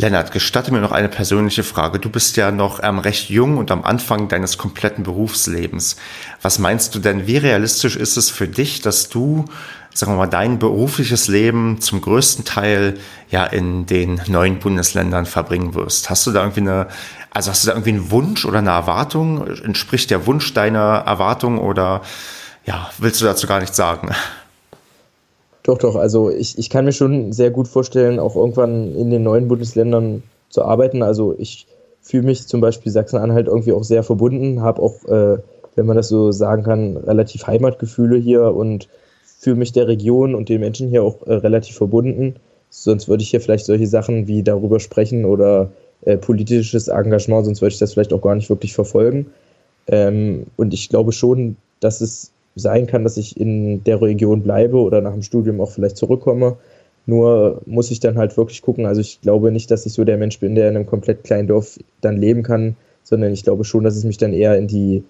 Lennart, 0.00 0.32
gestatte 0.32 0.72
mir 0.72 0.80
noch 0.80 0.92
eine 0.92 1.10
persönliche 1.10 1.62
Frage. 1.62 1.98
Du 1.98 2.08
bist 2.08 2.38
ja 2.38 2.50
noch 2.50 2.80
ähm, 2.82 2.98
recht 2.98 3.28
jung 3.28 3.58
und 3.58 3.70
am 3.70 3.84
Anfang 3.84 4.28
deines 4.28 4.56
kompletten 4.56 5.04
Berufslebens. 5.04 5.96
Was 6.40 6.58
meinst 6.58 6.94
du 6.94 7.00
denn, 7.00 7.26
wie 7.26 7.36
realistisch 7.36 7.96
ist 7.96 8.16
es 8.16 8.30
für 8.30 8.48
dich, 8.48 8.80
dass 8.80 9.10
du, 9.10 9.44
sagen 9.92 10.12
wir 10.12 10.16
mal, 10.16 10.26
dein 10.26 10.58
berufliches 10.58 11.28
Leben 11.28 11.82
zum 11.82 12.00
größten 12.00 12.46
Teil 12.46 12.98
ja 13.30 13.44
in 13.44 13.84
den 13.84 14.22
neuen 14.26 14.58
Bundesländern 14.58 15.26
verbringen 15.26 15.74
wirst? 15.74 16.08
Hast 16.08 16.26
du 16.26 16.32
da 16.32 16.40
irgendwie 16.40 16.60
eine, 16.60 16.86
also 17.30 17.50
hast 17.50 17.64
du 17.64 17.66
da 17.66 17.74
irgendwie 17.74 17.90
einen 17.90 18.10
Wunsch 18.10 18.46
oder 18.46 18.60
eine 18.60 18.70
Erwartung? 18.70 19.46
Entspricht 19.48 20.10
der 20.10 20.26
Wunsch 20.26 20.54
deiner 20.54 21.04
Erwartung 21.06 21.58
oder 21.58 22.00
ja, 22.64 22.90
willst 22.96 23.20
du 23.20 23.26
dazu 23.26 23.46
gar 23.46 23.60
nichts 23.60 23.76
sagen? 23.76 24.10
Doch, 25.62 25.78
doch. 25.78 25.96
Also 25.96 26.30
ich, 26.30 26.58
ich 26.58 26.70
kann 26.70 26.84
mir 26.84 26.92
schon 26.92 27.32
sehr 27.32 27.50
gut 27.50 27.68
vorstellen, 27.68 28.18
auch 28.18 28.36
irgendwann 28.36 28.94
in 28.94 29.10
den 29.10 29.22
neuen 29.22 29.48
Bundesländern 29.48 30.22
zu 30.48 30.62
arbeiten. 30.62 31.02
Also 31.02 31.34
ich 31.38 31.66
fühle 32.00 32.24
mich 32.24 32.46
zum 32.46 32.60
Beispiel 32.60 32.90
Sachsen-Anhalt 32.90 33.46
irgendwie 33.46 33.72
auch 33.72 33.84
sehr 33.84 34.02
verbunden, 34.02 34.62
habe 34.62 34.82
auch, 34.82 35.04
äh, 35.04 35.38
wenn 35.76 35.86
man 35.86 35.96
das 35.96 36.08
so 36.08 36.32
sagen 36.32 36.62
kann, 36.62 36.96
relativ 36.96 37.46
Heimatgefühle 37.46 38.16
hier 38.16 38.54
und 38.54 38.88
fühle 39.38 39.56
mich 39.56 39.72
der 39.72 39.86
Region 39.88 40.34
und 40.34 40.48
den 40.48 40.60
Menschen 40.60 40.88
hier 40.88 41.02
auch 41.02 41.26
äh, 41.26 41.34
relativ 41.34 41.76
verbunden. 41.76 42.36
Sonst 42.70 43.08
würde 43.08 43.22
ich 43.22 43.30
hier 43.30 43.40
vielleicht 43.40 43.66
solche 43.66 43.86
Sachen 43.86 44.26
wie 44.28 44.42
darüber 44.42 44.80
sprechen 44.80 45.24
oder 45.24 45.70
äh, 46.02 46.16
politisches 46.16 46.88
Engagement, 46.88 47.44
sonst 47.44 47.60
würde 47.60 47.72
ich 47.72 47.78
das 47.78 47.92
vielleicht 47.92 48.12
auch 48.12 48.22
gar 48.22 48.34
nicht 48.34 48.48
wirklich 48.48 48.72
verfolgen. 48.74 49.26
Ähm, 49.86 50.46
und 50.56 50.72
ich 50.72 50.88
glaube 50.88 51.12
schon, 51.12 51.56
dass 51.80 52.00
es 52.00 52.32
sein 52.56 52.86
kann, 52.86 53.04
dass 53.04 53.16
ich 53.16 53.38
in 53.38 53.84
der 53.84 54.02
Region 54.02 54.42
bleibe 54.42 54.76
oder 54.78 55.00
nach 55.00 55.12
dem 55.12 55.22
Studium 55.22 55.60
auch 55.60 55.70
vielleicht 55.70 55.96
zurückkomme. 55.96 56.56
Nur 57.06 57.62
muss 57.66 57.90
ich 57.90 58.00
dann 58.00 58.18
halt 58.18 58.36
wirklich 58.36 58.62
gucken. 58.62 58.86
Also 58.86 59.00
ich 59.00 59.20
glaube 59.20 59.52
nicht, 59.52 59.70
dass 59.70 59.86
ich 59.86 59.92
so 59.92 60.04
der 60.04 60.18
Mensch 60.18 60.38
bin, 60.38 60.54
der 60.54 60.68
in 60.68 60.76
einem 60.76 60.86
komplett 60.86 61.24
kleinen 61.24 61.48
Dorf 61.48 61.78
dann 62.00 62.18
leben 62.18 62.42
kann, 62.42 62.76
sondern 63.02 63.32
ich 63.32 63.44
glaube 63.44 63.64
schon, 63.64 63.84
dass 63.84 63.96
es 63.96 64.04
mich 64.04 64.18
dann 64.18 64.32
eher 64.32 64.56
in 64.56 64.68
die 64.68 65.02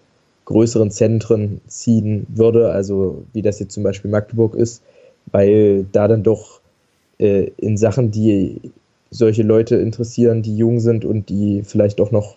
größeren 0.44 0.90
Zentren 0.90 1.60
ziehen 1.66 2.26
würde, 2.28 2.70
also 2.70 3.22
wie 3.32 3.42
das 3.42 3.60
jetzt 3.60 3.72
zum 3.74 3.82
Beispiel 3.82 4.10
Magdeburg 4.10 4.54
ist, 4.54 4.82
weil 5.30 5.86
da 5.92 6.08
dann 6.08 6.22
doch 6.22 6.60
äh, 7.18 7.50
in 7.56 7.76
Sachen, 7.76 8.10
die 8.10 8.60
solche 9.10 9.42
Leute 9.42 9.76
interessieren, 9.76 10.42
die 10.42 10.56
jung 10.56 10.80
sind 10.80 11.04
und 11.04 11.28
die 11.28 11.62
vielleicht 11.64 12.00
auch 12.00 12.10
noch 12.10 12.36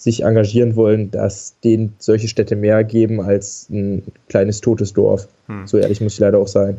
sich 0.00 0.24
engagieren 0.24 0.76
wollen, 0.76 1.10
dass 1.10 1.54
denen 1.62 1.92
solche 1.98 2.26
Städte 2.26 2.56
mehr 2.56 2.84
geben 2.84 3.20
als 3.20 3.66
ein 3.68 4.02
kleines 4.30 4.62
totes 4.62 4.94
Dorf. 4.94 5.28
Hm. 5.46 5.66
So 5.66 5.76
ehrlich 5.76 6.00
muss 6.00 6.14
ich 6.14 6.20
leider 6.20 6.38
auch 6.38 6.48
sein. 6.48 6.78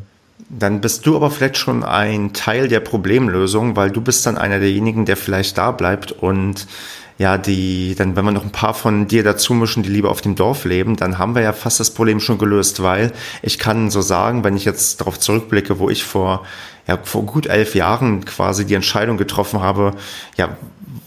Dann 0.49 0.81
bist 0.81 1.05
du 1.05 1.15
aber 1.15 1.29
vielleicht 1.29 1.55
schon 1.55 1.83
ein 1.83 2.33
Teil 2.33 2.67
der 2.67 2.79
Problemlösung, 2.79 3.75
weil 3.75 3.91
du 3.91 4.01
bist 4.01 4.25
dann 4.25 4.39
einer 4.39 4.59
derjenigen, 4.59 5.05
der 5.05 5.17
vielleicht 5.17 5.59
da 5.59 5.71
bleibt 5.71 6.11
und 6.11 6.65
ja, 7.19 7.37
die, 7.37 7.93
dann, 7.95 8.15
wenn 8.15 8.25
wir 8.25 8.31
noch 8.31 8.43
ein 8.43 8.51
paar 8.51 8.73
von 8.73 9.05
dir 9.05 9.23
dazu 9.23 9.53
mischen, 9.53 9.83
die 9.83 9.89
lieber 9.89 10.09
auf 10.09 10.21
dem 10.21 10.35
Dorf 10.35 10.65
leben, 10.65 10.95
dann 10.95 11.19
haben 11.19 11.35
wir 11.35 11.43
ja 11.43 11.53
fast 11.53 11.79
das 11.79 11.91
Problem 11.91 12.19
schon 12.19 12.39
gelöst, 12.39 12.81
weil 12.81 13.11
ich 13.43 13.59
kann 13.59 13.91
so 13.91 14.01
sagen, 14.01 14.43
wenn 14.43 14.57
ich 14.57 14.65
jetzt 14.65 14.99
darauf 14.99 15.19
zurückblicke, 15.19 15.77
wo 15.77 15.91
ich 15.91 16.03
vor, 16.03 16.43
ja, 16.87 16.97
vor 17.03 17.23
gut 17.23 17.45
elf 17.45 17.75
Jahren 17.75 18.25
quasi 18.25 18.65
die 18.65 18.73
Entscheidung 18.73 19.17
getroffen 19.17 19.61
habe, 19.61 19.91
ja, 20.37 20.57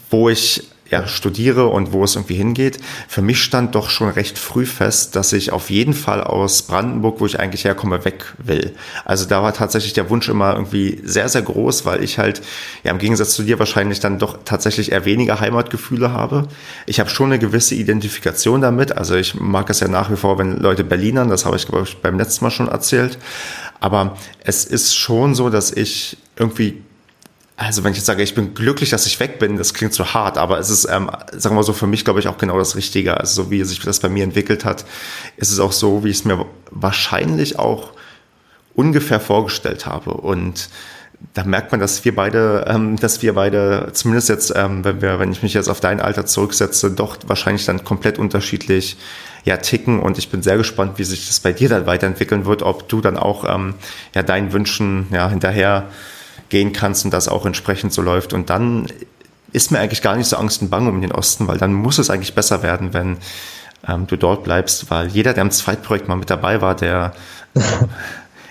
wo 0.09 0.29
ich 0.29 0.69
ja, 0.89 1.07
studiere 1.07 1.67
und 1.67 1.93
wo 1.93 2.03
es 2.03 2.15
irgendwie 2.15 2.35
hingeht. 2.35 2.77
Für 3.07 3.21
mich 3.21 3.41
stand 3.41 3.73
doch 3.73 3.89
schon 3.89 4.09
recht 4.09 4.37
früh 4.37 4.65
fest, 4.65 5.15
dass 5.15 5.33
ich 5.33 5.51
auf 5.51 5.69
jeden 5.69 5.93
Fall 5.93 6.23
aus 6.23 6.61
Brandenburg, 6.63 7.19
wo 7.19 7.25
ich 7.25 7.39
eigentlich 7.39 7.65
herkomme, 7.65 8.05
weg 8.05 8.33
will. 8.37 8.75
Also 9.03 9.25
da 9.25 9.41
war 9.41 9.53
tatsächlich 9.53 9.93
der 9.93 10.09
Wunsch 10.09 10.29
immer 10.29 10.53
irgendwie 10.53 11.01
sehr, 11.03 11.27
sehr 11.27 11.41
groß, 11.41 11.85
weil 11.85 12.03
ich 12.03 12.19
halt, 12.19 12.41
ja, 12.83 12.91
im 12.91 12.99
Gegensatz 12.99 13.33
zu 13.33 13.43
dir 13.43 13.57
wahrscheinlich 13.57 13.99
dann 13.99 14.19
doch 14.19 14.37
tatsächlich 14.45 14.91
eher 14.91 15.05
weniger 15.05 15.39
Heimatgefühle 15.39 16.11
habe. 16.11 16.47
Ich 16.85 16.99
habe 16.99 17.09
schon 17.09 17.27
eine 17.27 17.39
gewisse 17.39 17.73
Identifikation 17.73 18.61
damit. 18.61 18.95
Also 18.95 19.15
ich 19.15 19.35
mag 19.35 19.69
es 19.71 19.79
ja 19.79 19.87
nach 19.87 20.11
wie 20.11 20.17
vor, 20.17 20.37
wenn 20.37 20.57
Leute 20.57 20.83
Berlinern, 20.83 21.29
das 21.29 21.45
habe 21.45 21.55
ich, 21.55 21.67
glaube 21.67 21.85
ich, 21.85 21.97
beim 21.97 22.17
letzten 22.17 22.45
Mal 22.45 22.51
schon 22.51 22.67
erzählt. 22.67 23.17
Aber 23.79 24.17
es 24.43 24.65
ist 24.65 24.95
schon 24.95 25.33
so, 25.35 25.49
dass 25.49 25.71
ich 25.71 26.17
irgendwie 26.37 26.81
also 27.57 27.83
wenn 27.83 27.91
ich 27.91 27.97
jetzt 27.97 28.07
sage, 28.07 28.21
ich 28.21 28.35
bin 28.35 28.53
glücklich, 28.53 28.89
dass 28.89 29.05
ich 29.05 29.19
weg 29.19 29.39
bin, 29.39 29.57
das 29.57 29.73
klingt 29.73 29.93
so 29.93 30.13
hart, 30.13 30.37
aber 30.37 30.59
es 30.59 30.69
ist, 30.69 30.85
ähm, 30.85 31.09
sagen 31.31 31.55
wir 31.55 31.59
mal 31.59 31.63
so, 31.63 31.71
für 31.71 31.87
mich 31.87 32.03
glaube 32.03 32.19
ich 32.19 32.27
auch 32.27 32.37
genau 32.37 32.57
das 32.57 32.75
Richtige. 32.75 33.17
Also 33.17 33.43
so 33.43 33.51
wie 33.51 33.63
sich 33.63 33.79
das 33.79 33.99
bei 33.99 34.09
mir 34.09 34.25
entwickelt 34.25 34.65
hat, 34.65 34.85
ist 35.37 35.51
es 35.51 35.59
auch 35.59 35.71
so, 35.71 36.03
wie 36.03 36.09
ich 36.09 36.17
es 36.17 36.25
mir 36.25 36.45
wahrscheinlich 36.71 37.57
auch 37.57 37.91
ungefähr 38.73 39.21
vorgestellt 39.21 39.85
habe. 39.85 40.15
Und 40.15 40.69
da 41.33 41.45
merkt 41.45 41.71
man, 41.71 41.79
dass 41.79 42.03
wir 42.03 42.13
beide, 42.13 42.65
ähm, 42.67 42.97
dass 42.97 43.21
wir 43.21 43.33
beide, 43.33 43.89
zumindest 43.93 44.27
jetzt, 44.27 44.53
ähm, 44.53 44.83
wenn 44.83 45.01
wir, 45.01 45.19
wenn 45.19 45.31
ich 45.31 45.41
mich 45.41 45.53
jetzt 45.53 45.69
auf 45.69 45.79
dein 45.79 46.01
Alter 46.01 46.25
zurücksetze, 46.25 46.91
doch 46.91 47.17
wahrscheinlich 47.25 47.65
dann 47.65 47.85
komplett 47.85 48.19
unterschiedlich 48.19 48.97
ja 49.45 49.55
ticken. 49.57 50.01
Und 50.01 50.17
ich 50.17 50.29
bin 50.29 50.41
sehr 50.41 50.57
gespannt, 50.57 50.97
wie 50.97 51.05
sich 51.05 51.27
das 51.27 51.39
bei 51.39 51.53
dir 51.53 51.69
dann 51.69 51.85
weiterentwickeln 51.85 52.45
wird, 52.45 52.63
ob 52.63 52.89
du 52.89 52.99
dann 52.99 53.17
auch 53.17 53.45
ähm, 53.47 53.75
ja 54.13 54.23
deinen 54.23 54.51
Wünschen 54.51 55.07
ja 55.11 55.29
hinterher 55.29 55.89
gehen 56.49 56.73
kannst 56.73 57.05
und 57.05 57.11
das 57.11 57.27
auch 57.27 57.45
entsprechend 57.45 57.93
so 57.93 58.01
läuft. 58.01 58.33
Und 58.33 58.49
dann 58.49 58.87
ist 59.51 59.71
mir 59.71 59.79
eigentlich 59.79 60.01
gar 60.01 60.15
nicht 60.15 60.27
so 60.27 60.37
Angst 60.37 60.61
und 60.61 60.69
Bang 60.69 60.87
um 60.87 61.01
den 61.01 61.11
Osten, 61.11 61.47
weil 61.47 61.57
dann 61.57 61.73
muss 61.73 61.97
es 61.97 62.09
eigentlich 62.09 62.35
besser 62.35 62.61
werden, 62.61 62.93
wenn 62.93 63.17
ähm, 63.87 64.07
du 64.07 64.17
dort 64.17 64.43
bleibst, 64.43 64.89
weil 64.89 65.07
jeder, 65.07 65.33
der 65.33 65.43
im 65.43 65.51
Zweitprojekt 65.51 66.07
mal 66.07 66.15
mit 66.15 66.29
dabei 66.29 66.61
war, 66.61 66.75
der 66.75 67.13
äh, 67.53 67.61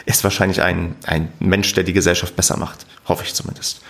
ist 0.06 0.24
wahrscheinlich 0.24 0.62
ein, 0.62 0.94
ein 1.04 1.28
Mensch, 1.40 1.72
der 1.74 1.84
die 1.84 1.92
Gesellschaft 1.92 2.36
besser 2.36 2.56
macht. 2.56 2.86
Hoffe 3.06 3.24
ich 3.24 3.34
zumindest. 3.34 3.82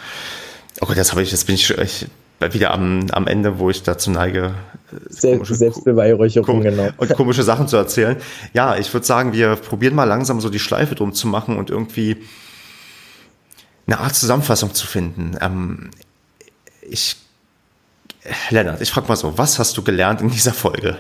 Okay, 0.81 0.95
das 0.95 1.13
habe 1.13 1.23
ich, 1.23 1.31
jetzt 1.31 1.47
bin 1.47 1.55
ich, 1.55 1.71
ich 1.71 2.07
wieder 2.51 2.73
am, 2.73 3.07
am 3.13 3.27
Ende, 3.27 3.59
wo 3.59 3.71
ich 3.71 3.83
dazu 3.83 4.11
neige, 4.11 4.55
äh, 4.93 4.97
Selbstbeweihräucherung, 5.09 6.61
genau. 6.63 6.91
Und 6.97 7.15
komische 7.15 7.43
Sachen 7.43 7.69
zu 7.69 7.77
erzählen. 7.77 8.17
Ja, 8.53 8.77
ich 8.77 8.93
würde 8.93 9.07
sagen, 9.07 9.33
wir 9.33 9.57
probieren 9.57 9.95
mal 9.95 10.05
langsam 10.05 10.41
so 10.41 10.51
die 10.51 10.59
Schleife 10.59 10.95
drum 10.95 11.15
zu 11.15 11.27
machen 11.27 11.57
und 11.57 11.71
irgendwie 11.71 12.23
eine 13.87 13.99
Art 13.99 14.15
Zusammenfassung 14.15 14.75
zu 14.75 14.87
finden. 14.87 15.37
Ähm, 15.41 15.91
ich, 16.83 17.17
Lennart, 18.51 18.81
ich 18.81 18.91
frage 18.91 19.09
mal 19.09 19.17
so, 19.17 19.37
was 19.39 19.59
hast 19.59 19.77
du 19.77 19.83
gelernt 19.83 20.21
in 20.21 20.31
dieser 20.31 20.53
Folge? 20.53 20.97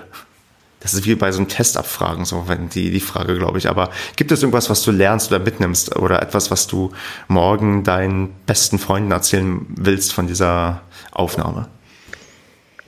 Das 0.80 0.92
ist 0.92 1.06
wie 1.06 1.14
bei 1.14 1.32
so 1.32 1.38
einem 1.38 1.48
Testabfragen, 1.48 2.26
so 2.26 2.46
wenn 2.46 2.68
die, 2.68 2.90
die 2.90 3.00
Frage, 3.00 3.38
glaube 3.38 3.56
ich. 3.56 3.70
Aber 3.70 3.88
gibt 4.16 4.30
es 4.32 4.42
irgendwas, 4.42 4.68
was 4.68 4.82
du 4.82 4.90
lernst 4.90 5.32
oder 5.32 5.42
mitnimmst 5.42 5.96
oder 5.96 6.20
etwas, 6.20 6.50
was 6.50 6.66
du 6.66 6.90
morgen 7.26 7.84
deinen 7.84 8.34
besten 8.44 8.78
Freunden 8.78 9.10
erzählen 9.10 9.64
willst 9.76 10.12
von 10.12 10.26
dieser 10.26 10.82
Aufnahme? 11.10 11.68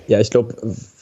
Ja, 0.08 0.20
ich 0.20 0.30
glaube, 0.30 0.54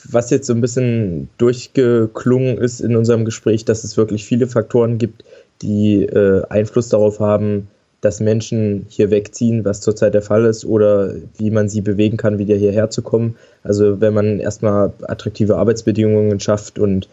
was 0.04 0.30
jetzt 0.30 0.46
so 0.46 0.52
ein 0.52 0.60
bisschen 0.60 1.28
durchgeklungen 1.36 2.58
ist 2.58 2.80
in 2.80 2.94
unserem 2.94 3.24
Gespräch, 3.24 3.64
dass 3.64 3.82
es 3.82 3.96
wirklich 3.96 4.24
viele 4.24 4.46
Faktoren 4.46 4.98
gibt, 4.98 5.24
die 5.62 6.04
äh, 6.04 6.44
Einfluss 6.48 6.90
darauf 6.90 7.18
haben, 7.18 7.68
dass 8.04 8.20
Menschen 8.20 8.86
hier 8.88 9.10
wegziehen, 9.10 9.64
was 9.64 9.80
zurzeit 9.80 10.14
der 10.14 10.22
Fall 10.22 10.44
ist, 10.44 10.64
oder 10.64 11.14
wie 11.38 11.50
man 11.50 11.68
sie 11.68 11.80
bewegen 11.80 12.16
kann, 12.16 12.38
wieder 12.38 12.56
hierher 12.56 12.90
zu 12.90 13.02
kommen. 13.02 13.36
Also 13.62 14.00
wenn 14.00 14.14
man 14.14 14.40
erstmal 14.40 14.92
attraktive 15.02 15.56
Arbeitsbedingungen 15.56 16.38
schafft 16.40 16.78
und 16.78 17.08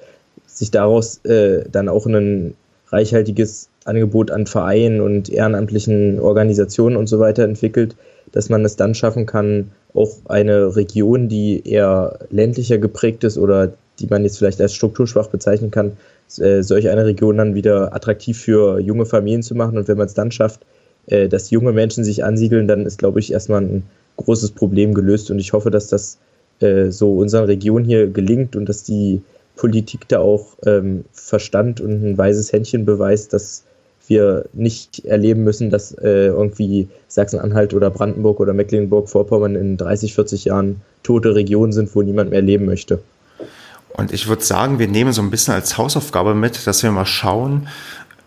sich 0.46 0.72
daraus 0.72 1.24
äh, 1.26 1.64
dann 1.72 1.89
auch 1.89 2.06
ein 2.06 2.56
reichhaltiges 2.89 3.70
Angebot 3.86 4.32
an 4.32 4.46
Vereinen 4.46 5.02
und 5.02 5.30
ehrenamtlichen 5.30 6.20
Organisationen 6.20 6.98
und 6.98 7.08
so 7.08 7.20
weiter 7.20 7.44
entwickelt, 7.44 7.96
dass 8.32 8.50
man 8.50 8.64
es 8.66 8.76
dann 8.76 8.94
schaffen 8.94 9.26
kann, 9.26 9.72
auch 9.94 10.18
eine 10.26 10.76
Region, 10.76 11.30
die 11.30 11.68
eher 11.68 12.20
ländlicher 12.30 12.78
geprägt 12.78 13.24
ist 13.24 13.38
oder 13.38 13.74
die 14.00 14.08
man 14.08 14.24
jetzt 14.24 14.38
vielleicht 14.38 14.62
als 14.62 14.74
strukturschwach 14.74 15.28
bezeichnen 15.28 15.72
kann, 15.72 15.98
äh, 16.38 16.62
solch 16.62 16.89
eine 16.89 17.06
Region 17.06 17.38
dann 17.38 17.56
wieder 17.56 17.94
attraktiv 17.94 18.39
für 18.39 18.80
junge 18.80 19.06
Familien 19.06 19.44
zu 19.44 19.56
machen. 19.56 19.78
Und 19.78 19.88
wenn 19.88 19.98
man 19.98 20.08
es 20.08 20.14
dann 20.14 20.32
schafft, 20.32 20.62
äh, 21.08 21.28
dass 21.28 21.52
junge 21.52 21.72
Menschen 21.72 22.04
sich 22.04 22.24
ansiedeln, 22.24 22.68
dann 22.68 22.86
ist, 22.86 22.97
glaube 22.97 23.20
ich, 23.20 23.32
erstmal 23.32 23.62
ein 23.62 23.84
großes 24.18 24.52
Problem 24.52 24.93
gelöst. 24.93 25.32
Und 25.32 25.39
ich 25.39 25.54
hoffe, 25.54 25.72
dass 25.72 25.88
das 25.88 26.18
äh, 26.60 26.91
so 26.91 27.18
unseren 27.18 27.45
Regionen 27.45 27.86
hier 27.86 28.08
gelingt 28.08 28.56
und 28.56 28.68
dass 28.68 28.84
die 28.84 29.22
Politik 29.56 30.08
da 30.08 30.20
auch 30.20 30.58
ähm, 30.66 31.06
Verstand 31.12 31.82
und 31.82 32.04
ein 32.04 32.18
weises 32.18 32.52
Händchen 32.52 32.86
beweist, 32.86 33.34
dass 33.34 33.64
wir 34.08 34.45
nicht 34.54 35.06
erleben 35.06 35.43
müssen, 35.43 35.70
dass 35.70 35.91
äh, 35.93 36.28
irgendwie 36.28 36.88
Sachsen-Anhalt 37.08 37.74
oder 37.74 37.89
Brandenburg 37.89 38.39
oder 38.39 38.54
Mecklenburg-Vorpommern 38.54 39.56
in 39.56 39.78
30, 39.78 40.14
40 40.14 40.45
Jahren 40.45 40.82
tote 41.04 41.36
Regionen 41.36 41.72
sind, 41.72 41.93
wo 41.95 42.02
niemand 42.02 42.32
mehr 42.32 42.41
leben 42.41 42.66
möchte. 42.66 42.99
Und 43.93 44.14
ich 44.14 44.28
würde 44.28 44.43
sagen, 44.43 44.80
wir 44.80 44.88
nehmen 44.88 45.14
so 45.14 45.22
ein 45.22 45.30
bisschen 45.30 45.54
als 45.54 45.78
Hausaufgabe 45.78 46.34
mit, 46.34 46.66
dass 46.66 46.82
wir 46.82 46.91
mal 46.91 47.06
schauen, 47.06 47.68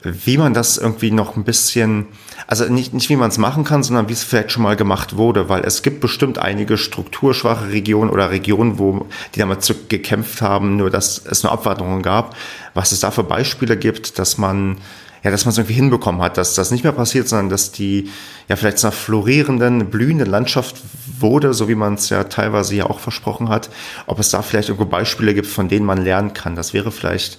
wie 0.05 0.39
man 0.39 0.55
das 0.55 0.77
irgendwie 0.77 1.11
noch 1.11 1.37
ein 1.37 1.45
bisschen, 1.45 2.07
also 2.47 2.65
nicht, 2.67 2.93
nicht 2.93 3.09
wie 3.09 3.17
man 3.17 3.31
es 3.31 3.39
machen 3.39 3.65
kann, 3.65 3.83
sondern 3.83 4.09
wie 4.09 4.13
es 4.13 4.23
vielleicht 4.23 4.53
schon 4.53 4.63
mal 4.63 4.77
gemacht 4.77 5.17
wurde, 5.17 5.49
weil 5.49 5.63
es 5.63 5.83
gibt 5.83 6.01
bestimmt 6.01 6.39
einige 6.39 6.77
strukturschwache 6.77 7.71
Regionen 7.71 8.11
oder 8.11 8.31
Regionen, 8.31 8.79
wo 8.79 9.07
die 9.35 9.41
damit 9.41 9.75
gekämpft 9.89 10.43
haben, 10.43 10.77
nur 10.77 10.91
dass 10.91 11.25
es 11.25 11.43
nur 11.43 11.53
Abwanderungen 11.53 12.03
gab. 12.03 12.37
Was 12.75 12.93
es 12.93 13.01
da 13.01 13.11
für 13.11 13.25
Beispiele 13.25 13.77
gibt, 13.77 14.19
dass 14.19 14.39
man 14.39 14.77
ja, 15.25 15.31
dass 15.31 15.47
man 15.47 15.53
es 15.53 15.59
irgendwie 15.59 15.75
hinbekommen 15.75 16.21
hat, 16.21 16.37
dass 16.37 16.55
das 16.55 16.71
nicht 16.71 16.85
mehr 16.85 16.93
passiert, 16.93 17.27
sondern 17.29 17.49
dass 17.49 17.73
die 17.73 18.11
ja 18.47 18.57
vielleicht 18.57 18.79
zu 18.79 18.89
einer 18.89 18.93
florierenden, 18.93 19.87
blühenden 19.87 20.29
Landschaft 20.29 20.77
wurde, 21.19 21.55
so 21.55 21.67
wie 21.67 21.75
man 21.75 21.95
es 21.95 22.11
ja 22.11 22.25
teilweise 22.25 22.75
ja 22.75 22.85
auch 22.85 23.01
versprochen 23.01 23.49
hat. 23.49 23.71
Ob 24.07 24.19
es 24.19 24.29
da 24.29 24.43
vielleicht 24.43 24.69
irgendwo 24.69 24.85
Beispiele 24.85 25.33
gibt, 25.33 25.47
von 25.47 25.69
denen 25.69 25.87
man 25.87 26.05
lernen 26.05 26.35
kann. 26.35 26.57
Das 26.57 26.75
wäre 26.75 26.93
vielleicht 26.93 27.39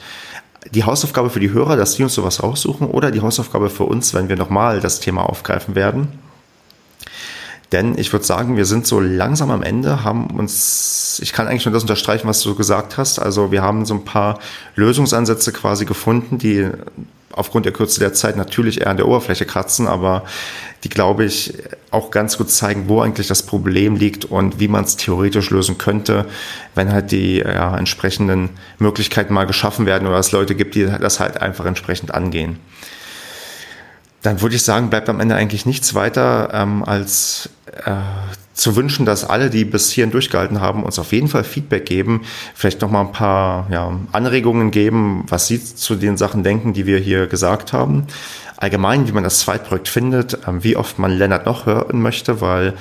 die 0.71 0.83
Hausaufgabe 0.83 1.29
für 1.29 1.39
die 1.39 1.51
Hörer, 1.51 1.75
dass 1.75 1.95
die 1.95 2.03
uns 2.03 2.13
sowas 2.13 2.41
raussuchen 2.41 2.87
oder 2.87 3.11
die 3.11 3.21
Hausaufgabe 3.21 3.69
für 3.69 3.83
uns, 3.83 4.13
wenn 4.13 4.29
wir 4.29 4.35
nochmal 4.35 4.79
das 4.79 4.99
Thema 4.99 5.23
aufgreifen 5.23 5.75
werden. 5.75 6.07
Denn 7.71 7.97
ich 7.97 8.13
würde 8.13 8.25
sagen, 8.25 8.57
wir 8.57 8.65
sind 8.65 8.85
so 8.85 8.99
langsam 8.99 9.51
am 9.51 9.63
Ende, 9.63 10.03
haben 10.03 10.27
uns, 10.27 11.19
ich 11.21 11.33
kann 11.33 11.47
eigentlich 11.47 11.65
nur 11.65 11.73
das 11.73 11.83
unterstreichen, 11.83 12.27
was 12.27 12.41
du 12.41 12.55
gesagt 12.55 12.97
hast. 12.97 13.19
Also 13.19 13.51
wir 13.51 13.61
haben 13.61 13.85
so 13.85 13.95
ein 13.95 14.05
paar 14.05 14.39
Lösungsansätze 14.75 15.51
quasi 15.51 15.85
gefunden, 15.85 16.37
die 16.37 16.69
aufgrund 17.35 17.65
der 17.65 17.73
Kürze 17.73 17.99
der 17.99 18.13
Zeit 18.13 18.37
natürlich 18.37 18.81
eher 18.81 18.89
an 18.89 18.97
der 18.97 19.07
Oberfläche 19.07 19.45
kratzen, 19.45 19.87
aber 19.87 20.23
die, 20.83 20.89
glaube 20.89 21.25
ich, 21.25 21.53
auch 21.91 22.09
ganz 22.09 22.37
gut 22.37 22.49
zeigen, 22.49 22.87
wo 22.87 23.01
eigentlich 23.01 23.27
das 23.27 23.43
Problem 23.43 23.95
liegt 23.95 24.25
und 24.25 24.59
wie 24.59 24.67
man 24.67 24.85
es 24.85 24.95
theoretisch 24.95 25.49
lösen 25.49 25.77
könnte, 25.77 26.25
wenn 26.75 26.91
halt 26.93 27.11
die 27.11 27.37
ja, 27.37 27.77
entsprechenden 27.77 28.51
Möglichkeiten 28.79 29.33
mal 29.33 29.45
geschaffen 29.45 29.85
werden 29.85 30.07
oder 30.07 30.17
es 30.17 30.31
Leute 30.31 30.55
gibt, 30.55 30.75
die 30.75 30.85
das 30.85 31.19
halt 31.19 31.41
einfach 31.41 31.65
entsprechend 31.65 32.13
angehen. 32.13 32.59
Dann 34.21 34.41
würde 34.41 34.55
ich 34.55 34.63
sagen, 34.63 34.89
bleibt 34.89 35.09
am 35.09 35.19
Ende 35.19 35.35
eigentlich 35.35 35.65
nichts 35.65 35.93
weiter 35.93 36.49
ähm, 36.53 36.83
als 36.83 37.49
äh, 37.85 37.91
zu 38.55 38.75
wünschen, 38.75 39.05
dass 39.05 39.25
alle, 39.25 39.49
die 39.49 39.65
bis 39.65 39.91
hierhin 39.91 40.11
durchgehalten 40.11 40.61
haben, 40.61 40.83
uns 40.83 40.97
auf 40.97 41.11
jeden 41.11 41.27
Fall 41.27 41.43
Feedback 41.43 41.85
geben, 41.85 42.21
vielleicht 42.55 42.81
noch 42.81 42.89
mal 42.89 43.01
ein 43.01 43.11
paar 43.11 43.67
ja, 43.69 43.99
Anregungen 44.11 44.71
geben, 44.71 45.25
was 45.27 45.47
sie 45.47 45.63
zu 45.63 45.95
den 45.95 46.17
Sachen 46.17 46.43
denken, 46.43 46.73
die 46.73 46.85
wir 46.85 46.97
hier 46.97 47.27
gesagt 47.27 47.73
haben. 47.73 48.07
Allgemein, 48.57 49.07
wie 49.07 49.11
man 49.11 49.25
das 49.25 49.39
Zweitprojekt 49.39 49.89
findet, 49.89 50.39
ähm, 50.47 50.63
wie 50.63 50.77
oft 50.77 50.97
man 50.97 51.11
Lennart 51.11 51.45
noch 51.45 51.65
hören 51.65 52.01
möchte, 52.01 52.39
weil 52.39 52.73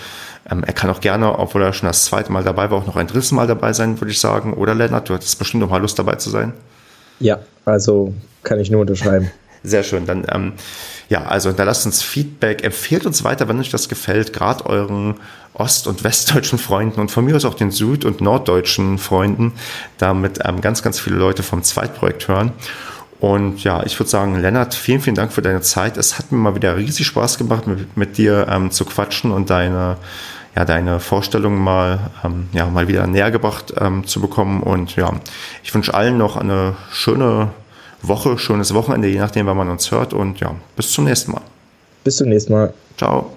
ähm, 0.49 0.63
er 0.65 0.73
kann 0.73 0.91
auch 0.91 1.01
gerne, 1.01 1.39
obwohl 1.39 1.63
er 1.63 1.73
schon 1.73 1.89
das 1.89 2.05
zweite 2.05 2.31
Mal 2.31 2.45
dabei 2.45 2.71
war, 2.71 2.79
auch 2.79 2.87
noch 2.87 2.97
ein 2.97 3.09
drittes 3.09 3.33
Mal 3.33 3.49
dabei 3.49 3.73
sein, 3.73 4.01
würde 4.01 4.13
ich 4.13 4.21
sagen. 4.21 4.55
Oder 4.55 4.75
Lennart, 4.75 5.09
du 5.09 5.15
hattest 5.15 5.39
bestimmt 5.39 5.63
noch 5.63 5.71
mal 5.71 5.79
Lust 5.79 5.99
dabei 5.99 6.15
zu 6.15 6.31
sein. 6.31 6.53
Ja, 7.19 7.41
also 7.65 8.15
kann 8.45 8.61
ich 8.61 8.71
nur 8.71 8.83
unterschreiben. 8.83 9.31
Sehr 9.65 9.83
schön. 9.83 10.07
Dann 10.07 10.27
ähm, 10.31 10.53
ja, 11.09 11.25
also 11.25 11.49
hinterlasst 11.49 11.87
uns 11.87 12.03
Feedback, 12.03 12.63
empfehlt 12.65 13.07
uns 13.07 13.25
weiter, 13.25 13.49
wenn 13.49 13.59
euch 13.59 13.71
das 13.71 13.89
gefällt, 13.89 14.33
gerade 14.33 14.67
euren 14.67 15.15
ost- 15.55 15.87
und 15.87 16.05
westdeutschen 16.05 16.59
Freunden 16.59 17.01
und 17.01 17.11
von 17.11 17.25
mir 17.25 17.37
aus 17.37 17.45
auch 17.45 17.55
den 17.55 17.71
süd- 17.71 18.05
und 18.05 18.21
norddeutschen 18.21 18.99
Freunden, 18.99 19.53
damit 19.99 20.41
ähm, 20.45 20.61
ganz, 20.61 20.83
ganz 20.83 21.01
viele 21.01 21.17
Leute 21.17 21.43
vom 21.43 21.63
Zweitprojekt 21.63 22.29
hören. 22.29 22.53
Und 23.21 23.65
ja, 23.65 23.83
ich 23.85 23.99
würde 23.99 24.11
sagen, 24.11 24.39
Lennart, 24.39 24.75
vielen, 24.75 25.01
vielen 25.01 25.17
Dank 25.17 25.33
für 25.33 25.41
deine 25.41 25.63
Zeit. 25.63 25.97
Es 25.97 26.19
hat 26.19 26.31
mir 26.31 26.39
mal 26.39 26.55
wieder 26.57 26.77
riesig 26.77 27.07
Spaß 27.07 27.39
gemacht, 27.39 27.67
mit, 27.67 27.97
mit 27.97 28.19
dir 28.19 28.49
ähm, 28.51 28.71
zu 28.71 28.85
quatschen 28.85 29.31
und 29.31 29.49
deine, 29.49 29.97
ja, 30.55 30.65
deine 30.67 31.01
Vorstellungen 31.01 31.63
mal, 31.63 32.11
ähm, 32.23 32.49
ja, 32.53 32.67
mal 32.67 32.87
wieder 32.89 33.07
näher 33.07 33.31
gebracht 33.31 33.73
ähm, 33.79 34.07
zu 34.07 34.21
bekommen. 34.21 34.63
Und 34.63 34.97
ja, 34.97 35.11
ich 35.63 35.73
wünsche 35.73 35.95
allen 35.95 36.19
noch 36.19 36.37
eine 36.37 36.75
schöne 36.93 37.51
Woche, 38.09 38.39
schönes 38.39 38.75
Wochenende, 38.75 39.09
je 39.09 39.19
nachdem, 39.19 39.47
wann 39.47 39.57
man 39.57 39.69
uns 39.69 39.91
hört. 39.91 40.13
Und 40.13 40.41
ja, 40.41 40.55
bis 40.77 40.93
zum 40.93 41.05
nächsten 41.05 41.33
Mal. 41.33 41.43
Bis 42.05 42.17
zum 42.17 42.29
nächsten 42.29 42.53
Mal. 42.53 42.73
Ciao. 42.97 43.33